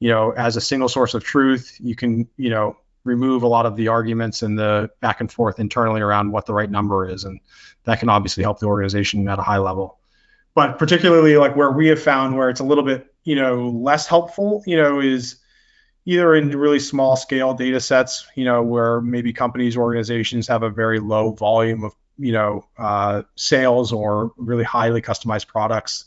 you 0.00 0.08
know, 0.10 0.30
as 0.30 0.56
a 0.56 0.60
single 0.60 0.88
source 0.88 1.14
of 1.14 1.24
truth, 1.24 1.76
you 1.80 1.96
can, 1.96 2.28
you 2.36 2.50
know, 2.50 2.76
remove 3.04 3.42
a 3.42 3.48
lot 3.48 3.66
of 3.66 3.76
the 3.76 3.88
arguments 3.88 4.42
and 4.42 4.58
the 4.58 4.90
back 5.00 5.20
and 5.20 5.32
forth 5.32 5.58
internally 5.58 6.00
around 6.00 6.30
what 6.30 6.46
the 6.46 6.54
right 6.54 6.70
number 6.70 7.08
is. 7.08 7.24
And 7.24 7.40
that 7.84 8.00
can 8.00 8.08
obviously 8.08 8.42
help 8.42 8.60
the 8.60 8.66
organization 8.66 9.28
at 9.28 9.38
a 9.38 9.42
high 9.42 9.58
level. 9.58 9.98
But 10.54 10.78
particularly 10.78 11.36
like 11.36 11.56
where 11.56 11.70
we 11.70 11.88
have 11.88 12.02
found 12.02 12.36
where 12.36 12.50
it's 12.50 12.60
a 12.60 12.64
little 12.64 12.84
bit, 12.84 13.12
you 13.24 13.36
know, 13.36 13.68
less 13.68 14.06
helpful, 14.06 14.62
you 14.66 14.76
know, 14.76 15.00
is 15.00 15.36
either 16.04 16.34
in 16.34 16.50
really 16.50 16.80
small 16.80 17.16
scale 17.16 17.54
data 17.54 17.80
sets, 17.80 18.26
you 18.34 18.44
know, 18.44 18.62
where 18.62 19.00
maybe 19.00 19.32
companies, 19.32 19.76
organizations 19.76 20.48
have 20.48 20.62
a 20.62 20.70
very 20.70 21.00
low 21.00 21.32
volume 21.32 21.84
of, 21.84 21.94
you 22.18 22.32
know, 22.32 22.64
uh, 22.78 23.22
sales 23.36 23.92
or 23.92 24.32
really 24.36 24.64
highly 24.64 25.02
customized 25.02 25.46
products. 25.46 26.06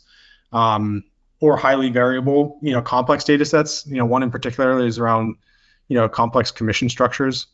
Um, 0.52 1.04
or 1.42 1.56
highly 1.56 1.90
variable, 1.90 2.58
you 2.62 2.72
know, 2.72 2.80
complex 2.80 3.24
data 3.24 3.44
sets. 3.44 3.86
You 3.86 3.96
know, 3.96 4.06
one 4.06 4.22
in 4.22 4.30
particular 4.30 4.84
is 4.86 4.98
around 4.98 5.36
you 5.92 5.98
know, 5.98 6.08
complex 6.08 6.50
commission 6.50 6.88
structures. 6.88 7.48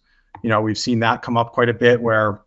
You 0.45 0.51
know, 0.51 0.61
we've 0.61 0.79
seen 0.79 1.01
that 1.01 1.23
come 1.23 1.37
up 1.37 1.53
quite 1.53 1.69
a 1.69 1.75
bit 1.75 2.01
where, 2.01 2.41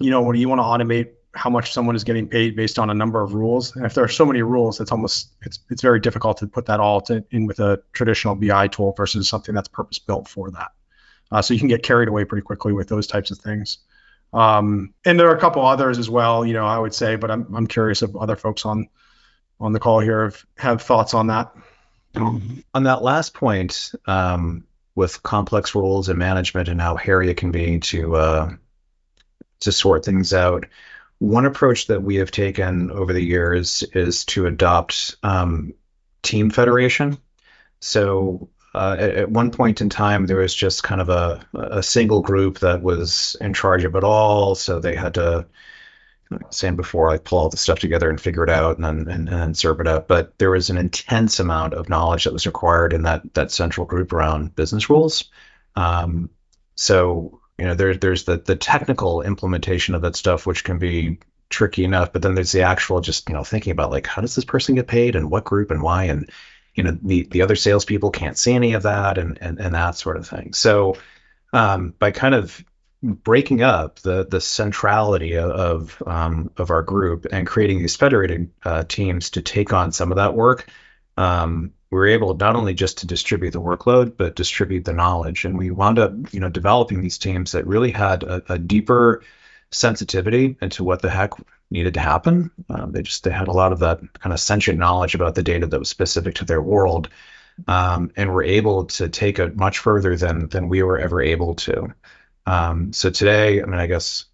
you 0.00 0.10
know, 0.10 0.22
when 0.22 0.36
you 0.36 0.48
want 0.48 0.58
to 0.58 0.64
automate 0.64 1.10
how 1.32 1.48
much 1.48 1.72
someone 1.72 1.94
is 1.94 2.02
getting 2.02 2.26
paid 2.26 2.56
based 2.56 2.76
on 2.76 2.90
a 2.90 2.94
number 2.94 3.22
of 3.22 3.32
rules, 3.32 3.76
and 3.76 3.86
if 3.86 3.94
there 3.94 4.02
are 4.02 4.08
so 4.08 4.26
many 4.26 4.42
rules, 4.42 4.80
it's 4.80 4.90
almost 4.90 5.30
it's 5.42 5.60
it's 5.70 5.80
very 5.80 6.00
difficult 6.00 6.38
to 6.38 6.48
put 6.48 6.66
that 6.66 6.80
all 6.80 7.00
to, 7.02 7.24
in 7.30 7.46
with 7.46 7.60
a 7.60 7.80
traditional 7.92 8.34
BI 8.34 8.66
tool 8.66 8.94
versus 8.96 9.28
something 9.28 9.54
that's 9.54 9.68
purpose 9.68 10.00
built 10.00 10.26
for 10.26 10.50
that. 10.50 10.72
Uh, 11.30 11.40
so 11.40 11.54
you 11.54 11.60
can 11.60 11.68
get 11.68 11.84
carried 11.84 12.08
away 12.08 12.24
pretty 12.24 12.42
quickly 12.42 12.72
with 12.72 12.88
those 12.88 13.06
types 13.06 13.30
of 13.30 13.38
things. 13.38 13.78
Um, 14.32 14.92
and 15.04 15.20
there 15.20 15.28
are 15.28 15.36
a 15.36 15.40
couple 15.40 15.64
others 15.64 15.98
as 15.98 16.10
well, 16.10 16.44
you 16.44 16.52
know, 16.52 16.66
I 16.66 16.78
would 16.78 16.94
say, 16.94 17.14
but 17.14 17.30
I'm 17.30 17.54
I'm 17.54 17.68
curious 17.68 18.02
if 18.02 18.16
other 18.16 18.34
folks 18.34 18.66
on 18.66 18.88
on 19.60 19.72
the 19.72 19.80
call 19.80 20.00
here 20.00 20.24
have, 20.24 20.46
have 20.56 20.82
thoughts 20.82 21.14
on 21.14 21.28
that. 21.28 21.54
On 22.16 22.82
that 22.84 23.02
last 23.02 23.34
point, 23.34 23.92
um, 24.06 24.64
with 24.96 25.22
complex 25.22 25.74
roles 25.74 26.08
and 26.08 26.18
management 26.18 26.68
and 26.68 26.80
how 26.80 26.96
hairy 26.96 27.28
it 27.30 27.36
can 27.36 27.52
be 27.52 27.78
to 27.78 28.16
uh, 28.16 28.50
to 29.60 29.70
sort 29.70 30.04
things 30.04 30.32
out. 30.32 30.66
One 31.18 31.46
approach 31.46 31.86
that 31.86 32.02
we 32.02 32.16
have 32.16 32.30
taken 32.30 32.90
over 32.90 33.12
the 33.12 33.22
years 33.22 33.82
is 33.92 34.24
to 34.26 34.46
adopt 34.46 35.16
um, 35.22 35.74
team 36.22 36.50
federation. 36.50 37.18
So 37.80 38.48
uh, 38.74 38.96
at, 38.98 39.10
at, 39.10 39.30
one 39.30 39.50
point 39.50 39.80
in 39.80 39.88
time, 39.88 40.26
there 40.26 40.38
was 40.38 40.54
just 40.54 40.82
kind 40.82 41.00
of 41.00 41.08
a, 41.08 41.46
a 41.54 41.82
single 41.82 42.20
group 42.20 42.58
that 42.58 42.82
was 42.82 43.36
in 43.40 43.54
charge 43.54 43.84
of 43.84 43.94
it 43.94 44.04
all. 44.04 44.54
So 44.54 44.80
they 44.80 44.94
had 44.94 45.14
to 45.14 45.46
saying 46.50 46.76
before, 46.76 47.10
I 47.10 47.18
pull 47.18 47.38
all 47.38 47.48
the 47.48 47.56
stuff 47.56 47.78
together 47.78 48.10
and 48.10 48.20
figure 48.20 48.44
it 48.44 48.50
out 48.50 48.76
and 48.76 48.84
then 48.84 49.08
and, 49.08 49.28
and 49.28 49.56
serve 49.56 49.80
it 49.80 49.86
up. 49.86 50.08
But 50.08 50.38
there 50.38 50.50
was 50.50 50.70
an 50.70 50.76
intense 50.76 51.40
amount 51.40 51.74
of 51.74 51.88
knowledge 51.88 52.24
that 52.24 52.32
was 52.32 52.46
required 52.46 52.92
in 52.92 53.02
that 53.02 53.34
that 53.34 53.50
central 53.50 53.86
group 53.86 54.12
around 54.12 54.54
business 54.54 54.90
rules. 54.90 55.30
Um, 55.74 56.30
so 56.74 57.40
you 57.58 57.64
know, 57.64 57.74
there, 57.74 57.96
there's 57.96 58.24
the 58.24 58.38
the 58.38 58.56
technical 58.56 59.22
implementation 59.22 59.94
of 59.94 60.02
that 60.02 60.16
stuff, 60.16 60.46
which 60.46 60.64
can 60.64 60.78
be 60.78 61.18
tricky 61.48 61.84
enough. 61.84 62.12
But 62.12 62.22
then 62.22 62.34
there's 62.34 62.52
the 62.52 62.62
actual 62.62 63.00
just 63.00 63.28
you 63.28 63.34
know 63.34 63.44
thinking 63.44 63.70
about 63.70 63.90
like 63.90 64.06
how 64.06 64.22
does 64.22 64.34
this 64.34 64.44
person 64.44 64.74
get 64.74 64.88
paid 64.88 65.16
and 65.16 65.30
what 65.30 65.44
group 65.44 65.70
and 65.70 65.82
why 65.82 66.04
and 66.04 66.30
you 66.74 66.84
know 66.84 66.96
the 67.02 67.22
the 67.24 67.42
other 67.42 67.56
salespeople 67.56 68.10
can't 68.10 68.38
see 68.38 68.52
any 68.52 68.74
of 68.74 68.82
that 68.82 69.18
and 69.18 69.38
and, 69.40 69.58
and 69.58 69.74
that 69.74 69.96
sort 69.96 70.16
of 70.16 70.28
thing. 70.28 70.52
So 70.52 70.96
um, 71.52 71.94
by 71.98 72.10
kind 72.10 72.34
of 72.34 72.62
breaking 73.14 73.62
up 73.62 74.00
the 74.00 74.26
the 74.26 74.40
centrality 74.40 75.36
of 75.36 76.02
um, 76.06 76.50
of 76.56 76.70
our 76.70 76.82
group 76.82 77.26
and 77.30 77.46
creating 77.46 77.78
these 77.78 77.96
federated 77.96 78.50
uh, 78.64 78.84
teams 78.84 79.30
to 79.30 79.42
take 79.42 79.72
on 79.72 79.92
some 79.92 80.12
of 80.12 80.16
that 80.16 80.34
work, 80.34 80.68
um, 81.16 81.72
we 81.90 81.98
were 81.98 82.06
able 82.06 82.34
not 82.34 82.56
only 82.56 82.74
just 82.74 82.98
to 82.98 83.06
distribute 83.06 83.52
the 83.52 83.60
workload 83.60 84.16
but 84.16 84.36
distribute 84.36 84.84
the 84.84 84.92
knowledge, 84.92 85.44
and 85.44 85.56
we 85.56 85.70
wound 85.70 85.98
up 85.98 86.12
you 86.32 86.40
know 86.40 86.48
developing 86.48 87.00
these 87.00 87.18
teams 87.18 87.52
that 87.52 87.66
really 87.66 87.90
had 87.90 88.22
a, 88.22 88.54
a 88.54 88.58
deeper 88.58 89.22
sensitivity 89.70 90.56
into 90.60 90.84
what 90.84 91.02
the 91.02 91.10
heck 91.10 91.32
needed 91.70 91.94
to 91.94 92.00
happen. 92.00 92.50
Um, 92.68 92.92
they 92.92 93.02
just 93.02 93.24
they 93.24 93.30
had 93.30 93.48
a 93.48 93.52
lot 93.52 93.72
of 93.72 93.80
that 93.80 94.00
kind 94.20 94.32
of 94.32 94.40
sentient 94.40 94.78
knowledge 94.78 95.14
about 95.14 95.34
the 95.34 95.42
data 95.42 95.66
that 95.66 95.78
was 95.78 95.88
specific 95.88 96.36
to 96.36 96.44
their 96.44 96.62
world. 96.62 97.08
Um, 97.66 98.12
and 98.16 98.34
were 98.34 98.42
able 98.42 98.84
to 98.84 99.08
take 99.08 99.38
it 99.38 99.56
much 99.56 99.78
further 99.78 100.14
than 100.14 100.50
than 100.50 100.68
we 100.68 100.82
were 100.82 100.98
ever 100.98 101.22
able 101.22 101.54
to. 101.54 101.94
Um, 102.46 102.92
so 102.92 103.10
today, 103.10 103.62
I 103.62 103.66
mean, 103.66 103.80
I 103.80 103.86
guess 103.86 104.26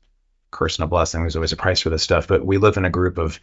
curse 0.50 0.78
and 0.78 0.84
a 0.84 0.88
blessing. 0.88 1.22
There's 1.22 1.36
always 1.36 1.52
a 1.52 1.56
price 1.56 1.80
for 1.80 1.90
this 1.90 2.02
stuff, 2.02 2.28
but 2.28 2.44
we 2.44 2.58
live 2.58 2.76
in 2.76 2.84
a 2.84 2.90
group 2.90 3.18
of 3.18 3.40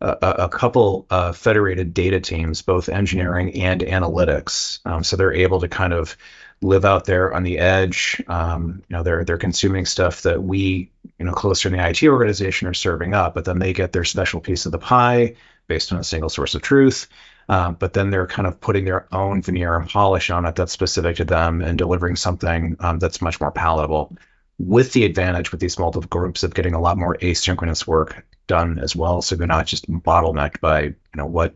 uh, 0.00 0.14
a 0.38 0.48
couple 0.48 1.06
uh, 1.10 1.32
federated 1.32 1.92
data 1.92 2.20
teams, 2.20 2.62
both 2.62 2.88
engineering 2.88 3.54
and 3.62 3.80
analytics. 3.80 4.78
Um, 4.86 5.02
so 5.02 5.16
they're 5.16 5.32
able 5.32 5.60
to 5.60 5.68
kind 5.68 5.92
of 5.92 6.16
live 6.60 6.84
out 6.84 7.04
there 7.04 7.34
on 7.34 7.42
the 7.42 7.58
edge. 7.58 8.22
Um, 8.28 8.82
you 8.88 8.96
know, 8.96 9.02
they're 9.02 9.24
they're 9.24 9.38
consuming 9.38 9.86
stuff 9.86 10.22
that 10.22 10.42
we, 10.42 10.90
you 11.18 11.26
know, 11.26 11.32
closer 11.32 11.68
in 11.68 11.76
the 11.76 11.88
IT 11.88 12.02
organization 12.04 12.68
are 12.68 12.74
serving 12.74 13.14
up, 13.14 13.34
but 13.34 13.44
then 13.44 13.58
they 13.58 13.72
get 13.72 13.92
their 13.92 14.04
special 14.04 14.40
piece 14.40 14.66
of 14.66 14.72
the 14.72 14.78
pie 14.78 15.34
based 15.66 15.92
on 15.92 15.98
a 15.98 16.04
single 16.04 16.30
source 16.30 16.54
of 16.54 16.62
truth. 16.62 17.08
Um, 17.48 17.74
but 17.74 17.94
then 17.94 18.10
they're 18.10 18.26
kind 18.26 18.46
of 18.46 18.60
putting 18.60 18.84
their 18.84 19.12
own 19.14 19.40
veneer 19.40 19.76
and 19.76 19.88
polish 19.88 20.28
on 20.30 20.44
it 20.44 20.54
that's 20.54 20.72
specific 20.72 21.16
to 21.16 21.24
them 21.24 21.62
and 21.62 21.78
delivering 21.78 22.16
something 22.16 22.76
um, 22.80 22.98
that's 22.98 23.22
much 23.22 23.40
more 23.40 23.50
palatable. 23.50 24.16
With 24.58 24.92
the 24.92 25.04
advantage 25.04 25.50
with 25.50 25.60
these 25.60 25.78
multiple 25.78 26.08
groups 26.08 26.42
of 26.42 26.54
getting 26.54 26.74
a 26.74 26.80
lot 26.80 26.98
more 26.98 27.16
asynchronous 27.16 27.86
work 27.86 28.26
done 28.48 28.78
as 28.78 28.94
well, 28.94 29.22
so 29.22 29.36
they're 29.36 29.46
not 29.46 29.66
just 29.66 29.90
bottlenecked 29.90 30.60
by 30.60 30.82
you 30.82 30.94
know 31.14 31.26
what 31.26 31.54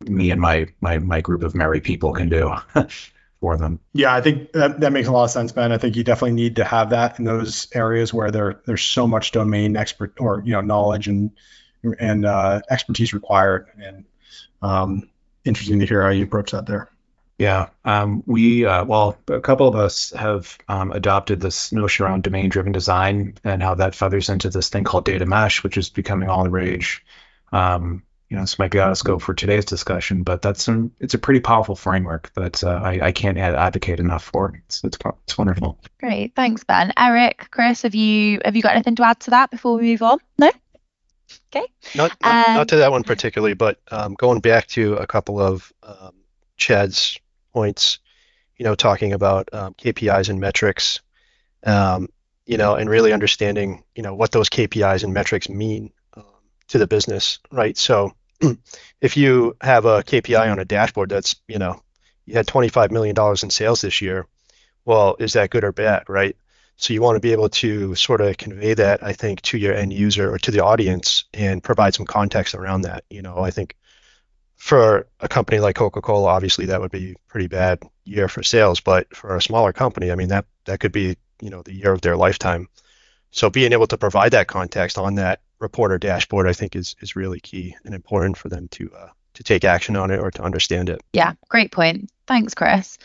me 0.00 0.30
and 0.30 0.40
my 0.40 0.68
my 0.80 0.98
my 0.98 1.20
group 1.20 1.42
of 1.42 1.54
merry 1.54 1.80
people 1.80 2.12
can 2.12 2.28
do. 2.28 2.54
for 3.40 3.56
them. 3.56 3.78
Yeah, 3.92 4.14
I 4.14 4.20
think 4.20 4.52
that, 4.52 4.80
that 4.80 4.92
makes 4.92 5.08
a 5.08 5.12
lot 5.12 5.24
of 5.24 5.30
sense, 5.30 5.52
Ben. 5.52 5.70
I 5.70 5.78
think 5.78 5.94
you 5.96 6.04
definitely 6.04 6.32
need 6.32 6.56
to 6.56 6.64
have 6.64 6.90
that 6.90 7.18
in 7.18 7.24
those 7.24 7.68
areas 7.74 8.12
where 8.12 8.30
there 8.30 8.60
there's 8.64 8.82
so 8.82 9.06
much 9.06 9.32
domain 9.32 9.76
expert 9.76 10.14
or 10.18 10.42
you 10.44 10.52
know 10.52 10.62
knowledge 10.62 11.06
and 11.06 11.30
and 11.98 12.24
uh, 12.24 12.62
expertise 12.70 13.12
required. 13.12 13.66
And 13.80 14.04
um, 14.62 15.08
interesting 15.46 15.80
to 15.80 15.86
hear 15.86 16.02
how 16.02 16.10
you 16.10 16.24
approach 16.24 16.52
that 16.52 16.66
there. 16.66 16.90
Yeah, 17.38 17.68
um, 17.84 18.22
we 18.26 18.64
uh, 18.64 18.84
well, 18.84 19.18
a 19.28 19.40
couple 19.40 19.68
of 19.68 19.76
us 19.76 20.10
have 20.12 20.56
um, 20.68 20.90
adopted 20.92 21.40
this 21.40 21.70
notion 21.70 22.06
around 22.06 22.22
domain-driven 22.22 22.72
design 22.72 23.34
and 23.44 23.62
how 23.62 23.74
that 23.74 23.94
feathers 23.94 24.30
into 24.30 24.48
this 24.48 24.70
thing 24.70 24.84
called 24.84 25.04
data 25.04 25.26
mesh, 25.26 25.62
which 25.62 25.76
is 25.76 25.90
becoming 25.90 26.30
all 26.30 26.44
the 26.44 26.50
rage. 26.50 27.04
Um, 27.52 28.02
you 28.30 28.36
know, 28.36 28.42
this 28.42 28.58
might 28.58 28.70
be 28.70 28.80
out 28.80 28.90
of 28.90 28.98
scope 28.98 29.22
for 29.22 29.34
today's 29.34 29.66
discussion, 29.66 30.24
but 30.24 30.42
that's 30.42 30.64
some, 30.64 30.90
it's 30.98 31.14
a 31.14 31.18
pretty 31.18 31.38
powerful 31.38 31.76
framework 31.76 32.32
that 32.34 32.64
uh, 32.64 32.80
I, 32.82 33.06
I 33.06 33.12
can't 33.12 33.38
advocate 33.38 34.00
enough 34.00 34.24
for. 34.24 34.60
It's, 34.66 34.82
it's 34.82 34.98
it's 35.24 35.38
wonderful. 35.38 35.78
Great, 36.00 36.34
thanks, 36.34 36.64
Ben. 36.64 36.92
Eric, 36.96 37.48
Chris, 37.50 37.82
have 37.82 37.94
you 37.94 38.40
have 38.44 38.56
you 38.56 38.62
got 38.62 38.72
anything 38.72 38.96
to 38.96 39.06
add 39.06 39.20
to 39.20 39.30
that 39.30 39.50
before 39.50 39.76
we 39.76 39.82
move 39.82 40.02
on? 40.02 40.18
No. 40.38 40.50
Okay. 41.54 41.66
Not 41.94 42.12
not, 42.22 42.48
um, 42.48 42.54
not 42.54 42.68
to 42.68 42.76
that 42.76 42.90
one 42.90 43.04
particularly, 43.04 43.54
but 43.54 43.80
um, 43.90 44.14
going 44.14 44.40
back 44.40 44.66
to 44.68 44.94
a 44.94 45.06
couple 45.06 45.40
of 45.40 45.72
um, 45.82 46.12
Chad's 46.56 47.18
points, 47.52 47.98
you 48.56 48.64
know, 48.64 48.74
talking 48.74 49.12
about 49.12 49.48
um, 49.52 49.74
KPIs 49.74 50.28
and 50.28 50.40
metrics, 50.40 51.00
um, 51.64 52.08
you 52.46 52.56
know, 52.58 52.74
and 52.76 52.88
really 52.88 53.12
understanding, 53.12 53.82
you 53.94 54.02
know, 54.02 54.14
what 54.14 54.32
those 54.32 54.48
KPIs 54.48 55.04
and 55.04 55.12
metrics 55.12 55.48
mean 55.48 55.90
um, 56.14 56.24
to 56.68 56.78
the 56.78 56.86
business, 56.86 57.38
right? 57.50 57.76
So, 57.76 58.12
if 59.00 59.16
you 59.16 59.56
have 59.60 59.84
a 59.84 60.02
KPI 60.02 60.50
on 60.50 60.58
a 60.58 60.64
dashboard 60.64 61.08
that's, 61.08 61.36
you 61.48 61.58
know, 61.58 61.82
you 62.26 62.34
had 62.34 62.46
$25 62.46 62.90
million 62.90 63.16
in 63.42 63.50
sales 63.50 63.80
this 63.80 64.00
year, 64.02 64.26
well, 64.84 65.16
is 65.18 65.32
that 65.34 65.50
good 65.50 65.64
or 65.64 65.72
bad, 65.72 66.04
right? 66.08 66.36
So 66.76 66.92
you 66.92 67.00
want 67.00 67.16
to 67.16 67.20
be 67.20 67.32
able 67.32 67.48
to 67.48 67.94
sort 67.94 68.20
of 68.20 68.36
convey 68.36 68.74
that, 68.74 69.02
I 69.02 69.12
think, 69.12 69.40
to 69.42 69.58
your 69.58 69.74
end 69.74 69.92
user 69.92 70.32
or 70.32 70.38
to 70.38 70.50
the 70.50 70.62
audience 70.62 71.24
and 71.32 71.62
provide 71.62 71.94
some 71.94 72.06
context 72.06 72.54
around 72.54 72.82
that. 72.82 73.04
You 73.08 73.22
know, 73.22 73.38
I 73.38 73.50
think 73.50 73.76
for 74.56 75.06
a 75.20 75.28
company 75.28 75.58
like 75.60 75.76
Coca-Cola, 75.76 76.28
obviously 76.28 76.66
that 76.66 76.80
would 76.80 76.90
be 76.90 77.12
a 77.12 77.14
pretty 77.28 77.46
bad 77.46 77.82
year 78.04 78.28
for 78.28 78.42
sales, 78.42 78.80
but 78.80 79.14
for 79.14 79.36
a 79.36 79.42
smaller 79.42 79.72
company, 79.72 80.10
I 80.10 80.16
mean 80.16 80.28
that 80.28 80.46
that 80.64 80.80
could 80.80 80.92
be, 80.92 81.16
you 81.40 81.50
know, 81.50 81.62
the 81.62 81.74
year 81.74 81.92
of 81.92 82.02
their 82.02 82.16
lifetime. 82.16 82.68
So 83.30 83.50
being 83.50 83.72
able 83.72 83.86
to 83.88 83.98
provide 83.98 84.32
that 84.32 84.48
context 84.48 84.98
on 84.98 85.16
that 85.16 85.40
reporter 85.58 85.98
dashboard, 85.98 86.46
I 86.46 86.52
think 86.52 86.76
is 86.76 86.96
is 87.00 87.16
really 87.16 87.40
key 87.40 87.76
and 87.84 87.94
important 87.94 88.36
for 88.36 88.48
them 88.48 88.68
to 88.68 88.90
uh, 88.94 89.08
to 89.34 89.42
take 89.42 89.64
action 89.64 89.96
on 89.96 90.10
it 90.10 90.18
or 90.18 90.30
to 90.30 90.42
understand 90.42 90.88
it. 90.88 91.02
Yeah, 91.12 91.34
great 91.48 91.72
point. 91.72 92.10
Thanks, 92.26 92.54
Chris. 92.54 92.98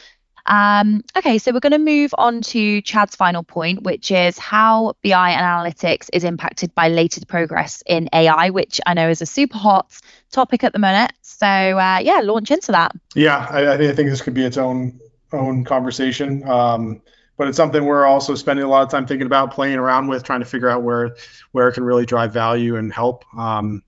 Um, 0.45 1.03
okay, 1.15 1.37
so 1.37 1.51
we're 1.51 1.59
going 1.59 1.71
to 1.71 1.77
move 1.77 2.13
on 2.17 2.41
to 2.41 2.81
Chad's 2.81 3.15
final 3.15 3.43
point, 3.43 3.83
which 3.83 4.11
is 4.11 4.37
how 4.37 4.93
BI 5.03 5.31
and 5.31 5.41
analytics 5.41 6.09
is 6.13 6.23
impacted 6.23 6.73
by 6.75 6.89
latest 6.89 7.27
progress 7.27 7.83
in 7.85 8.09
AI, 8.13 8.49
which 8.49 8.81
I 8.85 8.93
know 8.93 9.09
is 9.09 9.21
a 9.21 9.25
super 9.25 9.57
hot 9.57 9.91
topic 10.31 10.63
at 10.63 10.73
the 10.73 10.79
minute. 10.79 11.13
So 11.21 11.47
uh, 11.47 11.99
yeah, 12.01 12.21
launch 12.23 12.51
into 12.51 12.71
that. 12.71 12.93
Yeah, 13.15 13.47
I, 13.49 13.73
I, 13.73 13.77
think 13.93 14.09
this 14.09 14.21
could 14.21 14.33
be 14.33 14.43
its 14.43 14.57
own 14.57 14.99
own 15.31 15.63
conversation. 15.63 16.47
Um, 16.47 17.01
but 17.37 17.47
it's 17.47 17.57
something 17.57 17.85
we're 17.85 18.05
also 18.05 18.35
spending 18.35 18.63
a 18.63 18.67
lot 18.67 18.83
of 18.83 18.89
time 18.89 19.07
thinking 19.07 19.25
about, 19.25 19.51
playing 19.51 19.77
around 19.77 20.07
with, 20.07 20.23
trying 20.23 20.41
to 20.41 20.45
figure 20.45 20.69
out 20.69 20.83
where 20.83 21.15
where 21.51 21.67
it 21.67 21.73
can 21.73 21.83
really 21.83 22.05
drive 22.05 22.33
value 22.33 22.75
and 22.75 22.93
help. 22.93 23.25
Um, 23.37 23.83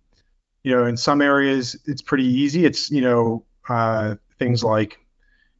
you 0.63 0.71
know, 0.75 0.85
in 0.85 0.97
some 0.97 1.21
areas 1.21 1.77
it's 1.85 2.01
pretty 2.01 2.25
easy. 2.25 2.65
It's 2.65 2.89
you 2.89 3.01
know 3.01 3.45
uh, 3.69 4.15
things 4.39 4.63
like 4.63 4.99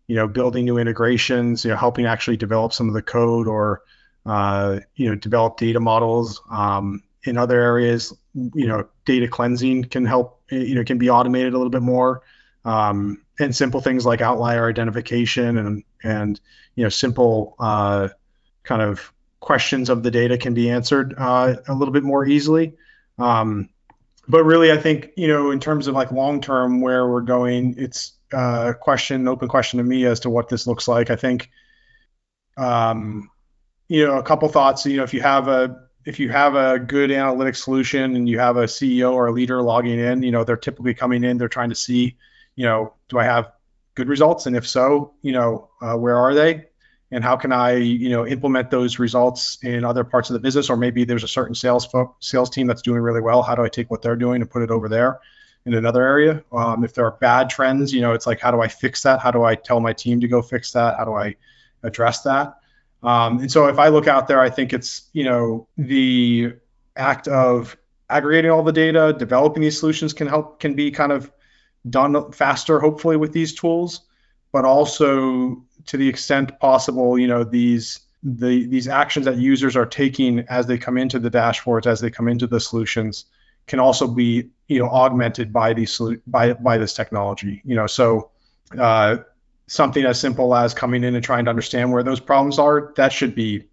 you 0.07 0.15
know 0.15 0.27
building 0.27 0.65
new 0.65 0.77
integrations, 0.77 1.63
you 1.65 1.71
know, 1.71 1.77
helping 1.77 2.05
actually 2.05 2.37
develop 2.37 2.73
some 2.73 2.87
of 2.87 2.93
the 2.93 3.01
code 3.01 3.47
or 3.47 3.81
uh, 4.25 4.79
you 4.95 5.09
know 5.09 5.15
develop 5.15 5.57
data 5.57 5.79
models. 5.79 6.41
Um, 6.49 7.03
in 7.25 7.37
other 7.37 7.59
areas, 7.59 8.13
you 8.33 8.67
know, 8.67 8.85
data 9.05 9.27
cleansing 9.27 9.85
can 9.85 10.05
help. 10.05 10.41
You 10.51 10.75
know, 10.75 10.83
can 10.83 10.97
be 10.97 11.09
automated 11.09 11.53
a 11.53 11.57
little 11.57 11.71
bit 11.71 11.81
more. 11.81 12.21
Um, 12.65 13.23
and 13.39 13.55
simple 13.55 13.81
things 13.81 14.05
like 14.05 14.21
outlier 14.21 14.69
identification 14.69 15.57
and 15.57 15.83
and 16.03 16.39
you 16.75 16.83
know 16.83 16.89
simple 16.89 17.55
uh, 17.59 18.09
kind 18.63 18.81
of 18.81 19.11
questions 19.39 19.89
of 19.89 20.03
the 20.03 20.11
data 20.11 20.37
can 20.37 20.53
be 20.53 20.69
answered 20.69 21.13
uh, 21.17 21.55
a 21.67 21.73
little 21.73 21.93
bit 21.93 22.03
more 22.03 22.25
easily. 22.25 22.73
Um, 23.17 23.69
but 24.27 24.43
really, 24.43 24.71
I 24.71 24.77
think 24.77 25.11
you 25.17 25.27
know 25.27 25.51
in 25.51 25.59
terms 25.59 25.87
of 25.87 25.95
like 25.95 26.11
long 26.11 26.41
term 26.41 26.81
where 26.81 27.07
we're 27.07 27.21
going, 27.21 27.75
it's 27.77 28.13
uh, 28.33 28.73
question, 28.73 29.27
open 29.27 29.47
question 29.47 29.77
to 29.77 29.83
me 29.83 30.05
as 30.05 30.21
to 30.21 30.29
what 30.29 30.49
this 30.49 30.67
looks 30.67 30.87
like. 30.87 31.09
I 31.09 31.15
think, 31.15 31.49
um, 32.57 33.29
you 33.87 34.05
know, 34.05 34.17
a 34.17 34.23
couple 34.23 34.47
thoughts. 34.49 34.85
You 34.85 34.97
know, 34.97 35.03
if 35.03 35.13
you 35.13 35.21
have 35.21 35.47
a 35.47 35.83
if 36.05 36.19
you 36.19 36.29
have 36.29 36.55
a 36.55 36.79
good 36.79 37.09
analytics 37.09 37.57
solution 37.57 38.15
and 38.15 38.27
you 38.27 38.39
have 38.39 38.57
a 38.57 38.65
CEO 38.65 39.13
or 39.13 39.27
a 39.27 39.31
leader 39.31 39.61
logging 39.61 39.99
in, 39.99 40.21
you 40.21 40.31
know, 40.31 40.43
they're 40.43 40.57
typically 40.57 40.93
coming 40.93 41.23
in, 41.23 41.37
they're 41.37 41.47
trying 41.47 41.69
to 41.69 41.75
see, 41.75 42.17
you 42.55 42.65
know, 42.65 42.93
do 43.07 43.19
I 43.19 43.23
have 43.23 43.51
good 43.95 44.09
results? 44.09 44.45
And 44.45 44.55
if 44.55 44.67
so, 44.67 45.13
you 45.21 45.31
know, 45.31 45.69
uh, 45.81 45.95
where 45.95 46.17
are 46.17 46.33
they? 46.33 46.65
And 47.11 47.23
how 47.23 47.37
can 47.37 47.53
I, 47.53 47.75
you 47.75 48.09
know, 48.09 48.25
implement 48.25 48.71
those 48.71 48.99
results 48.99 49.59
in 49.61 49.85
other 49.85 50.03
parts 50.03 50.29
of 50.29 50.33
the 50.33 50.39
business? 50.39 50.69
Or 50.69 50.75
maybe 50.75 51.05
there's 51.05 51.23
a 51.23 51.27
certain 51.27 51.55
sales 51.55 51.85
fo- 51.85 52.15
sales 52.19 52.49
team 52.49 52.67
that's 52.67 52.81
doing 52.81 53.01
really 53.01 53.21
well. 53.21 53.43
How 53.43 53.55
do 53.55 53.63
I 53.63 53.69
take 53.69 53.91
what 53.91 54.01
they're 54.01 54.15
doing 54.15 54.41
and 54.41 54.49
put 54.49 54.63
it 54.63 54.71
over 54.71 54.89
there 54.89 55.19
in 55.65 55.73
another 55.73 56.03
area? 56.03 56.43
Um, 56.51 56.83
if 56.83 56.93
there 56.93 57.05
are 57.05 57.17
bad 57.19 57.49
trends, 57.49 57.93
you 57.93 58.01
know, 58.01 58.13
it's 58.13 58.27
like 58.27 58.39
how 58.39 58.51
do 58.51 58.61
I 58.61 58.67
fix 58.67 59.03
that? 59.03 59.19
How 59.19 59.31
do 59.31 59.43
I 59.43 59.55
tell 59.55 59.79
my 59.79 59.93
team 59.93 60.21
to 60.21 60.27
go 60.27 60.41
fix 60.41 60.71
that? 60.73 60.97
How 60.97 61.05
do 61.05 61.13
I 61.13 61.35
address 61.83 62.23
that? 62.23 62.57
Um, 63.01 63.39
and 63.39 63.51
so 63.51 63.67
if 63.67 63.79
I 63.79 63.89
look 63.89 64.07
out 64.07 64.27
there, 64.27 64.39
I 64.39 64.49
think 64.49 64.73
it's, 64.73 65.09
you 65.11 65.25
know, 65.25 65.67
the 65.77 66.53
act 66.95 67.27
of 67.27 67.77
aggregating 68.09 68.51
all 68.51 68.63
the 68.63 68.71
data, 68.71 69.13
developing 69.17 69.61
these 69.61 69.79
solutions 69.79 70.13
can 70.13 70.27
help, 70.27 70.59
can 70.59 70.73
be 70.73 70.91
kind 70.91 71.11
of 71.11 71.31
done 71.89 72.31
faster, 72.31 72.79
hopefully, 72.79 73.17
with 73.17 73.33
these 73.33 73.53
tools, 73.53 74.01
but 74.51 74.63
also 74.63 75.63
to 75.87 75.97
the 75.97 76.07
extent 76.07 76.59
possible, 76.59 77.19
you 77.19 77.27
know, 77.27 77.43
these 77.43 77.99
the 78.23 78.65
these 78.67 78.87
actions 78.87 79.25
that 79.25 79.35
users 79.35 79.75
are 79.75 79.85
taking 79.85 80.39
as 80.47 80.65
they 80.65 80.77
come 80.77 80.97
into 80.97 81.19
the 81.19 81.29
dashboards, 81.29 81.85
as 81.85 81.99
they 81.99 82.09
come 82.09 82.29
into 82.29 82.47
the 82.47 82.59
solutions, 82.59 83.25
can 83.67 83.79
also 83.79 84.07
be 84.07 84.49
you 84.67 84.79
know 84.79 84.89
augmented 84.89 85.53
by 85.53 85.73
these 85.73 85.99
by 86.27 86.53
by 86.53 86.77
this 86.77 86.93
technology. 86.93 87.61
You 87.65 87.75
know, 87.75 87.87
so 87.87 88.31
uh, 88.77 89.17
something 89.67 90.05
as 90.05 90.19
simple 90.19 90.55
as 90.55 90.73
coming 90.73 91.03
in 91.03 91.15
and 91.15 91.23
trying 91.23 91.45
to 91.45 91.49
understand 91.49 91.91
where 91.91 92.03
those 92.03 92.19
problems 92.19 92.59
are, 92.59 92.93
that 92.95 93.11
should 93.11 93.35
be 93.35 93.67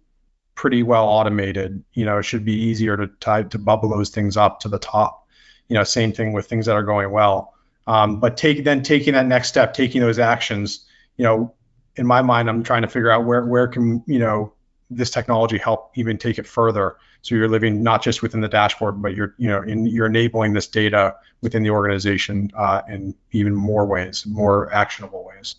pretty 0.55 0.83
well 0.83 1.05
automated. 1.05 1.83
You 1.93 2.05
know, 2.05 2.19
it 2.19 2.23
should 2.23 2.45
be 2.45 2.53
easier 2.53 2.97
to 2.97 3.07
type 3.07 3.49
to 3.51 3.59
bubble 3.59 3.89
those 3.89 4.09
things 4.09 4.37
up 4.37 4.59
to 4.61 4.69
the 4.69 4.79
top. 4.79 5.27
You 5.67 5.75
know, 5.75 5.83
same 5.83 6.11
thing 6.11 6.33
with 6.33 6.47
things 6.47 6.65
that 6.65 6.75
are 6.75 6.83
going 6.83 7.11
well. 7.11 7.53
Um, 7.87 8.19
but 8.19 8.37
take 8.37 8.63
then 8.63 8.83
taking 8.83 9.13
that 9.13 9.25
next 9.25 9.47
step, 9.47 9.73
taking 9.73 10.01
those 10.01 10.19
actions. 10.19 10.85
You 11.17 11.25
know, 11.25 11.53
in 11.95 12.05
my 12.05 12.21
mind, 12.21 12.49
I'm 12.49 12.63
trying 12.63 12.83
to 12.83 12.87
figure 12.87 13.11
out 13.11 13.25
where 13.25 13.45
where 13.45 13.67
can 13.67 14.03
you 14.05 14.19
know 14.19 14.53
this 14.89 15.09
technology 15.09 15.57
help 15.57 15.91
even 15.95 16.17
take 16.17 16.37
it 16.37 16.47
further. 16.47 16.97
So 17.21 17.35
you're 17.35 17.47
living 17.47 17.83
not 17.83 18.01
just 18.01 18.21
within 18.21 18.41
the 18.41 18.47
dashboard, 18.47 19.01
but 19.01 19.15
you're 19.15 19.35
you 19.37 19.47
know 19.47 19.61
in, 19.61 19.85
you're 19.85 20.07
enabling 20.07 20.53
this 20.53 20.67
data 20.67 21.15
within 21.41 21.63
the 21.63 21.69
organization 21.69 22.51
uh, 22.55 22.81
in 22.87 23.15
even 23.31 23.55
more 23.55 23.85
ways, 23.85 24.25
more 24.25 24.73
actionable 24.73 25.25
ways. 25.25 25.55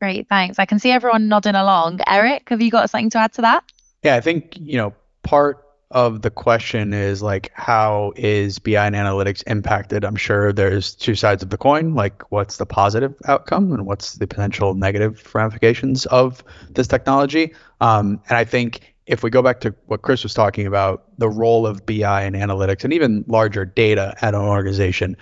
Great, 0.00 0.28
thanks. 0.28 0.58
I 0.58 0.66
can 0.66 0.78
see 0.78 0.90
everyone 0.90 1.28
nodding 1.28 1.54
along. 1.54 2.00
Eric, 2.06 2.48
have 2.50 2.60
you 2.60 2.70
got 2.70 2.90
something 2.90 3.10
to 3.10 3.18
add 3.18 3.32
to 3.34 3.42
that? 3.42 3.64
Yeah, 4.02 4.16
I 4.16 4.20
think 4.20 4.58
you 4.60 4.76
know 4.76 4.94
part 5.22 5.64
of 5.90 6.22
the 6.22 6.30
question 6.30 6.92
is 6.92 7.22
like 7.22 7.52
how 7.54 8.12
is 8.16 8.58
BI 8.58 8.84
and 8.84 8.96
analytics 8.96 9.44
impacted? 9.46 10.04
I'm 10.04 10.16
sure 10.16 10.52
there's 10.52 10.94
two 10.94 11.14
sides 11.14 11.42
of 11.42 11.50
the 11.50 11.56
coin, 11.56 11.94
like 11.94 12.30
what's 12.32 12.56
the 12.56 12.66
positive 12.66 13.14
outcome 13.26 13.72
and 13.72 13.86
what's 13.86 14.14
the 14.14 14.26
potential 14.26 14.74
negative 14.74 15.34
ramifications 15.34 16.04
of 16.06 16.42
this 16.70 16.88
technology. 16.88 17.54
Um, 17.80 18.20
and 18.28 18.36
I 18.36 18.44
think 18.44 18.93
if 19.06 19.22
we 19.22 19.30
go 19.30 19.42
back 19.42 19.60
to 19.60 19.74
what 19.86 20.02
Chris 20.02 20.22
was 20.22 20.34
talking 20.34 20.66
about, 20.66 21.04
the 21.18 21.28
role 21.28 21.66
of 21.66 21.84
BI 21.84 22.22
and 22.22 22.34
analytics 22.34 22.84
and 22.84 22.92
even 22.92 23.24
larger 23.28 23.64
data 23.64 24.14
at 24.22 24.34
an 24.34 24.40
organization, 24.40 25.16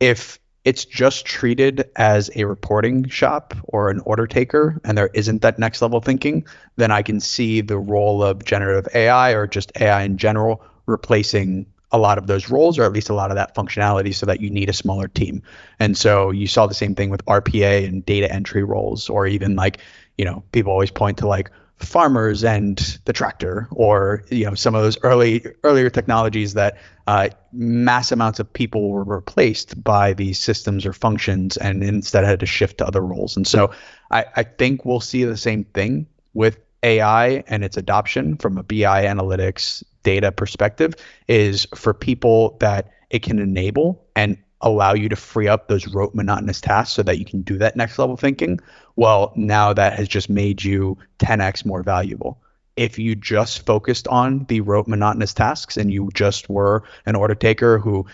if 0.00 0.38
it's 0.64 0.84
just 0.84 1.26
treated 1.26 1.90
as 1.96 2.30
a 2.36 2.44
reporting 2.44 3.08
shop 3.08 3.54
or 3.64 3.90
an 3.90 4.00
order 4.00 4.26
taker 4.26 4.80
and 4.84 4.96
there 4.96 5.10
isn't 5.14 5.42
that 5.42 5.58
next 5.58 5.82
level 5.82 6.00
thinking, 6.00 6.46
then 6.76 6.90
I 6.90 7.02
can 7.02 7.20
see 7.20 7.60
the 7.60 7.78
role 7.78 8.22
of 8.22 8.44
generative 8.44 8.94
AI 8.94 9.32
or 9.32 9.46
just 9.46 9.72
AI 9.80 10.02
in 10.02 10.18
general 10.18 10.62
replacing 10.86 11.66
a 11.90 11.98
lot 11.98 12.16
of 12.16 12.26
those 12.26 12.48
roles 12.48 12.78
or 12.78 12.84
at 12.84 12.92
least 12.92 13.10
a 13.10 13.14
lot 13.14 13.30
of 13.30 13.36
that 13.36 13.54
functionality 13.54 14.14
so 14.14 14.24
that 14.24 14.40
you 14.40 14.50
need 14.50 14.68
a 14.68 14.72
smaller 14.72 15.08
team. 15.08 15.42
And 15.78 15.96
so 15.96 16.30
you 16.30 16.46
saw 16.46 16.66
the 16.66 16.74
same 16.74 16.94
thing 16.94 17.10
with 17.10 17.24
RPA 17.26 17.86
and 17.86 18.04
data 18.04 18.32
entry 18.32 18.62
roles 18.62 19.10
or 19.10 19.26
even 19.26 19.56
like, 19.56 19.78
you 20.16 20.24
know, 20.24 20.42
people 20.52 20.72
always 20.72 20.90
point 20.90 21.18
to 21.18 21.26
like 21.26 21.50
farmers 21.82 22.44
and 22.44 22.98
the 23.04 23.12
tractor 23.12 23.68
or 23.70 24.24
you 24.30 24.44
know 24.44 24.54
some 24.54 24.74
of 24.74 24.82
those 24.82 24.98
early 25.02 25.44
earlier 25.64 25.90
technologies 25.90 26.54
that 26.54 26.78
uh, 27.06 27.28
mass 27.52 28.12
amounts 28.12 28.38
of 28.38 28.52
people 28.52 28.90
were 28.90 29.04
replaced 29.04 29.82
by 29.82 30.12
these 30.12 30.38
systems 30.38 30.86
or 30.86 30.92
functions 30.92 31.56
and 31.56 31.82
instead 31.82 32.24
had 32.24 32.40
to 32.40 32.46
shift 32.46 32.78
to 32.78 32.86
other 32.86 33.00
roles. 33.00 33.36
And 33.36 33.46
so 33.46 33.72
I, 34.10 34.24
I 34.36 34.42
think 34.44 34.84
we'll 34.84 35.00
see 35.00 35.24
the 35.24 35.36
same 35.36 35.64
thing 35.64 36.06
with 36.34 36.58
AI 36.82 37.44
and 37.46 37.64
its 37.64 37.76
adoption 37.76 38.36
from 38.36 38.58
a 38.58 38.62
BI 38.62 39.04
analytics 39.04 39.82
data 40.02 40.32
perspective 40.32 40.94
is 41.28 41.66
for 41.74 41.94
people 41.94 42.56
that 42.60 42.90
it 43.10 43.22
can 43.22 43.38
enable 43.38 44.04
and 44.16 44.36
allow 44.62 44.94
you 44.94 45.08
to 45.08 45.16
free 45.16 45.48
up 45.48 45.68
those 45.68 45.86
rote 45.88 46.14
monotonous 46.14 46.60
tasks 46.60 46.94
so 46.94 47.02
that 47.02 47.18
you 47.18 47.24
can 47.24 47.42
do 47.42 47.58
that 47.58 47.76
next 47.76 47.98
level 47.98 48.16
thinking 48.16 48.58
well 48.96 49.32
now 49.36 49.72
that 49.72 49.94
has 49.94 50.08
just 50.08 50.30
made 50.30 50.62
you 50.62 50.96
10x 51.18 51.64
more 51.64 51.82
valuable. 51.82 52.40
If 52.76 52.98
you 52.98 53.14
just 53.14 53.66
focused 53.66 54.08
on 54.08 54.44
the 54.44 54.60
rote 54.60 54.88
monotonous 54.88 55.34
tasks 55.34 55.76
and 55.76 55.92
you 55.92 56.10
just 56.14 56.48
were 56.48 56.84
an 57.04 57.16
order 57.16 57.34
taker 57.34 57.78
who 57.78 58.06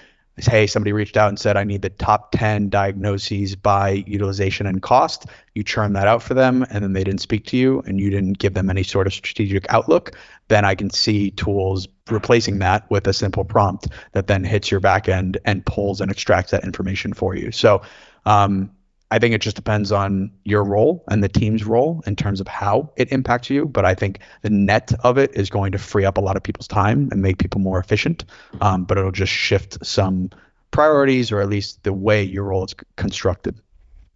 hey 0.46 0.66
somebody 0.66 0.92
reached 0.92 1.16
out 1.16 1.28
and 1.28 1.38
said 1.38 1.56
i 1.56 1.64
need 1.64 1.82
the 1.82 1.90
top 1.90 2.30
10 2.32 2.68
diagnoses 2.68 3.56
by 3.56 4.04
utilization 4.06 4.66
and 4.66 4.82
cost. 4.82 5.26
You 5.54 5.64
churn 5.64 5.94
that 5.94 6.06
out 6.06 6.22
for 6.22 6.34
them 6.34 6.64
and 6.70 6.84
then 6.84 6.92
they 6.92 7.02
didn't 7.02 7.20
speak 7.20 7.46
to 7.46 7.56
you 7.56 7.82
and 7.86 7.98
you 8.00 8.10
didn't 8.10 8.38
give 8.38 8.54
them 8.54 8.70
any 8.70 8.82
sort 8.84 9.06
of 9.06 9.12
strategic 9.12 9.66
outlook 9.72 10.12
then 10.48 10.64
i 10.64 10.74
can 10.74 10.90
see 10.90 11.30
tools 11.32 11.88
replacing 12.10 12.58
that 12.58 12.88
with 12.90 13.06
a 13.06 13.12
simple 13.12 13.44
prompt 13.44 13.88
that 14.12 14.26
then 14.26 14.44
hits 14.44 14.70
your 14.70 14.80
backend 14.80 15.36
and 15.44 15.64
pulls 15.66 16.00
and 16.00 16.10
extracts 16.10 16.50
that 16.50 16.64
information 16.64 17.12
for 17.12 17.34
you. 17.34 17.50
So 17.52 17.82
um, 18.26 18.70
I 19.10 19.18
think 19.18 19.34
it 19.34 19.40
just 19.40 19.56
depends 19.56 19.90
on 19.90 20.30
your 20.44 20.62
role 20.62 21.02
and 21.08 21.24
the 21.24 21.28
team's 21.28 21.64
role 21.64 22.02
in 22.06 22.14
terms 22.14 22.40
of 22.40 22.48
how 22.48 22.92
it 22.96 23.10
impacts 23.10 23.48
you. 23.48 23.64
But 23.64 23.84
I 23.84 23.94
think 23.94 24.18
the 24.42 24.50
net 24.50 24.92
of 25.02 25.16
it 25.16 25.34
is 25.34 25.48
going 25.48 25.72
to 25.72 25.78
free 25.78 26.04
up 26.04 26.18
a 26.18 26.20
lot 26.20 26.36
of 26.36 26.42
people's 26.42 26.68
time 26.68 27.08
and 27.10 27.22
make 27.22 27.38
people 27.38 27.60
more 27.60 27.78
efficient. 27.78 28.26
Um, 28.60 28.84
but 28.84 28.98
it'll 28.98 29.10
just 29.10 29.32
shift 29.32 29.84
some 29.84 30.30
priorities 30.70 31.32
or 31.32 31.40
at 31.40 31.48
least 31.48 31.82
the 31.84 31.92
way 31.92 32.22
your 32.22 32.44
role 32.44 32.64
is 32.64 32.74
constructed. 32.96 33.58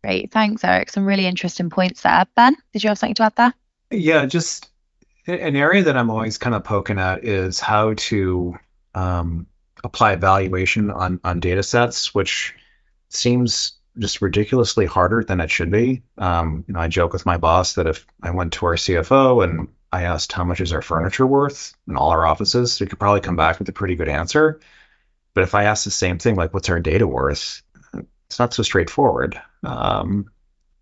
Great. 0.04 0.30
Thanks, 0.30 0.64
Eric. 0.64 0.90
Some 0.90 1.06
really 1.06 1.26
interesting 1.26 1.70
points 1.70 2.02
there. 2.02 2.26
Ben, 2.34 2.56
did 2.72 2.82
you 2.82 2.88
have 2.88 2.98
something 2.98 3.14
to 3.14 3.22
add 3.22 3.36
there? 3.36 3.54
Yeah, 3.90 4.26
just 4.26 4.68
an 5.26 5.56
area 5.56 5.84
that 5.84 5.96
I'm 5.96 6.10
always 6.10 6.38
kind 6.38 6.54
of 6.54 6.64
poking 6.64 6.98
at 6.98 7.24
is 7.24 7.60
how 7.60 7.94
to 7.94 8.58
um, 8.94 9.46
apply 9.84 10.12
evaluation 10.12 10.90
on, 10.90 11.20
on 11.24 11.40
data 11.40 11.62
sets, 11.62 12.14
which 12.14 12.54
seems 13.08 13.74
just 13.98 14.22
ridiculously 14.22 14.86
harder 14.86 15.22
than 15.22 15.40
it 15.40 15.50
should 15.50 15.70
be. 15.70 16.02
Um, 16.18 16.64
you 16.66 16.74
know, 16.74 16.80
I 16.80 16.88
joke 16.88 17.12
with 17.12 17.26
my 17.26 17.36
boss 17.36 17.74
that 17.74 17.86
if 17.86 18.06
I 18.22 18.30
went 18.30 18.54
to 18.54 18.66
our 18.66 18.74
CFO 18.74 19.44
and 19.44 19.68
I 19.92 20.04
asked 20.04 20.32
how 20.32 20.44
much 20.44 20.60
is 20.60 20.72
our 20.72 20.82
furniture 20.82 21.26
worth 21.26 21.74
in 21.86 21.96
all 21.96 22.10
our 22.10 22.26
offices, 22.26 22.80
we 22.80 22.86
could 22.86 22.98
probably 22.98 23.20
come 23.20 23.36
back 23.36 23.58
with 23.58 23.68
a 23.68 23.72
pretty 23.72 23.94
good 23.94 24.08
answer. 24.08 24.60
But 25.34 25.44
if 25.44 25.54
I 25.54 25.64
ask 25.64 25.84
the 25.84 25.90
same 25.90 26.18
thing, 26.18 26.36
like 26.36 26.54
what's 26.54 26.70
our 26.70 26.80
data 26.80 27.06
worth, 27.06 27.62
it's 28.26 28.38
not 28.38 28.54
so 28.54 28.62
straightforward. 28.62 29.40
Um, 29.62 30.30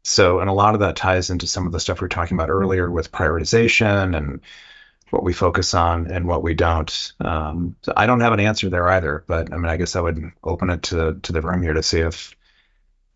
so, 0.03 0.41
and 0.41 0.49
a 0.49 0.55
lot 0.55 0.75
of 0.75 0.81
that 0.81 0.97
ties 0.97 1.31
into 1.31 1.47
some 1.47 1.67
of 1.67 1.73
the 1.73 1.81
stuff 1.81 2.01
we 2.01 2.05
were 2.05 2.09
talking 2.09 2.37
about 2.37 2.49
earlier 2.49 2.91
with 2.91 3.13
prioritization 3.13 4.17
and 4.17 4.41
what 5.11 5.25
we 5.25 5.33
focus 5.33 5.75
on 5.75 6.11
and 6.11 6.27
what 6.27 6.43
we 6.43 6.55
don't. 6.55 7.13
Um, 7.21 7.77
so 7.83 7.93
I 7.97 8.07
don't 8.07 8.21
have 8.21 8.33
an 8.33 8.41
answer 8.41 8.71
there 8.71 8.89
either, 8.89 9.25
but 9.27 9.53
I 9.53 9.57
mean, 9.57 9.67
I 9.67 9.77
guess 9.77 9.97
I 9.97 10.01
would 10.01 10.33
open 10.43 10.71
it 10.71 10.85
to 10.85 11.19
to 11.23 11.33
the 11.33 11.43
room 11.43 11.63
here 11.63 11.75
to 11.75 11.83
see 11.83 12.01
if 12.01 12.35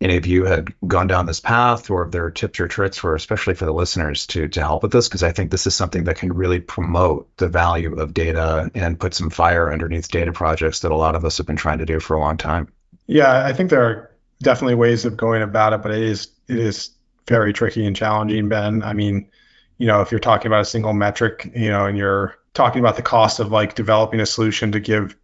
any 0.05 0.19
of 0.19 0.27
you 0.27 0.45
had 0.45 0.73
gone 0.87 1.07
down 1.07 1.25
this 1.25 1.41
path 1.41 1.91
or 1.91 2.05
if 2.05 2.11
there 2.13 2.27
are 2.27 2.31
tips 2.31 2.61
or 2.61 2.69
tricks 2.69 2.99
for 2.99 3.15
especially 3.15 3.55
for 3.55 3.65
the 3.65 3.73
listeners 3.73 4.27
to 4.27 4.47
to 4.49 4.61
help 4.61 4.83
with 4.83 4.93
this 4.93 5.09
because 5.09 5.23
I 5.23 5.33
think 5.33 5.51
this 5.51 5.67
is 5.67 5.75
something 5.75 6.05
that 6.05 6.17
can 6.17 6.33
really 6.33 6.61
promote 6.61 7.35
the 7.39 7.49
value 7.49 7.99
of 7.99 8.13
data 8.13 8.71
and 8.75 9.01
put 9.01 9.15
some 9.15 9.31
fire 9.31 9.73
underneath 9.73 10.11
data 10.11 10.31
projects 10.31 10.81
that 10.81 10.93
a 10.93 10.97
lot 10.97 11.17
of 11.17 11.25
us 11.25 11.39
have 11.39 11.47
been 11.47 11.57
trying 11.57 11.79
to 11.79 11.87
do 11.87 12.01
for 12.01 12.15
a 12.15 12.21
long 12.21 12.37
time. 12.37 12.71
Yeah, 13.07 13.45
I 13.47 13.55
think 13.55 13.71
there 13.71 13.83
are 13.83 14.11
definitely 14.43 14.75
ways 14.75 15.07
of 15.07 15.17
going 15.17 15.41
about 15.41 15.73
it, 15.73 15.83
but 15.83 15.93
it 15.93 16.03
is 16.03 16.29
it 16.49 16.59
is 16.59 16.91
very 17.27 17.55
tricky 17.55 17.87
and 17.87 17.97
challenging, 17.97 18.51
Ben. 18.51 18.83
I 18.83 18.93
mean, 18.93 19.31
you 19.79 19.87
know, 19.87 20.03
if 20.03 20.13
you're 20.13 20.21
talking 20.21 20.49
about 20.49 20.61
a 20.61 20.67
single 20.67 20.93
metric, 20.93 21.51
you 21.57 21.71
know, 21.71 21.87
and 21.87 21.97
you're 21.97 22.37
talking 22.53 22.81
about 22.81 22.97
the 22.97 23.03
cost 23.03 23.41
of 23.41 23.51
like 23.51 23.75
developing 23.75 24.21
a 24.21 24.27
solution 24.27 24.73
to 24.73 24.81
give 24.81 25.17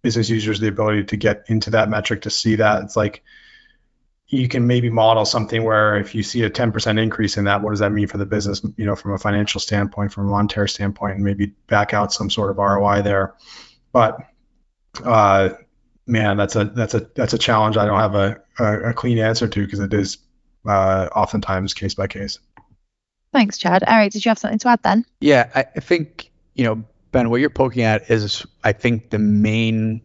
business 0.00 0.30
users 0.30 0.58
the 0.58 0.68
ability 0.68 1.04
to 1.04 1.16
get 1.18 1.44
into 1.48 1.70
that 1.70 1.90
metric 1.90 2.22
to 2.22 2.30
see 2.30 2.56
that, 2.56 2.82
it's 2.82 2.96
like 2.96 3.22
you 4.32 4.48
can 4.48 4.66
maybe 4.66 4.88
model 4.88 5.26
something 5.26 5.62
where 5.62 5.98
if 5.98 6.14
you 6.14 6.22
see 6.22 6.42
a 6.42 6.48
10% 6.48 7.00
increase 7.00 7.36
in 7.36 7.44
that, 7.44 7.60
what 7.60 7.70
does 7.70 7.80
that 7.80 7.92
mean 7.92 8.06
for 8.06 8.16
the 8.16 8.24
business, 8.24 8.62
you 8.78 8.86
know, 8.86 8.96
from 8.96 9.12
a 9.12 9.18
financial 9.18 9.60
standpoint, 9.60 10.10
from 10.10 10.26
a 10.26 10.30
monetary 10.30 10.70
standpoint, 10.70 11.16
and 11.16 11.24
maybe 11.24 11.46
back 11.66 11.92
out 11.92 12.14
some 12.14 12.30
sort 12.30 12.50
of 12.50 12.56
ROI 12.56 13.02
there. 13.02 13.34
But 13.92 14.16
uh, 15.04 15.50
man, 16.06 16.38
that's 16.38 16.56
a 16.56 16.64
that's 16.64 16.94
a 16.94 17.00
that's 17.14 17.34
a 17.34 17.38
challenge. 17.38 17.76
I 17.76 17.84
don't 17.84 18.00
have 18.00 18.14
a 18.14 18.40
a, 18.58 18.90
a 18.90 18.94
clean 18.94 19.18
answer 19.18 19.46
to 19.46 19.64
because 19.64 19.80
it 19.80 19.92
is 19.92 20.16
uh, 20.66 21.10
oftentimes 21.14 21.74
case 21.74 21.94
by 21.94 22.06
case. 22.06 22.38
Thanks, 23.34 23.58
Chad. 23.58 23.84
Eric, 23.86 24.12
did 24.12 24.24
you 24.24 24.30
have 24.30 24.38
something 24.38 24.58
to 24.60 24.68
add 24.68 24.82
then? 24.82 25.04
Yeah, 25.20 25.50
I, 25.54 25.66
I 25.76 25.80
think 25.80 26.30
you 26.54 26.64
know, 26.64 26.82
Ben, 27.10 27.28
what 27.28 27.42
you're 27.42 27.50
poking 27.50 27.82
at 27.82 28.10
is, 28.10 28.46
I 28.64 28.72
think, 28.72 29.10
the 29.10 29.18
main 29.18 30.00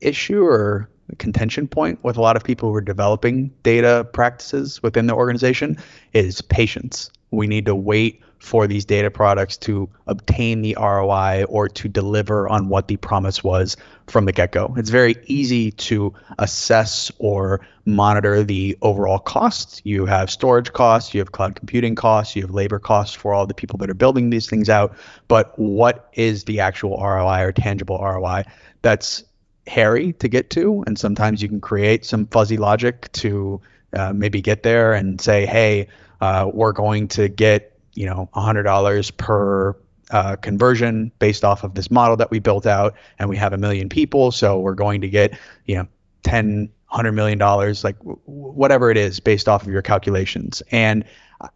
issue 0.00 0.42
or 0.42 0.88
contention 1.16 1.68
point 1.68 2.02
with 2.02 2.16
a 2.16 2.20
lot 2.20 2.36
of 2.36 2.44
people 2.44 2.68
who 2.68 2.74
are 2.74 2.80
developing 2.80 3.52
data 3.62 4.06
practices 4.12 4.82
within 4.82 5.06
the 5.06 5.14
organization 5.14 5.78
is 6.12 6.40
patience. 6.40 7.10
We 7.30 7.46
need 7.46 7.66
to 7.66 7.74
wait 7.74 8.22
for 8.38 8.66
these 8.66 8.84
data 8.84 9.10
products 9.10 9.56
to 9.56 9.88
obtain 10.06 10.62
the 10.62 10.76
ROI 10.78 11.44
or 11.48 11.68
to 11.68 11.88
deliver 11.88 12.48
on 12.48 12.68
what 12.68 12.88
the 12.88 12.96
promise 12.96 13.42
was 13.42 13.76
from 14.06 14.24
the 14.24 14.32
get 14.32 14.52
go. 14.52 14.74
It's 14.76 14.90
very 14.90 15.16
easy 15.26 15.72
to 15.72 16.14
assess 16.38 17.10
or 17.18 17.66
monitor 17.84 18.44
the 18.44 18.78
overall 18.80 19.18
costs. 19.18 19.80
You 19.84 20.06
have 20.06 20.30
storage 20.30 20.72
costs, 20.72 21.14
you 21.14 21.20
have 21.20 21.32
cloud 21.32 21.56
computing 21.56 21.94
costs, 21.94 22.36
you 22.36 22.42
have 22.42 22.52
labor 22.52 22.78
costs 22.78 23.14
for 23.14 23.34
all 23.34 23.46
the 23.46 23.54
people 23.54 23.78
that 23.78 23.90
are 23.90 23.94
building 23.94 24.30
these 24.30 24.48
things 24.48 24.68
out. 24.68 24.96
But 25.26 25.58
what 25.58 26.08
is 26.12 26.44
the 26.44 26.60
actual 26.60 26.96
ROI 26.96 27.42
or 27.42 27.52
tangible 27.52 27.98
ROI? 27.98 28.44
That's 28.82 29.24
hairy 29.68 30.12
to 30.14 30.28
get 30.28 30.50
to. 30.50 30.82
And 30.86 30.98
sometimes 30.98 31.42
you 31.42 31.48
can 31.48 31.60
create 31.60 32.04
some 32.04 32.26
fuzzy 32.26 32.56
logic 32.56 33.12
to 33.12 33.60
uh, 33.92 34.12
maybe 34.12 34.40
get 34.40 34.62
there 34.62 34.92
and 34.92 35.20
say, 35.20 35.46
hey, 35.46 35.88
uh, 36.20 36.50
we're 36.52 36.72
going 36.72 37.08
to 37.08 37.28
get 37.28 37.78
you 37.94 38.06
know 38.06 38.28
$100 38.34 39.16
per 39.16 39.76
uh, 40.10 40.36
conversion 40.36 41.10
based 41.18 41.44
off 41.44 41.64
of 41.64 41.74
this 41.74 41.90
model 41.90 42.16
that 42.16 42.30
we 42.30 42.38
built 42.38 42.64
out 42.64 42.94
and 43.18 43.28
we 43.28 43.36
have 43.36 43.52
a 43.52 43.58
million 43.58 43.88
people 43.88 44.30
so 44.30 44.58
we're 44.58 44.74
going 44.74 45.00
to 45.00 45.08
get 45.08 45.36
you 45.66 45.76
know 45.76 45.86
10 46.22 46.70
100 46.88 47.12
million 47.12 47.38
dollars 47.38 47.84
like 47.84 47.98
w- 47.98 48.18
whatever 48.24 48.90
it 48.90 48.96
is 48.96 49.20
based 49.20 49.48
off 49.48 49.62
of 49.64 49.68
your 49.68 49.82
calculations 49.82 50.62
and 50.70 51.04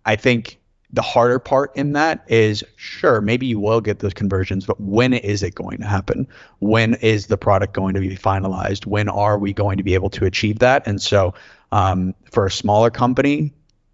i 0.04 0.16
think 0.16 0.58
the 0.92 1.02
harder 1.02 1.38
part 1.38 1.74
in 1.74 1.92
that 1.94 2.22
is 2.28 2.62
sure 2.76 3.20
maybe 3.20 3.46
you 3.46 3.58
will 3.58 3.80
get 3.80 4.00
those 4.00 4.12
conversions 4.12 4.66
but 4.66 4.78
when 4.80 5.14
is 5.14 5.42
it 5.42 5.54
going 5.54 5.78
to 5.78 5.86
happen? 5.86 6.26
When 6.60 6.94
is 6.94 7.26
the 7.26 7.38
product 7.38 7.72
going 7.72 7.94
to 7.94 8.00
be 8.00 8.16
finalized? 8.16 8.86
When 8.86 9.08
are 9.08 9.38
we 9.38 9.52
going 9.52 9.78
to 9.78 9.82
be 9.82 9.94
able 9.94 10.10
to 10.10 10.26
achieve 10.26 10.58
that? 10.58 10.86
And 10.86 11.00
so 11.00 11.34
um, 11.72 12.14
for 12.30 12.46
a 12.46 12.50
smaller 12.50 12.90
company 12.90 13.52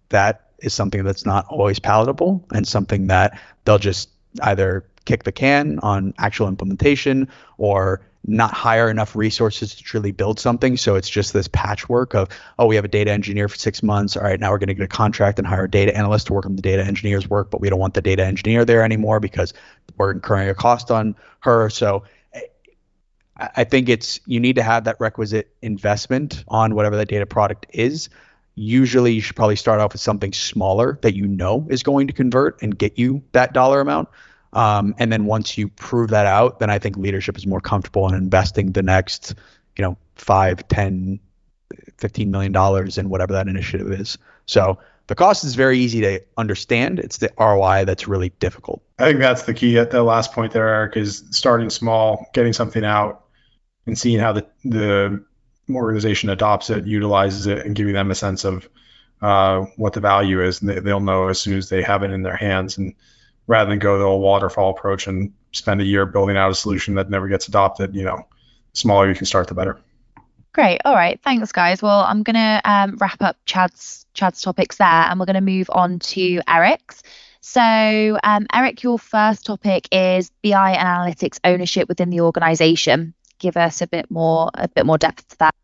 that 0.09 0.49
is 0.59 0.73
something 0.73 1.03
that's 1.03 1.25
not 1.25 1.45
always 1.47 1.79
palatable 1.79 2.45
and 2.53 2.67
something 2.67 3.07
that 3.07 3.39
they'll 3.63 3.77
just 3.77 4.09
either 4.41 4.85
kick 5.05 5.23
the 5.23 5.31
can 5.31 5.79
on 5.79 6.13
actual 6.17 6.47
implementation 6.47 7.27
or 7.57 8.01
not 8.25 8.53
hire 8.53 8.89
enough 8.89 9.15
resources 9.15 9.75
to 9.75 9.83
truly 9.83 10.11
build 10.11 10.39
something. 10.39 10.77
So 10.77 10.95
it's 10.95 11.09
just 11.09 11.33
this 11.33 11.47
patchwork 11.47 12.13
of, 12.13 12.29
oh, 12.59 12.67
we 12.67 12.75
have 12.75 12.85
a 12.85 12.89
data 12.89 13.11
engineer 13.11 13.47
for 13.47 13.55
six 13.55 13.81
months. 13.81 14.17
All 14.17 14.23
right, 14.23 14.39
now 14.39 14.51
we're 14.51 14.57
going 14.57 14.67
to 14.67 14.73
get 14.73 14.83
a 14.83 14.87
contract 14.87 15.39
and 15.39 15.47
hire 15.47 15.63
a 15.63 15.69
data 15.69 15.95
analyst 15.95 16.27
to 16.27 16.33
work 16.33 16.45
on 16.45 16.55
the 16.55 16.61
data 16.61 16.83
engineer's 16.83 17.29
work, 17.29 17.49
but 17.49 17.61
we 17.61 17.69
don't 17.69 17.79
want 17.79 17.93
the 17.93 18.01
data 18.01 18.25
engineer 18.25 18.65
there 18.65 18.83
anymore 18.83 19.19
because 19.19 19.53
we're 19.97 20.11
incurring 20.11 20.49
a 20.49 20.55
cost 20.55 20.91
on 20.91 21.15
her. 21.39 21.69
So 21.69 22.03
I 23.37 23.63
think 23.63 23.87
it's 23.87 24.19
you 24.25 24.39
need 24.39 24.57
to 24.57 24.63
have 24.63 24.83
that 24.83 24.97
requisite 24.99 25.55
investment 25.61 26.43
on 26.49 26.75
whatever 26.75 26.97
that 26.97 27.07
data 27.07 27.25
product 27.25 27.67
is 27.69 28.09
usually 28.59 29.13
you 29.13 29.21
should 29.21 29.37
probably 29.37 29.55
start 29.55 29.79
off 29.79 29.93
with 29.93 30.01
something 30.01 30.33
smaller 30.33 30.99
that 31.01 31.15
you 31.15 31.25
know 31.25 31.65
is 31.69 31.81
going 31.81 32.07
to 32.07 32.13
convert 32.13 32.61
and 32.61 32.77
get 32.77 32.99
you 32.99 33.23
that 33.31 33.53
dollar 33.53 33.79
amount. 33.79 34.09
Um, 34.53 34.95
and 34.97 35.11
then 35.11 35.25
once 35.25 35.57
you 35.57 35.67
prove 35.67 36.09
that 36.09 36.25
out, 36.25 36.59
then 36.59 36.69
I 36.69 36.79
think 36.79 36.97
leadership 36.97 37.37
is 37.37 37.45
more 37.45 37.61
comfortable 37.61 38.07
in 38.07 38.15
investing 38.15 38.71
the 38.71 38.81
next, 38.81 39.35
you 39.77 39.83
know, 39.83 39.97
five, 40.15 40.67
10, 40.67 41.19
15 41.97 42.31
million 42.31 42.51
dollars 42.51 42.97
in 42.97 43.09
whatever 43.09 43.33
that 43.33 43.47
initiative 43.47 43.91
is. 43.91 44.17
So 44.45 44.79
the 45.07 45.15
cost 45.15 45.43
is 45.43 45.55
very 45.55 45.79
easy 45.79 46.01
to 46.01 46.21
understand. 46.37 46.99
It's 46.99 47.17
the 47.17 47.31
ROI 47.39 47.85
that's 47.85 48.07
really 48.07 48.29
difficult. 48.39 48.81
I 48.99 49.05
think 49.05 49.19
that's 49.19 49.43
the 49.43 49.53
key 49.53 49.77
at 49.77 49.91
the 49.91 50.03
last 50.03 50.33
point 50.33 50.53
there, 50.53 50.67
Eric, 50.67 50.97
is 50.97 51.23
starting 51.31 51.69
small, 51.69 52.27
getting 52.33 52.53
something 52.53 52.83
out, 52.83 53.25
and 53.85 53.97
seeing 53.97 54.19
how 54.19 54.33
the 54.33 54.45
the 54.63 55.23
organization 55.71 56.29
adopts 56.29 56.69
it, 56.69 56.85
utilizes 56.85 57.47
it, 57.47 57.65
and 57.65 57.75
giving 57.75 57.93
them 57.93 58.11
a 58.11 58.15
sense 58.15 58.43
of 58.45 58.67
uh, 59.21 59.61
what 59.77 59.93
the 59.93 59.99
value 59.99 60.43
is, 60.43 60.61
and 60.61 60.69
they, 60.69 60.79
they'll 60.79 60.99
know 60.99 61.27
as 61.27 61.39
soon 61.39 61.57
as 61.57 61.69
they 61.69 61.81
have 61.81 62.03
it 62.03 62.11
in 62.11 62.23
their 62.23 62.35
hands. 62.35 62.77
And 62.77 62.93
rather 63.49 63.71
than 63.71 63.79
go 63.79 63.97
the 63.97 64.03
old 64.03 64.21
waterfall 64.21 64.69
approach 64.69 65.07
and 65.07 65.33
spend 65.53 65.81
a 65.81 65.83
year 65.83 66.05
building 66.05 66.37
out 66.37 66.51
a 66.51 66.55
solution 66.55 66.93
that 66.93 67.09
never 67.09 67.27
gets 67.27 67.47
adopted, 67.47 67.95
you 67.95 68.03
know, 68.03 68.17
the 68.73 68.79
smaller 68.79 69.09
you 69.09 69.15
can 69.15 69.25
start, 69.25 69.47
the 69.47 69.55
better. 69.55 69.79
Great. 70.53 70.79
All 70.85 70.93
right. 70.93 71.19
Thanks, 71.23 71.51
guys. 71.51 71.81
Well, 71.81 72.01
I'm 72.01 72.21
gonna 72.21 72.61
um, 72.63 72.95
wrap 72.97 73.21
up 73.21 73.37
Chad's 73.45 74.05
Chad's 74.13 74.41
topics 74.41 74.77
there, 74.77 74.87
and 74.87 75.19
we're 75.19 75.25
gonna 75.25 75.41
move 75.41 75.69
on 75.73 75.97
to 75.99 76.41
Eric's. 76.47 77.01
So, 77.41 78.19
um, 78.23 78.45
Eric, 78.53 78.83
your 78.83 78.99
first 78.99 79.47
topic 79.47 79.87
is 79.91 80.31
BI 80.43 80.71
and 80.71 80.87
analytics 80.87 81.39
ownership 81.43 81.87
within 81.89 82.11
the 82.11 82.21
organization. 82.21 83.15
Give 83.39 83.57
us 83.57 83.81
a 83.81 83.87
bit 83.87 84.11
more 84.11 84.51
a 84.53 84.67
bit 84.67 84.85
more 84.85 84.99
depth 84.99 85.27
to 85.29 85.37
that. 85.39 85.55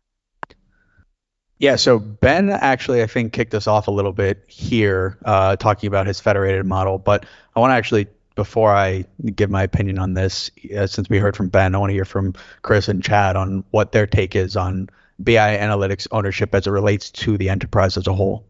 Yeah, 1.58 1.76
so 1.76 1.98
Ben 1.98 2.50
actually, 2.50 3.02
I 3.02 3.06
think, 3.06 3.32
kicked 3.32 3.54
us 3.54 3.66
off 3.66 3.88
a 3.88 3.90
little 3.90 4.12
bit 4.12 4.44
here, 4.46 5.18
uh, 5.24 5.56
talking 5.56 5.88
about 5.88 6.06
his 6.06 6.20
federated 6.20 6.66
model. 6.66 6.98
But 6.98 7.24
I 7.56 7.60
want 7.60 7.70
to 7.70 7.74
actually, 7.74 8.06
before 8.34 8.74
I 8.74 9.06
give 9.34 9.50
my 9.50 9.62
opinion 9.62 9.98
on 9.98 10.12
this, 10.12 10.50
uh, 10.76 10.86
since 10.86 11.08
we 11.08 11.18
heard 11.18 11.34
from 11.34 11.48
Ben, 11.48 11.74
I 11.74 11.78
want 11.78 11.90
to 11.90 11.94
hear 11.94 12.04
from 12.04 12.34
Chris 12.60 12.88
and 12.88 13.02
Chad 13.02 13.34
on 13.34 13.64
what 13.70 13.92
their 13.92 14.06
take 14.06 14.36
is 14.36 14.56
on 14.56 14.90
BI 15.18 15.56
analytics 15.56 16.06
ownership 16.10 16.54
as 16.54 16.66
it 16.66 16.70
relates 16.70 17.10
to 17.10 17.38
the 17.38 17.48
enterprise 17.48 17.96
as 17.96 18.06
a 18.06 18.12
whole. 18.12 18.44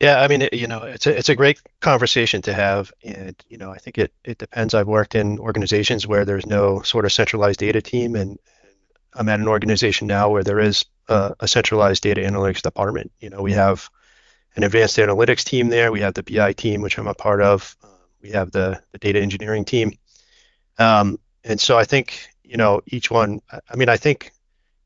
Yeah, 0.00 0.20
I 0.20 0.28
mean, 0.28 0.42
it, 0.42 0.52
you 0.52 0.66
know, 0.66 0.82
it's 0.82 1.06
a 1.06 1.16
it's 1.16 1.28
a 1.30 1.34
great 1.34 1.62
conversation 1.80 2.42
to 2.42 2.52
have, 2.52 2.92
and 3.02 3.34
you 3.48 3.56
know, 3.56 3.70
I 3.70 3.78
think 3.78 3.96
it 3.96 4.12
it 4.24 4.36
depends. 4.36 4.74
I've 4.74 4.88
worked 4.88 5.14
in 5.14 5.38
organizations 5.38 6.06
where 6.06 6.26
there's 6.26 6.44
no 6.44 6.82
sort 6.82 7.06
of 7.06 7.12
centralized 7.12 7.60
data 7.60 7.80
team, 7.80 8.16
and 8.16 8.38
I'm 9.14 9.28
at 9.28 9.40
an 9.40 9.48
organization 9.48 10.08
now 10.08 10.28
where 10.28 10.42
there 10.42 10.60
is 10.60 10.84
a, 11.08 11.34
a, 11.40 11.48
centralized 11.48 12.02
data 12.02 12.20
analytics 12.20 12.60
department. 12.60 13.12
You 13.20 13.30
know, 13.30 13.40
we 13.40 13.52
have 13.52 13.88
an 14.56 14.64
advanced 14.64 14.98
analytics 14.98 15.44
team 15.44 15.68
there. 15.68 15.92
We 15.92 16.00
have 16.00 16.14
the 16.14 16.22
BI 16.24 16.52
team, 16.52 16.82
which 16.82 16.98
I'm 16.98 17.06
a 17.06 17.14
part 17.14 17.40
of. 17.40 17.76
Uh, 17.82 17.88
we 18.24 18.30
have 18.30 18.50
the, 18.50 18.80
the 18.92 18.98
data 18.98 19.20
engineering 19.20 19.66
team. 19.66 19.92
Um, 20.78 21.18
and 21.44 21.60
so 21.60 21.78
I 21.78 21.84
think, 21.84 22.26
you 22.42 22.56
know, 22.56 22.80
each 22.86 23.10
one, 23.10 23.42
I 23.52 23.76
mean, 23.76 23.90
I 23.90 23.98
think 23.98 24.32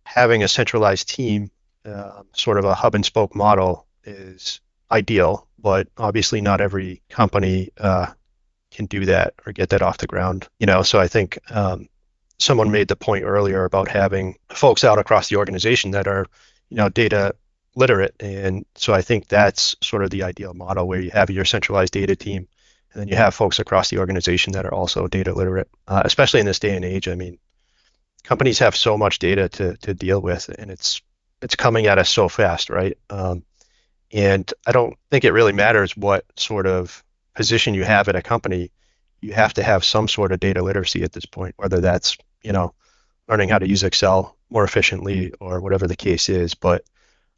having 0.03 0.43
a 0.43 0.49
centralized 0.49 1.09
team, 1.09 1.51
uh, 1.85 2.23
sort 2.33 2.59
of 2.59 2.65
a 2.65 2.75
hub 2.75 2.97
and 2.97 3.05
spoke 3.05 3.37
model 3.37 3.87
is 4.05 4.61
ideal, 4.91 5.47
but 5.59 5.87
obviously 5.97 6.41
not 6.41 6.61
every 6.61 7.01
company 7.09 7.71
uh, 7.79 8.07
can 8.73 8.87
do 8.87 9.05
that 9.05 9.35
or 9.47 9.53
get 9.53 9.69
that 9.69 9.83
off 9.83 9.99
the 9.99 10.09
ground. 10.09 10.49
You 10.59 10.67
know, 10.67 10.83
so 10.83 10.99
I 10.99 11.07
think 11.07 11.39
um, 11.49 11.89
someone 12.41 12.73
made 12.73 12.89
the 12.89 12.97
point 12.97 13.25
earlier 13.25 13.65
about 13.65 13.87
having 13.89 14.37
folks 14.49 14.83
out 14.83 14.99
across 14.99 15.29
the 15.29 15.37
organization 15.37 15.93
that 15.93 16.09
are, 16.09 16.27
you 16.71 16.77
know, 16.77 16.89
data 16.89 17.37
literate. 17.77 18.17
And 18.19 18.67
so 18.75 18.93
I 18.93 19.03
think 19.03 19.29
that's 19.29 19.77
sort 19.81 20.03
of 20.03 20.11
the 20.11 20.25
ideal 20.25 20.55
model 20.55 20.89
where 20.89 21.01
you 21.01 21.11
have 21.13 21.31
your 21.31 21.45
centralized 21.45 21.93
data 21.93 22.17
team 22.17 22.49
and 22.93 23.01
then 23.01 23.09
you 23.09 23.17
have 23.17 23.35
folks 23.35 23.59
across 23.59 23.91
the 23.91 23.99
organization 23.99 24.53
that 24.55 24.65
are 24.65 24.75
also 24.75 25.07
data 25.07 25.33
literate, 25.35 25.69
uh, 25.87 26.03
especially 26.05 26.41
in 26.41 26.47
this 26.47 26.59
day 26.59 26.75
and 26.75 26.85
age. 26.85 27.09
I 27.09 27.15
mean, 27.15 27.39
companies 28.25 28.59
have 28.61 28.77
so 28.77 28.97
much 28.97 29.19
data 29.19 29.49
to, 29.51 29.77
to 29.79 29.95
deal 29.95 30.21
with 30.21 30.49
and 30.59 30.71
it's 30.71 31.01
it's 31.41 31.55
coming 31.55 31.87
at 31.87 31.99
us 31.99 32.11
so 32.11 32.29
fast, 32.29 32.69
right? 32.69 32.99
Um, 33.11 33.45
and 34.13 34.53
I 34.67 34.73
don't 34.73 34.99
think 35.11 35.25
it 35.25 35.33
really 35.33 35.53
matters 35.53 35.97
what 35.97 36.25
sort 36.37 36.67
of 36.67 37.05
position 37.37 37.75
you 37.75 37.85
have 37.85 38.09
at 38.09 38.17
a 38.17 38.23
company. 38.23 38.73
You 39.21 39.35
have 39.35 39.55
to 39.55 39.63
have 39.63 39.85
some 39.85 40.09
sort 40.09 40.33
of 40.33 40.41
data 40.41 40.63
literacy 40.63 41.05
at 41.05 41.13
this 41.13 41.27
point, 41.27 41.55
whether 41.57 41.81
that's 41.81 42.17
you 42.43 42.53
know, 42.53 42.75
learning 43.29 43.49
how 43.49 43.59
to 43.59 43.69
use 43.69 43.83
Excel 43.83 44.37
more 44.51 44.65
efficiently 44.65 45.33
or 45.41 45.61
whatever 45.61 45.87
the 45.87 45.97
case 45.97 46.29
is. 46.29 46.55
But 46.55 46.85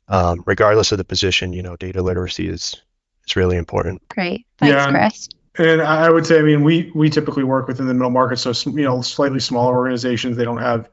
um, 0.09 0.43
regardless 0.47 0.93
of 0.93 0.99
the 0.99 1.05
position, 1.05 1.53
you 1.53 1.63
know, 1.63 1.77
data 1.77 2.03
literacy 2.03 2.49
is 2.49 2.81
is 3.27 3.37
really 3.37 3.57
important. 3.57 4.07
Great, 4.09 4.47
thanks, 4.59 4.75
Yeah. 4.75 4.91
Chris. 4.91 5.29
And 5.59 5.83
I 5.83 6.09
would 6.09 6.27
say, 6.27 6.39
I 6.39 6.43
mean, 6.43 6.63
we 6.63 6.93
we 6.95 7.11
typically 7.11 7.43
work 7.43 7.67
within 7.67 7.87
the 7.87 7.95
middle 7.95 8.11
market, 8.11 8.39
so 8.39 8.53
you 8.71 8.85
know, 8.85 9.03
slightly 9.03 9.41
smaller 9.41 9.77
organizations. 9.77 10.37
They 10.37 10.45
don't 10.45 10.59
have 10.59 10.89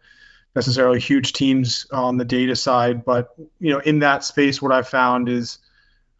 necessarily 0.55 0.99
huge 0.99 1.33
teams 1.33 1.85
on 1.91 2.17
the 2.17 2.25
data 2.25 2.55
side, 2.55 3.05
but 3.05 3.35
you 3.59 3.71
know, 3.71 3.79
in 3.79 3.99
that 3.99 4.23
space, 4.23 4.59
what 4.59 4.71
I've 4.71 4.89
found 4.89 5.29
is, 5.29 5.59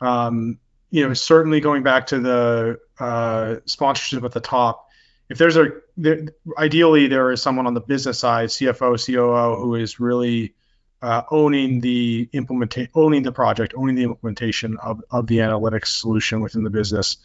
um, 0.02 0.60
you 0.92 1.08
know, 1.08 1.16
certainly 1.16 1.60
going 1.60 1.82
back 1.82 2.06
to 2.08 2.20
the 2.20 2.80
uh, 3.00 3.56
sponsorship 3.66 4.24
at 4.24 4.34
the 4.34 4.40
top. 4.40 4.88
If 5.30 5.40
there's 5.40 5.58
a, 5.58 5.72
there, 5.98 6.28
ideally 6.58 7.08
there 7.08 7.32
is 7.32 7.42
someone 7.42 7.66
on 7.66 7.74
the 7.74 7.82
business 7.82 8.20
side, 8.20 8.50
CFO, 8.50 9.04
COO, 9.04 9.60
who 9.60 9.76
is 9.76 10.00
really 10.00 10.54
uh, 11.02 11.24
owning 11.32 11.82
the 11.82 12.30
implementation, 12.32 12.92
owning 12.94 13.24
the 13.24 13.32
project, 13.32 13.74
owning 13.76 13.96
the 13.96 14.04
implementation 14.04 14.78
of, 14.78 15.04
of 15.10 15.26
the 15.26 15.40
analytics 15.40 15.88
solution 15.88 16.42
within 16.42 16.64
the 16.64 16.70
business 16.70 17.18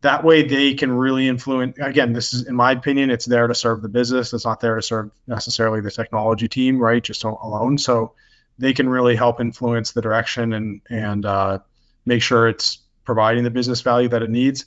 that 0.00 0.22
way 0.22 0.46
they 0.46 0.74
can 0.74 0.92
really 0.92 1.26
influence 1.26 1.76
again 1.78 2.12
this 2.12 2.32
is 2.32 2.46
in 2.46 2.54
my 2.54 2.72
opinion 2.72 3.10
it's 3.10 3.24
there 3.24 3.46
to 3.46 3.54
serve 3.54 3.82
the 3.82 3.88
business. 3.88 4.32
It's 4.32 4.44
not 4.44 4.60
there 4.60 4.76
to 4.76 4.82
serve 4.82 5.10
necessarily 5.26 5.80
the 5.80 5.90
technology 5.90 6.48
team 6.48 6.78
right 6.78 7.02
just 7.02 7.24
alone. 7.24 7.78
So 7.78 8.12
they 8.58 8.72
can 8.72 8.88
really 8.88 9.16
help 9.16 9.40
influence 9.40 9.92
the 9.92 10.02
direction 10.02 10.52
and 10.52 10.80
and 10.88 11.26
uh, 11.26 11.58
make 12.06 12.22
sure 12.22 12.48
it's 12.48 12.78
providing 13.04 13.44
the 13.44 13.50
business 13.50 13.80
value 13.80 14.08
that 14.08 14.22
it 14.22 14.30
needs. 14.30 14.66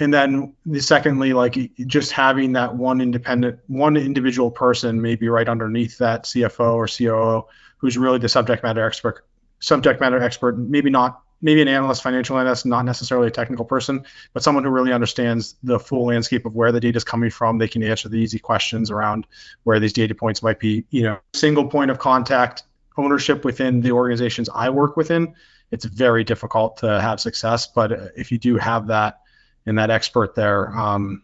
And 0.00 0.14
then 0.14 0.54
the 0.64 0.80
secondly 0.80 1.32
like 1.32 1.56
just 1.86 2.12
having 2.12 2.52
that 2.52 2.74
one 2.74 3.00
independent 3.00 3.60
one 3.66 3.96
individual 3.96 4.50
person 4.50 5.02
maybe 5.02 5.28
right 5.28 5.48
underneath 5.48 5.98
that 5.98 6.24
cfo 6.24 6.74
or 6.74 6.86
coo 6.86 7.48
who's 7.78 7.98
really 7.98 8.18
the 8.18 8.28
subject 8.28 8.62
matter 8.62 8.86
expert 8.86 9.24
subject 9.58 10.00
matter 10.00 10.22
expert 10.22 10.56
maybe 10.56 10.88
not 10.88 11.20
maybe 11.40 11.62
an 11.62 11.68
analyst, 11.68 12.02
financial 12.02 12.38
analyst, 12.38 12.66
not 12.66 12.84
necessarily 12.84 13.28
a 13.28 13.30
technical 13.30 13.64
person, 13.64 14.04
but 14.32 14.42
someone 14.42 14.64
who 14.64 14.70
really 14.70 14.92
understands 14.92 15.56
the 15.62 15.78
full 15.78 16.06
landscape 16.06 16.46
of 16.46 16.54
where 16.54 16.72
the 16.72 16.80
data 16.80 16.96
is 16.96 17.04
coming 17.04 17.30
from. 17.30 17.58
They 17.58 17.68
can 17.68 17.82
answer 17.82 18.08
the 18.08 18.16
easy 18.16 18.38
questions 18.38 18.90
around 18.90 19.26
where 19.62 19.78
these 19.78 19.92
data 19.92 20.14
points 20.14 20.42
might 20.42 20.58
be. 20.58 20.84
You 20.90 21.02
know, 21.04 21.18
single 21.34 21.68
point 21.68 21.90
of 21.90 21.98
contact 21.98 22.64
ownership 22.96 23.44
within 23.44 23.80
the 23.80 23.92
organizations 23.92 24.48
I 24.52 24.70
work 24.70 24.96
within. 24.96 25.34
It's 25.70 25.84
very 25.84 26.24
difficult 26.24 26.78
to 26.78 27.00
have 27.00 27.20
success, 27.20 27.66
but 27.66 27.92
if 28.16 28.32
you 28.32 28.38
do 28.38 28.56
have 28.56 28.88
that 28.88 29.20
and 29.66 29.78
that 29.78 29.90
expert 29.90 30.34
there, 30.34 30.76
um, 30.76 31.22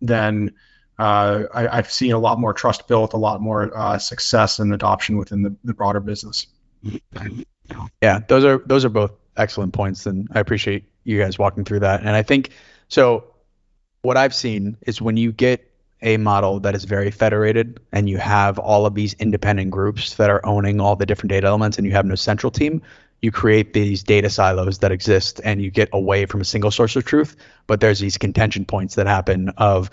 then 0.00 0.52
uh, 0.98 1.44
I, 1.52 1.76
have 1.76 1.90
seen 1.90 2.12
a 2.12 2.18
lot 2.18 2.38
more 2.38 2.52
trust 2.52 2.88
built, 2.88 3.14
a 3.14 3.18
lot 3.18 3.40
more 3.40 3.76
uh, 3.76 3.98
success 3.98 4.58
and 4.58 4.72
adoption 4.72 5.16
within 5.16 5.42
the, 5.42 5.56
the 5.64 5.74
broader 5.74 6.00
business. 6.00 6.46
Yeah, 8.00 8.20
those 8.28 8.44
are 8.44 8.62
those 8.66 8.84
are 8.84 8.88
both 8.90 9.12
excellent 9.36 9.72
points, 9.72 10.06
and 10.06 10.28
I 10.32 10.40
appreciate 10.40 10.84
you 11.04 11.18
guys 11.18 11.38
walking 11.38 11.64
through 11.64 11.80
that. 11.80 12.00
And 12.00 12.10
I 12.10 12.22
think 12.22 12.50
so. 12.88 13.24
What 14.02 14.16
I've 14.16 14.34
seen 14.34 14.76
is 14.86 15.02
when 15.02 15.16
you 15.16 15.32
get 15.32 15.68
a 16.02 16.16
model 16.16 16.60
that 16.60 16.74
is 16.74 16.84
very 16.84 17.10
federated 17.10 17.80
and 17.92 18.08
you 18.08 18.18
have 18.18 18.58
all 18.58 18.86
of 18.86 18.94
these 18.94 19.14
independent 19.14 19.70
groups 19.70 20.14
that 20.14 20.30
are 20.30 20.44
owning 20.44 20.80
all 20.80 20.94
the 20.94 21.06
different 21.06 21.30
data 21.30 21.46
elements 21.46 21.78
and 21.78 21.86
you 21.86 21.92
have 21.92 22.06
no 22.06 22.14
central 22.14 22.50
team, 22.50 22.82
you 23.22 23.32
create 23.32 23.72
these 23.72 24.02
data 24.02 24.30
silos 24.30 24.78
that 24.78 24.92
exist 24.92 25.40
and 25.42 25.62
you 25.62 25.70
get 25.70 25.88
away 25.92 26.26
from 26.26 26.40
a 26.40 26.44
single 26.44 26.70
source 26.70 26.94
of 26.96 27.04
truth. 27.04 27.34
But 27.66 27.80
there's 27.80 27.98
these 27.98 28.18
contention 28.18 28.64
points 28.64 28.94
that 28.94 29.06
happen 29.06 29.48
of 29.56 29.90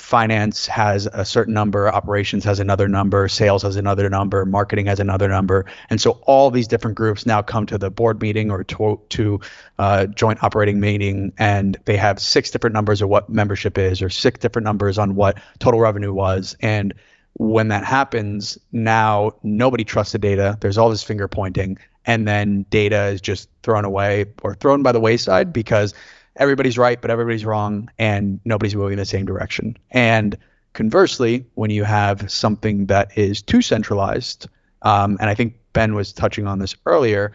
finance 0.00 0.66
has 0.66 1.06
a 1.12 1.24
certain 1.24 1.54
number, 1.54 1.88
operations 1.88 2.44
has 2.44 2.58
another 2.58 2.88
number, 2.88 3.28
sales 3.28 3.62
has 3.62 3.76
another 3.76 4.08
number, 4.08 4.44
marketing 4.44 4.86
has 4.86 4.98
another 4.98 5.28
number, 5.28 5.66
and 5.90 6.00
so 6.00 6.12
all 6.22 6.50
these 6.50 6.66
different 6.66 6.96
groups 6.96 7.26
now 7.26 7.42
come 7.42 7.66
to 7.66 7.78
the 7.78 7.90
board 7.90 8.20
meeting 8.20 8.50
or 8.50 8.64
to, 8.64 9.00
to 9.10 9.40
uh, 9.78 10.06
joint 10.06 10.42
operating 10.42 10.80
meeting, 10.80 11.32
and 11.38 11.78
they 11.84 11.96
have 11.96 12.18
six 12.18 12.50
different 12.50 12.74
numbers 12.74 13.02
of 13.02 13.08
what 13.08 13.28
membership 13.28 13.78
is, 13.78 14.02
or 14.02 14.10
six 14.10 14.40
different 14.40 14.64
numbers 14.64 14.98
on 14.98 15.14
what 15.14 15.38
total 15.58 15.80
revenue 15.80 16.12
was, 16.12 16.56
and 16.60 16.94
when 17.34 17.68
that 17.68 17.84
happens, 17.84 18.58
now 18.72 19.32
nobody 19.42 19.84
trusts 19.84 20.12
the 20.12 20.18
data. 20.18 20.58
There's 20.60 20.76
all 20.76 20.90
this 20.90 21.02
finger 21.02 21.28
pointing, 21.28 21.78
and 22.04 22.26
then 22.26 22.66
data 22.70 23.04
is 23.04 23.20
just 23.20 23.48
thrown 23.62 23.84
away 23.84 24.26
or 24.42 24.54
thrown 24.54 24.82
by 24.82 24.92
the 24.92 25.00
wayside 25.00 25.52
because 25.52 25.94
everybody's 26.40 26.78
right, 26.78 27.00
but 27.00 27.10
everybody's 27.10 27.44
wrong, 27.44 27.90
and 27.98 28.40
nobody's 28.44 28.74
moving 28.74 28.94
in 28.94 28.98
the 28.98 29.04
same 29.04 29.26
direction. 29.26 29.76
And 29.90 30.36
conversely, 30.72 31.46
when 31.54 31.70
you 31.70 31.84
have 31.84 32.30
something 32.32 32.86
that 32.86 33.16
is 33.16 33.42
too 33.42 33.62
centralized, 33.62 34.48
um, 34.82 35.18
and 35.20 35.28
I 35.28 35.34
think 35.34 35.54
Ben 35.74 35.94
was 35.94 36.12
touching 36.12 36.46
on 36.46 36.58
this 36.58 36.74
earlier, 36.86 37.32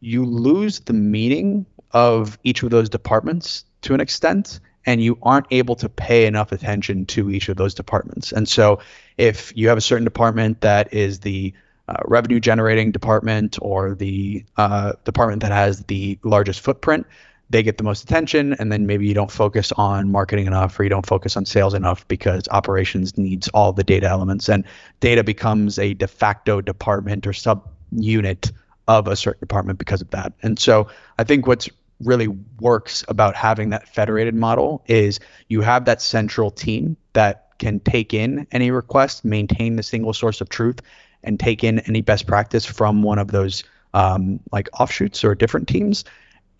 you 0.00 0.24
lose 0.24 0.80
the 0.80 0.94
meaning 0.94 1.66
of 1.92 2.38
each 2.42 2.62
of 2.62 2.70
those 2.70 2.88
departments 2.88 3.64
to 3.82 3.94
an 3.94 4.00
extent, 4.00 4.58
and 4.86 5.02
you 5.02 5.18
aren't 5.22 5.46
able 5.50 5.76
to 5.76 5.88
pay 5.88 6.26
enough 6.26 6.50
attention 6.50 7.06
to 7.06 7.30
each 7.30 7.48
of 7.48 7.56
those 7.56 7.74
departments. 7.74 8.32
And 8.32 8.48
so, 8.48 8.80
if 9.18 9.52
you 9.54 9.68
have 9.68 9.78
a 9.78 9.82
certain 9.82 10.04
department 10.04 10.62
that 10.62 10.94
is 10.94 11.20
the 11.20 11.52
uh, 11.88 11.96
revenue 12.06 12.40
generating 12.40 12.90
department 12.90 13.58
or 13.60 13.94
the 13.94 14.44
uh, 14.56 14.92
department 15.04 15.42
that 15.42 15.52
has 15.52 15.84
the 15.84 16.18
largest 16.24 16.60
footprint, 16.60 17.06
they 17.50 17.62
get 17.62 17.78
the 17.78 17.84
most 17.84 18.02
attention 18.02 18.54
and 18.54 18.72
then 18.72 18.86
maybe 18.86 19.06
you 19.06 19.14
don't 19.14 19.30
focus 19.30 19.72
on 19.72 20.10
marketing 20.10 20.46
enough 20.46 20.78
or 20.78 20.82
you 20.82 20.88
don't 20.88 21.06
focus 21.06 21.36
on 21.36 21.44
sales 21.44 21.74
enough 21.74 22.06
because 22.08 22.48
operations 22.50 23.16
needs 23.16 23.48
all 23.48 23.72
the 23.72 23.84
data 23.84 24.06
elements 24.06 24.48
and 24.48 24.64
data 25.00 25.22
becomes 25.22 25.78
a 25.78 25.94
de 25.94 26.08
facto 26.08 26.60
department 26.60 27.26
or 27.26 27.32
sub 27.32 27.68
unit 27.92 28.50
of 28.88 29.08
a 29.08 29.16
certain 29.16 29.40
department 29.40 29.78
because 29.78 30.00
of 30.00 30.10
that. 30.10 30.32
And 30.42 30.58
so 30.58 30.88
i 31.18 31.24
think 31.24 31.46
what's 31.46 31.68
really 32.00 32.28
works 32.60 33.04
about 33.08 33.34
having 33.34 33.70
that 33.70 33.88
federated 33.88 34.34
model 34.34 34.84
is 34.86 35.18
you 35.48 35.62
have 35.62 35.86
that 35.86 36.02
central 36.02 36.50
team 36.50 36.96
that 37.14 37.52
can 37.58 37.80
take 37.80 38.12
in 38.12 38.46
any 38.52 38.70
request 38.70 39.24
maintain 39.24 39.76
the 39.76 39.82
single 39.82 40.12
source 40.12 40.42
of 40.42 40.48
truth 40.48 40.82
and 41.22 41.40
take 41.40 41.64
in 41.64 41.78
any 41.80 42.02
best 42.02 42.26
practice 42.26 42.66
from 42.66 43.02
one 43.02 43.18
of 43.18 43.28
those 43.28 43.64
um, 43.94 44.38
like 44.52 44.68
offshoots 44.78 45.24
or 45.24 45.34
different 45.34 45.68
teams 45.68 46.04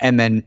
and 0.01 0.19
then 0.19 0.43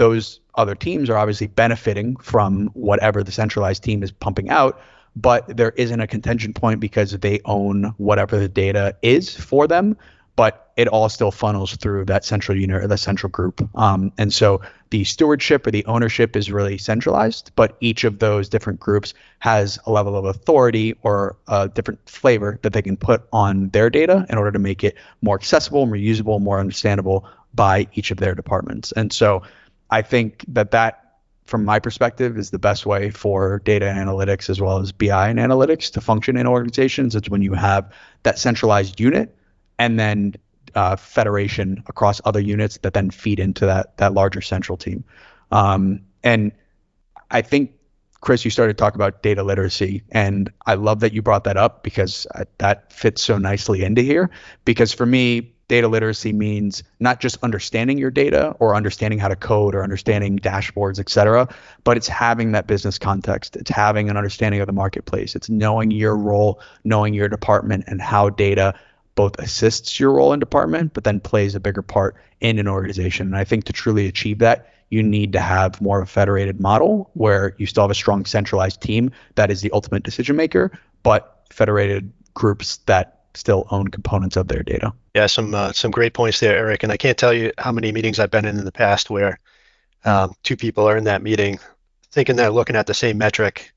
those 0.00 0.40
other 0.54 0.74
teams 0.74 1.10
are 1.10 1.18
obviously 1.18 1.46
benefiting 1.46 2.16
from 2.16 2.68
whatever 2.68 3.22
the 3.22 3.30
centralized 3.30 3.82
team 3.82 4.02
is 4.02 4.10
pumping 4.10 4.48
out, 4.48 4.80
but 5.14 5.54
there 5.58 5.72
isn't 5.76 6.00
a 6.00 6.06
contention 6.06 6.54
point 6.54 6.80
because 6.80 7.12
they 7.18 7.38
own 7.44 7.94
whatever 7.98 8.38
the 8.38 8.48
data 8.48 8.96
is 9.02 9.36
for 9.36 9.68
them. 9.68 9.94
But 10.36 10.72
it 10.78 10.88
all 10.88 11.10
still 11.10 11.30
funnels 11.30 11.76
through 11.76 12.06
that 12.06 12.24
central 12.24 12.56
unit 12.56 12.82
or 12.82 12.86
the 12.86 12.96
central 12.96 13.28
group. 13.28 13.60
Um, 13.76 14.10
and 14.16 14.32
so 14.32 14.62
the 14.88 15.04
stewardship 15.04 15.66
or 15.66 15.70
the 15.70 15.84
ownership 15.84 16.34
is 16.34 16.50
really 16.50 16.78
centralized, 16.78 17.52
but 17.54 17.76
each 17.80 18.04
of 18.04 18.20
those 18.20 18.48
different 18.48 18.80
groups 18.80 19.12
has 19.40 19.78
a 19.84 19.92
level 19.92 20.16
of 20.16 20.24
authority 20.24 20.96
or 21.02 21.36
a 21.48 21.68
different 21.68 22.08
flavor 22.08 22.58
that 22.62 22.72
they 22.72 22.80
can 22.80 22.96
put 22.96 23.24
on 23.34 23.68
their 23.70 23.90
data 23.90 24.24
in 24.30 24.38
order 24.38 24.52
to 24.52 24.58
make 24.58 24.82
it 24.82 24.96
more 25.20 25.34
accessible, 25.34 25.84
more 25.84 25.96
usable, 25.96 26.38
more 26.38 26.58
understandable 26.58 27.26
by 27.52 27.86
each 27.92 28.10
of 28.10 28.16
their 28.16 28.34
departments. 28.34 28.92
And 28.92 29.12
so 29.12 29.42
I 29.90 30.02
think 30.02 30.44
that 30.48 30.70
that, 30.70 31.18
from 31.44 31.64
my 31.64 31.78
perspective, 31.78 32.38
is 32.38 32.50
the 32.50 32.58
best 32.58 32.86
way 32.86 33.10
for 33.10 33.60
data 33.64 33.86
analytics 33.86 34.48
as 34.48 34.60
well 34.60 34.78
as 34.78 34.92
BI 34.92 35.28
and 35.28 35.38
analytics 35.38 35.90
to 35.92 36.00
function 36.00 36.36
in 36.36 36.46
organizations. 36.46 37.16
It's 37.16 37.28
when 37.28 37.42
you 37.42 37.54
have 37.54 37.92
that 38.22 38.38
centralized 38.38 39.00
unit 39.00 39.36
and 39.78 39.98
then 39.98 40.34
uh, 40.74 40.96
federation 40.96 41.82
across 41.88 42.20
other 42.24 42.40
units 42.40 42.78
that 42.78 42.94
then 42.94 43.10
feed 43.10 43.40
into 43.40 43.66
that 43.66 43.96
that 43.96 44.14
larger 44.14 44.40
central 44.40 44.76
team. 44.76 45.04
Um, 45.50 46.02
and 46.22 46.52
I 47.30 47.42
think 47.42 47.72
Chris, 48.20 48.44
you 48.44 48.50
started 48.50 48.76
to 48.76 48.80
talk 48.80 48.94
about 48.94 49.22
data 49.22 49.42
literacy, 49.42 50.02
and 50.10 50.52
I 50.66 50.74
love 50.74 51.00
that 51.00 51.12
you 51.12 51.22
brought 51.22 51.44
that 51.44 51.56
up 51.56 51.82
because 51.82 52.26
uh, 52.34 52.44
that 52.58 52.92
fits 52.92 53.22
so 53.22 53.38
nicely 53.38 53.82
into 53.82 54.02
here. 54.02 54.30
Because 54.64 54.92
for 54.92 55.06
me, 55.06 55.54
data 55.70 55.86
literacy 55.86 56.32
means 56.32 56.82
not 56.98 57.20
just 57.20 57.38
understanding 57.44 57.96
your 57.96 58.10
data 58.10 58.56
or 58.58 58.74
understanding 58.74 59.20
how 59.20 59.28
to 59.28 59.36
code 59.36 59.72
or 59.72 59.84
understanding 59.84 60.36
dashboards, 60.36 60.98
et 60.98 61.08
cetera, 61.08 61.48
but 61.84 61.96
it's 61.96 62.08
having 62.08 62.50
that 62.52 62.66
business 62.66 62.98
context. 62.98 63.54
It's 63.54 63.70
having 63.70 64.10
an 64.10 64.16
understanding 64.16 64.60
of 64.60 64.66
the 64.66 64.72
marketplace. 64.72 65.36
It's 65.36 65.48
knowing 65.48 65.92
your 65.92 66.16
role, 66.16 66.60
knowing 66.82 67.14
your 67.14 67.28
department, 67.28 67.84
and 67.86 68.02
how 68.02 68.30
data 68.30 68.74
both 69.14 69.38
assists 69.38 70.00
your 70.00 70.12
role 70.12 70.32
in 70.32 70.40
department, 70.40 70.92
but 70.92 71.04
then 71.04 71.20
plays 71.20 71.54
a 71.54 71.60
bigger 71.60 71.82
part 71.82 72.16
in 72.40 72.58
an 72.58 72.66
organization. 72.66 73.28
And 73.28 73.36
I 73.36 73.44
think 73.44 73.64
to 73.66 73.72
truly 73.72 74.08
achieve 74.08 74.40
that, 74.40 74.74
you 74.88 75.04
need 75.04 75.32
to 75.34 75.40
have 75.40 75.80
more 75.80 76.00
of 76.00 76.08
a 76.08 76.10
federated 76.10 76.60
model 76.60 77.10
where 77.14 77.54
you 77.58 77.66
still 77.66 77.84
have 77.84 77.92
a 77.92 77.94
strong 77.94 78.24
centralized 78.24 78.80
team 78.80 79.12
that 79.36 79.52
is 79.52 79.60
the 79.60 79.70
ultimate 79.70 80.02
decision 80.02 80.34
maker, 80.34 80.72
but 81.04 81.44
federated 81.48 82.12
groups 82.34 82.78
that 82.86 83.19
still 83.34 83.66
own 83.70 83.88
components 83.88 84.36
of 84.36 84.48
their 84.48 84.62
data. 84.62 84.92
Yeah, 85.14 85.26
some 85.26 85.54
uh, 85.54 85.72
some 85.72 85.90
great 85.90 86.14
points 86.14 86.40
there, 86.40 86.56
Eric. 86.56 86.82
And 86.82 86.92
I 86.92 86.96
can't 86.96 87.18
tell 87.18 87.32
you 87.32 87.52
how 87.58 87.72
many 87.72 87.92
meetings 87.92 88.18
I've 88.18 88.30
been 88.30 88.44
in 88.44 88.58
in 88.58 88.64
the 88.64 88.72
past 88.72 89.10
where 89.10 89.38
um, 90.04 90.34
two 90.42 90.56
people 90.56 90.88
are 90.88 90.96
in 90.96 91.04
that 91.04 91.22
meeting 91.22 91.58
thinking 92.12 92.36
they're 92.36 92.50
looking 92.50 92.76
at 92.76 92.86
the 92.86 92.94
same 92.94 93.18
metric 93.18 93.72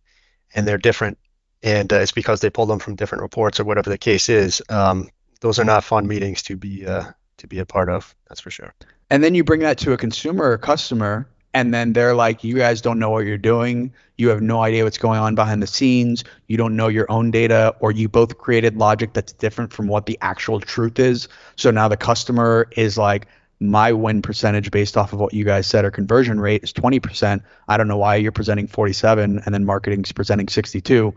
and 0.55 0.67
they're 0.67 0.77
different, 0.77 1.17
and 1.61 1.91
uh, 1.91 1.97
it's 1.97 2.11
because 2.11 2.41
they 2.41 2.49
pulled 2.49 2.69
them 2.69 2.79
from 2.79 2.95
different 2.95 3.21
reports 3.21 3.59
or 3.59 3.63
whatever 3.63 3.89
the 3.89 3.97
case 3.97 4.29
is. 4.29 4.61
Um, 4.69 5.09
those 5.41 5.59
are 5.59 5.65
not 5.65 5.83
fun 5.83 6.07
meetings 6.07 6.43
to 6.43 6.55
be 6.55 6.85
uh, 6.85 7.11
to 7.37 7.47
be 7.47 7.59
a 7.59 7.65
part 7.65 7.89
of. 7.89 8.15
That's 8.27 8.41
for 8.41 8.51
sure. 8.51 8.73
And 9.09 9.23
then 9.23 9.35
you 9.35 9.43
bring 9.43 9.59
that 9.61 9.77
to 9.79 9.93
a 9.93 9.97
consumer 9.97 10.51
or 10.51 10.57
customer, 10.57 11.27
and 11.53 11.73
then 11.73 11.93
they're 11.93 12.15
like, 12.15 12.43
you 12.43 12.55
guys 12.55 12.81
don't 12.81 12.99
know 12.99 13.09
what 13.09 13.25
you're 13.25 13.37
doing. 13.37 13.93
You 14.17 14.29
have 14.29 14.41
no 14.41 14.61
idea 14.61 14.83
what's 14.83 14.97
going 14.97 15.19
on 15.19 15.35
behind 15.35 15.61
the 15.61 15.67
scenes. 15.67 16.23
You 16.47 16.57
don't 16.57 16.75
know 16.75 16.87
your 16.87 17.11
own 17.11 17.31
data, 17.31 17.75
or 17.79 17.91
you 17.91 18.09
both 18.09 18.37
created 18.37 18.77
logic 18.77 19.13
that's 19.13 19.33
different 19.33 19.73
from 19.73 19.87
what 19.87 20.05
the 20.05 20.17
actual 20.21 20.59
truth 20.59 20.99
is. 20.99 21.27
So 21.55 21.71
now 21.71 21.87
the 21.87 21.97
customer 21.97 22.67
is 22.75 22.97
like, 22.97 23.27
my 23.59 23.93
win 23.93 24.21
percentage 24.21 24.71
based 24.71 24.97
off 24.97 25.13
of 25.13 25.19
what 25.19 25.33
you 25.33 25.45
guys 25.45 25.65
said 25.65 25.85
or 25.85 25.91
conversion 25.91 26.39
rate 26.39 26.63
is 26.63 26.73
20%. 26.73 27.41
I 27.67 27.77
don't 27.77 27.87
know 27.87 27.97
why 27.97 28.17
you're 28.17 28.33
presenting 28.33 28.67
47 28.67 29.41
and 29.45 29.53
then 29.53 29.63
marketing's 29.63 30.11
presenting 30.11 30.49
62. 30.49 31.13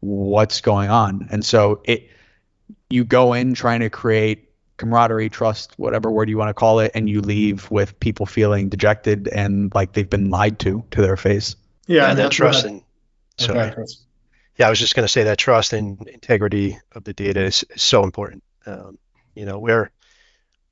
What's 0.00 0.62
going 0.62 0.88
on? 0.88 1.28
And 1.30 1.44
so 1.44 1.82
it 1.84 2.08
you 2.88 3.04
go 3.04 3.34
in 3.34 3.52
trying 3.54 3.80
to 3.80 3.90
create 3.90 4.49
camaraderie, 4.80 5.28
trust, 5.28 5.78
whatever 5.78 6.10
word 6.10 6.28
you 6.30 6.38
want 6.38 6.48
to 6.48 6.54
call 6.54 6.80
it, 6.80 6.90
and 6.94 7.08
you 7.08 7.20
leave 7.20 7.70
with 7.70 7.98
people 8.00 8.24
feeling 8.24 8.70
dejected 8.70 9.28
and 9.28 9.72
like 9.74 9.92
they've 9.92 10.08
been 10.08 10.30
lied 10.30 10.58
to 10.60 10.82
to 10.90 11.02
their 11.02 11.16
face. 11.16 11.54
Yeah, 11.86 12.08
and 12.10 12.18
that 12.18 12.32
trust 12.32 12.64
and 12.64 12.82
sorry. 13.36 13.70
Okay, 13.70 13.84
yeah, 14.56 14.66
I 14.66 14.70
was 14.70 14.78
just 14.78 14.94
going 14.94 15.04
to 15.04 15.12
say 15.12 15.24
that 15.24 15.38
trust 15.38 15.72
and 15.72 16.08
integrity 16.08 16.78
of 16.92 17.04
the 17.04 17.12
data 17.12 17.44
is, 17.44 17.64
is 17.70 17.82
so 17.82 18.02
important. 18.02 18.42
Um, 18.66 18.98
you 19.34 19.44
know, 19.44 19.58
we're 19.58 19.90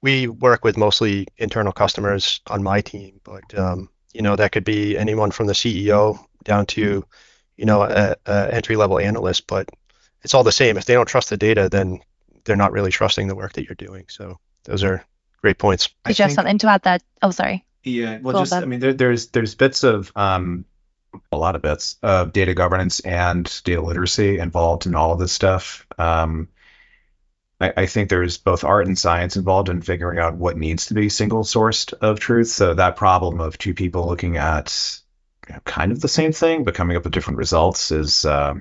we 0.01 0.27
work 0.27 0.65
with 0.65 0.77
mostly 0.77 1.27
internal 1.37 1.73
customers 1.73 2.41
on 2.47 2.63
my 2.63 2.81
team, 2.81 3.21
but 3.25 3.59
um, 3.59 3.91
you 4.15 4.23
know 4.23 4.37
that 4.37 4.53
could 4.53 4.65
be 4.65 4.97
anyone 4.97 5.31
from 5.31 5.47
the 5.47 5.53
CEO 5.53 6.19
down 6.45 6.65
to 6.67 7.05
you 7.57 7.65
know 7.67 7.83
a, 7.83 8.17
a 8.25 8.55
entry 8.55 8.77
level 8.77 8.99
analyst. 8.99 9.47
But 9.47 9.69
it's 10.23 10.33
all 10.33 10.45
the 10.45 10.53
same. 10.53 10.79
If 10.79 10.87
they 10.87 10.95
don't 10.95 11.09
trust 11.09 11.29
the 11.29 11.37
data, 11.37 11.69
then 11.69 12.01
they're 12.49 12.57
not 12.57 12.73
really 12.73 12.91
trusting 12.91 13.29
the 13.29 13.37
work 13.37 13.53
that 13.53 13.65
you're 13.65 13.77
doing. 13.77 14.07
So 14.09 14.41
those 14.65 14.83
are 14.83 15.05
great 15.41 15.59
points. 15.59 15.91
Did 16.05 16.19
you 16.19 16.25
have 16.25 16.33
something 16.33 16.59
to 16.59 16.69
add 16.69 16.83
that? 16.83 17.05
Oh, 17.23 17.31
sorry. 17.31 17.65
Yeah, 17.85 18.19
well, 18.21 18.41
just 18.41 18.53
I 18.53 18.65
mean, 18.65 18.81
there, 18.81 18.95
there's 18.95 19.29
there's 19.29 19.55
bits 19.55 19.85
of 19.85 20.11
um, 20.17 20.65
a 21.31 21.37
lot 21.37 21.55
of 21.55 21.63
bits 21.63 21.97
of 22.03 22.33
data 22.33 22.55
governance 22.55 23.01
and 23.01 23.45
data 23.65 23.81
literacy 23.81 24.39
involved 24.39 24.87
in 24.87 24.97
all 24.97 25.13
of 25.13 25.21
this 25.21 25.33
stuff. 25.33 25.87
Um, 25.97 26.49
I, 27.61 27.73
I, 27.77 27.87
think 27.87 28.09
there's 28.09 28.37
both 28.37 28.65
art 28.65 28.87
and 28.87 28.99
science 28.99 29.37
involved 29.37 29.69
in 29.69 29.81
figuring 29.81 30.19
out 30.19 30.37
what 30.37 30.57
needs 30.57 30.87
to 30.87 30.95
be 30.95 31.09
single 31.09 31.45
sourced 31.45 31.93
of 31.95 32.21
truth. 32.21 32.49
So 32.49 32.75
that 32.75 32.97
problem 32.97 33.41
of 33.41 33.59
two 33.59 33.75
people 33.75 34.07
looking 34.07 34.37
at 34.37 35.01
you 35.49 35.55
know, 35.55 35.61
kind 35.65 35.93
of 35.93 36.01
the 36.01 36.09
same 36.09 36.33
thing 36.33 36.65
but 36.65 36.75
coming 36.75 36.97
up 36.97 37.05
with 37.05 37.13
different 37.13 37.39
results 37.39 37.91
is 37.91 38.25
uh, 38.25 38.55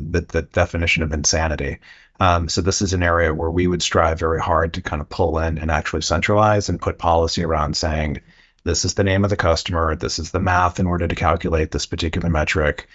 the, 0.00 0.20
the, 0.20 0.42
definition 0.42 1.02
of 1.02 1.12
insanity. 1.12 1.78
Um, 2.18 2.48
so 2.48 2.62
this 2.62 2.82
is 2.82 2.92
an 2.92 3.02
area 3.02 3.34
where 3.34 3.50
we 3.50 3.66
would 3.66 3.82
strive 3.82 4.18
very 4.18 4.40
hard 4.40 4.74
to 4.74 4.82
kind 4.82 5.02
of 5.02 5.08
pull 5.08 5.38
in 5.38 5.58
and 5.58 5.70
actually 5.70 6.02
centralize 6.02 6.68
and 6.68 6.80
put 6.80 6.98
policy 6.98 7.44
around 7.44 7.76
saying 7.76 8.20
this 8.64 8.84
is 8.84 8.94
the 8.94 9.04
name 9.04 9.24
of 9.24 9.30
the 9.30 9.36
customer, 9.36 9.94
this 9.94 10.18
is 10.18 10.30
the 10.30 10.40
math 10.40 10.80
in 10.80 10.86
order 10.86 11.06
to 11.06 11.14
calculate 11.14 11.70
this 11.70 11.86
particular 11.86 12.30
metric. 12.30 12.88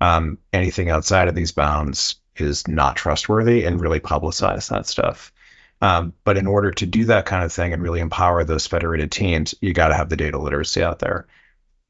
Um, 0.00 0.38
anything 0.52 0.90
outside 0.90 1.28
of 1.28 1.34
these 1.34 1.52
bounds 1.52 2.16
is 2.36 2.68
not 2.68 2.96
trustworthy 2.96 3.64
and 3.64 3.80
really 3.80 4.00
publicize 4.00 4.68
that 4.68 4.86
stuff. 4.86 5.32
Um, 5.80 6.14
but 6.24 6.36
in 6.36 6.46
order 6.46 6.70
to 6.70 6.86
do 6.86 7.04
that 7.06 7.26
kind 7.26 7.44
of 7.44 7.52
thing 7.52 7.72
and 7.72 7.82
really 7.82 8.00
empower 8.00 8.44
those 8.44 8.66
federated 8.66 9.10
teams, 9.10 9.54
you 9.60 9.72
got 9.72 9.88
to 9.88 9.94
have 9.94 10.08
the 10.08 10.16
data 10.16 10.38
literacy 10.38 10.82
out 10.82 10.98
there. 10.98 11.26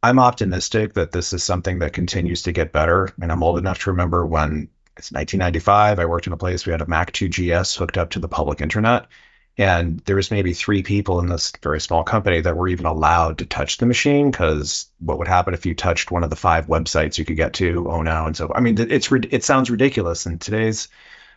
I'm 0.02 0.18
optimistic 0.18 0.94
that 0.94 1.12
this 1.12 1.32
is 1.32 1.42
something 1.42 1.80
that 1.80 1.92
continues 1.92 2.42
to 2.42 2.52
get 2.52 2.72
better. 2.72 3.12
And 3.20 3.32
I'm 3.32 3.42
old 3.42 3.58
enough 3.58 3.80
to 3.80 3.90
remember 3.90 4.24
when 4.24 4.68
it's 4.96 5.12
1995, 5.12 5.98
I 5.98 6.04
worked 6.06 6.26
in 6.26 6.32
a 6.32 6.36
place 6.36 6.64
we 6.64 6.72
had 6.72 6.80
a 6.80 6.86
Mac 6.86 7.12
2 7.12 7.28
GS 7.28 7.74
hooked 7.74 7.98
up 7.98 8.10
to 8.10 8.18
the 8.18 8.28
public 8.28 8.60
internet. 8.60 9.06
And 9.58 10.00
there 10.00 10.16
was 10.16 10.30
maybe 10.30 10.52
three 10.52 10.82
people 10.82 11.18
in 11.20 11.28
this 11.28 11.52
very 11.62 11.80
small 11.80 12.04
company 12.04 12.42
that 12.42 12.56
were 12.56 12.68
even 12.68 12.84
allowed 12.84 13.38
to 13.38 13.46
touch 13.46 13.78
the 13.78 13.86
machine 13.86 14.30
because 14.30 14.90
what 14.98 15.18
would 15.18 15.28
happen 15.28 15.54
if 15.54 15.64
you 15.64 15.74
touched 15.74 16.10
one 16.10 16.24
of 16.24 16.30
the 16.30 16.36
five 16.36 16.66
websites 16.66 17.18
you 17.18 17.24
could 17.24 17.36
get 17.36 17.54
to? 17.54 17.90
Oh 17.90 18.02
no! 18.02 18.26
And 18.26 18.36
so 18.36 18.52
I 18.54 18.60
mean, 18.60 18.76
it's 18.78 19.10
it 19.10 19.44
sounds 19.44 19.70
ridiculous 19.70 20.26
in 20.26 20.38
today's 20.38 20.88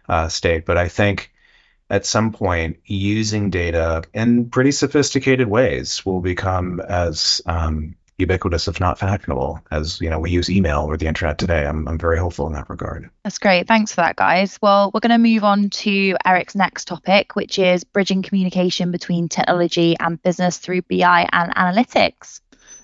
uh, 0.09 0.27
state, 0.27 0.65
but 0.65 0.77
I 0.77 0.89
think 0.89 1.31
at 1.89 2.05
some 2.05 2.33
point 2.33 2.79
using 2.85 3.51
data 3.51 4.03
in 4.13 4.49
pretty 4.49 4.71
sophisticated 4.71 5.47
ways 5.47 6.05
will 6.05 6.19
become 6.19 6.81
as 6.81 7.41
um, 7.45 7.95
ubiquitous, 8.19 8.67
if 8.67 8.79
not 8.79 8.99
fashionable, 8.99 9.59
as 9.71 9.99
you 10.01 10.09
know 10.09 10.19
we 10.19 10.29
use 10.29 10.49
email 10.49 10.81
or 10.81 10.97
the 10.97 11.07
internet 11.07 11.37
today. 11.37 11.65
I'm 11.65 11.87
I'm 11.87 11.97
very 11.97 12.17
hopeful 12.17 12.45
in 12.47 12.53
that 12.53 12.69
regard. 12.69 13.09
That's 13.23 13.37
great. 13.37 13.67
Thanks 13.67 13.91
for 13.91 14.01
that, 14.01 14.17
guys. 14.17 14.59
Well, 14.61 14.91
we're 14.93 14.99
going 14.99 15.11
to 15.11 15.17
move 15.17 15.43
on 15.43 15.69
to 15.69 16.15
Eric's 16.25 16.55
next 16.55 16.85
topic, 16.85 17.35
which 17.35 17.57
is 17.57 17.83
bridging 17.83 18.21
communication 18.21 18.91
between 18.91 19.29
technology 19.29 19.95
and 19.99 20.21
business 20.21 20.57
through 20.57 20.81
BI 20.83 21.29
and 21.31 21.55
analytics. 21.55 22.41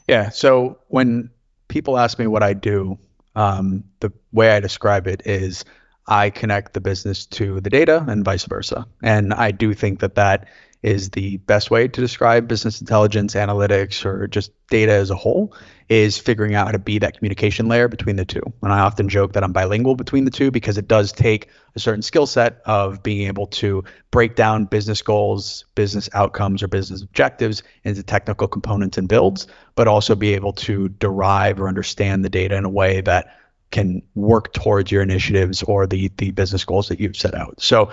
Yeah. 0.07 0.29
So 0.29 0.79
when 0.87 1.29
people 1.67 1.97
ask 1.97 2.17
me 2.17 2.27
what 2.27 2.43
I 2.43 2.53
do, 2.53 2.97
um, 3.35 3.83
the 3.99 4.13
way 4.31 4.51
I 4.51 4.59
describe 4.59 5.07
it 5.07 5.23
is 5.25 5.65
I 6.07 6.29
connect 6.29 6.73
the 6.73 6.81
business 6.81 7.25
to 7.27 7.59
the 7.59 7.69
data 7.69 8.05
and 8.07 8.23
vice 8.23 8.45
versa. 8.45 8.85
And 9.01 9.33
I 9.33 9.51
do 9.51 9.73
think 9.73 9.99
that 9.99 10.15
that 10.15 10.47
is 10.81 11.09
the 11.11 11.37
best 11.37 11.71
way 11.71 11.87
to 11.87 12.01
describe 12.01 12.47
business 12.47 12.79
intelligence, 12.79 13.33
analytics, 13.33 14.05
or 14.05 14.27
just 14.27 14.51
data 14.69 14.91
as 14.91 15.09
a 15.09 15.15
whole 15.15 15.53
is 15.89 16.17
figuring 16.17 16.55
out 16.55 16.65
how 16.65 16.71
to 16.71 16.79
be 16.79 16.99
that 16.99 17.17
communication 17.17 17.67
layer 17.67 17.87
between 17.87 18.15
the 18.15 18.25
two. 18.25 18.41
And 18.63 18.73
I 18.73 18.79
often 18.79 19.07
joke 19.07 19.33
that 19.33 19.43
I'm 19.43 19.51
bilingual 19.51 19.95
between 19.95 20.25
the 20.25 20.31
two 20.31 20.49
because 20.49 20.77
it 20.77 20.87
does 20.87 21.11
take 21.11 21.49
a 21.75 21.79
certain 21.79 22.01
skill 22.01 22.25
set 22.25 22.61
of 22.65 23.03
being 23.03 23.27
able 23.27 23.47
to 23.47 23.83
break 24.09 24.35
down 24.35 24.65
business 24.65 25.01
goals, 25.01 25.65
business 25.75 26.09
outcomes, 26.13 26.63
or 26.63 26.67
business 26.67 27.03
objectives 27.03 27.61
into 27.83 28.01
technical 28.01 28.47
components 28.47 28.97
and 28.97 29.07
builds, 29.07 29.47
but 29.75 29.87
also 29.87 30.15
be 30.15 30.33
able 30.33 30.53
to 30.53 30.89
derive 30.89 31.59
or 31.59 31.67
understand 31.67 32.25
the 32.25 32.29
data 32.29 32.55
in 32.55 32.65
a 32.65 32.69
way 32.69 33.01
that 33.01 33.37
can 33.71 34.01
work 34.15 34.53
towards 34.53 34.91
your 34.91 35.01
initiatives 35.01 35.61
or 35.63 35.85
the 35.85 36.09
the 36.17 36.31
business 36.31 36.63
goals 36.63 36.87
that 36.87 36.99
you've 36.99 37.17
set 37.17 37.35
out. 37.35 37.61
So, 37.61 37.91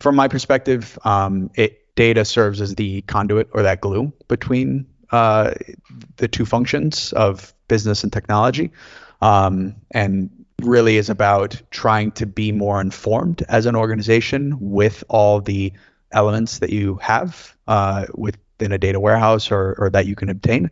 from 0.00 0.16
my 0.16 0.28
perspective, 0.28 0.98
um, 1.04 1.50
it 1.54 1.79
data 1.94 2.24
serves 2.24 2.60
as 2.60 2.74
the 2.74 3.02
conduit 3.02 3.48
or 3.52 3.62
that 3.62 3.80
glue 3.80 4.12
between 4.28 4.86
uh, 5.10 5.52
the 6.16 6.28
two 6.28 6.46
functions 6.46 7.12
of 7.12 7.52
business 7.68 8.04
and 8.04 8.12
technology, 8.12 8.70
um, 9.20 9.74
and 9.90 10.30
really 10.62 10.96
is 10.96 11.10
about 11.10 11.60
trying 11.70 12.12
to 12.12 12.26
be 12.26 12.52
more 12.52 12.80
informed 12.80 13.42
as 13.48 13.66
an 13.66 13.76
organization 13.76 14.56
with 14.60 15.02
all 15.08 15.40
the 15.40 15.72
elements 16.12 16.58
that 16.58 16.70
you 16.70 16.96
have 16.96 17.56
uh, 17.66 18.06
within 18.14 18.72
a 18.72 18.78
data 18.78 19.00
warehouse 19.00 19.50
or, 19.50 19.74
or 19.78 19.90
that 19.90 20.06
you 20.06 20.14
can 20.14 20.28
obtain 20.28 20.70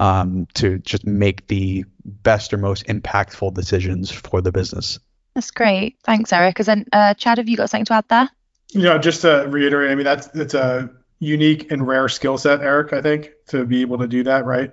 um, 0.00 0.46
to 0.54 0.78
just 0.78 1.06
make 1.06 1.46
the 1.46 1.84
best 2.04 2.52
or 2.52 2.58
most 2.58 2.86
impactful 2.86 3.54
decisions 3.54 4.10
for 4.10 4.40
the 4.40 4.52
business. 4.52 4.98
That's 5.34 5.50
great. 5.50 5.96
Thanks, 6.02 6.32
Eric. 6.32 6.60
And 6.66 6.88
uh, 6.92 7.14
Chad, 7.14 7.38
have 7.38 7.48
you 7.48 7.56
got 7.56 7.70
something 7.70 7.86
to 7.86 7.94
add 7.94 8.08
there? 8.08 8.28
Yeah, 8.74 8.98
just 8.98 9.22
to 9.22 9.46
reiterate, 9.48 9.90
I 9.90 9.94
mean 9.94 10.04
that's 10.04 10.28
that's 10.28 10.54
a 10.54 10.90
unique 11.18 11.70
and 11.70 11.86
rare 11.86 12.08
skill 12.08 12.38
set, 12.38 12.60
Eric. 12.60 12.92
I 12.92 13.02
think 13.02 13.30
to 13.48 13.64
be 13.64 13.82
able 13.82 13.98
to 13.98 14.08
do 14.08 14.24
that 14.24 14.44
right 14.46 14.72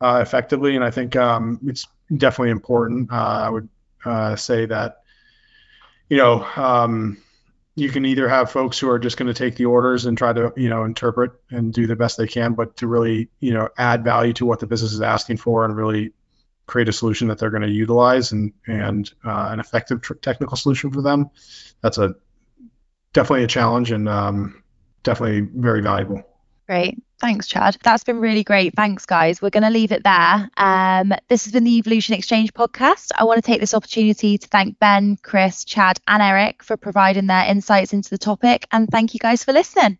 uh, 0.00 0.18
effectively, 0.20 0.74
and 0.74 0.84
I 0.84 0.90
think 0.90 1.16
um, 1.16 1.60
it's 1.66 1.86
definitely 2.14 2.50
important. 2.50 3.12
Uh, 3.12 3.14
I 3.14 3.48
would 3.48 3.68
uh, 4.04 4.36
say 4.36 4.66
that 4.66 5.02
you 6.08 6.16
know 6.16 6.44
um, 6.56 7.18
you 7.76 7.88
can 7.88 8.04
either 8.04 8.28
have 8.28 8.50
folks 8.50 8.78
who 8.78 8.90
are 8.90 8.98
just 8.98 9.16
going 9.16 9.28
to 9.28 9.34
take 9.34 9.54
the 9.56 9.66
orders 9.66 10.06
and 10.06 10.18
try 10.18 10.32
to 10.32 10.52
you 10.56 10.68
know 10.68 10.84
interpret 10.84 11.32
and 11.50 11.72
do 11.72 11.86
the 11.86 11.96
best 11.96 12.16
they 12.18 12.26
can, 12.26 12.54
but 12.54 12.76
to 12.78 12.88
really 12.88 13.28
you 13.38 13.54
know 13.54 13.68
add 13.78 14.02
value 14.02 14.32
to 14.34 14.46
what 14.46 14.58
the 14.58 14.66
business 14.66 14.92
is 14.92 15.00
asking 15.00 15.36
for 15.36 15.64
and 15.64 15.76
really 15.76 16.12
create 16.66 16.88
a 16.88 16.92
solution 16.92 17.28
that 17.28 17.38
they're 17.38 17.50
going 17.50 17.62
to 17.62 17.70
utilize 17.70 18.32
and 18.32 18.52
and 18.66 19.12
uh, 19.24 19.50
an 19.52 19.60
effective 19.60 20.00
tr- 20.00 20.14
technical 20.14 20.56
solution 20.56 20.90
for 20.90 21.00
them. 21.00 21.30
That's 21.80 21.98
a 21.98 22.16
definitely 23.16 23.44
a 23.44 23.48
challenge 23.48 23.90
and 23.90 24.08
um, 24.08 24.62
definitely 25.02 25.48
very 25.54 25.80
valuable. 25.80 26.22
Great. 26.66 27.02
Thanks, 27.18 27.46
Chad. 27.46 27.78
That's 27.82 28.04
been 28.04 28.20
really 28.20 28.44
great. 28.44 28.74
Thanks, 28.74 29.06
guys. 29.06 29.40
We're 29.40 29.48
going 29.48 29.62
to 29.62 29.70
leave 29.70 29.90
it 29.90 30.04
there. 30.04 30.50
Um, 30.58 31.14
this 31.28 31.44
has 31.44 31.52
been 31.52 31.64
the 31.64 31.78
Evolution 31.78 32.14
Exchange 32.14 32.52
podcast. 32.52 33.10
I 33.16 33.24
want 33.24 33.42
to 33.42 33.42
take 33.42 33.60
this 33.60 33.72
opportunity 33.72 34.36
to 34.36 34.48
thank 34.48 34.78
Ben, 34.78 35.16
Chris, 35.22 35.64
Chad, 35.64 35.98
and 36.06 36.22
Eric 36.22 36.62
for 36.62 36.76
providing 36.76 37.26
their 37.26 37.46
insights 37.46 37.94
into 37.94 38.10
the 38.10 38.18
topic. 38.18 38.66
And 38.70 38.86
thank 38.90 39.14
you 39.14 39.18
guys 39.18 39.42
for 39.42 39.54
listening. 39.54 39.98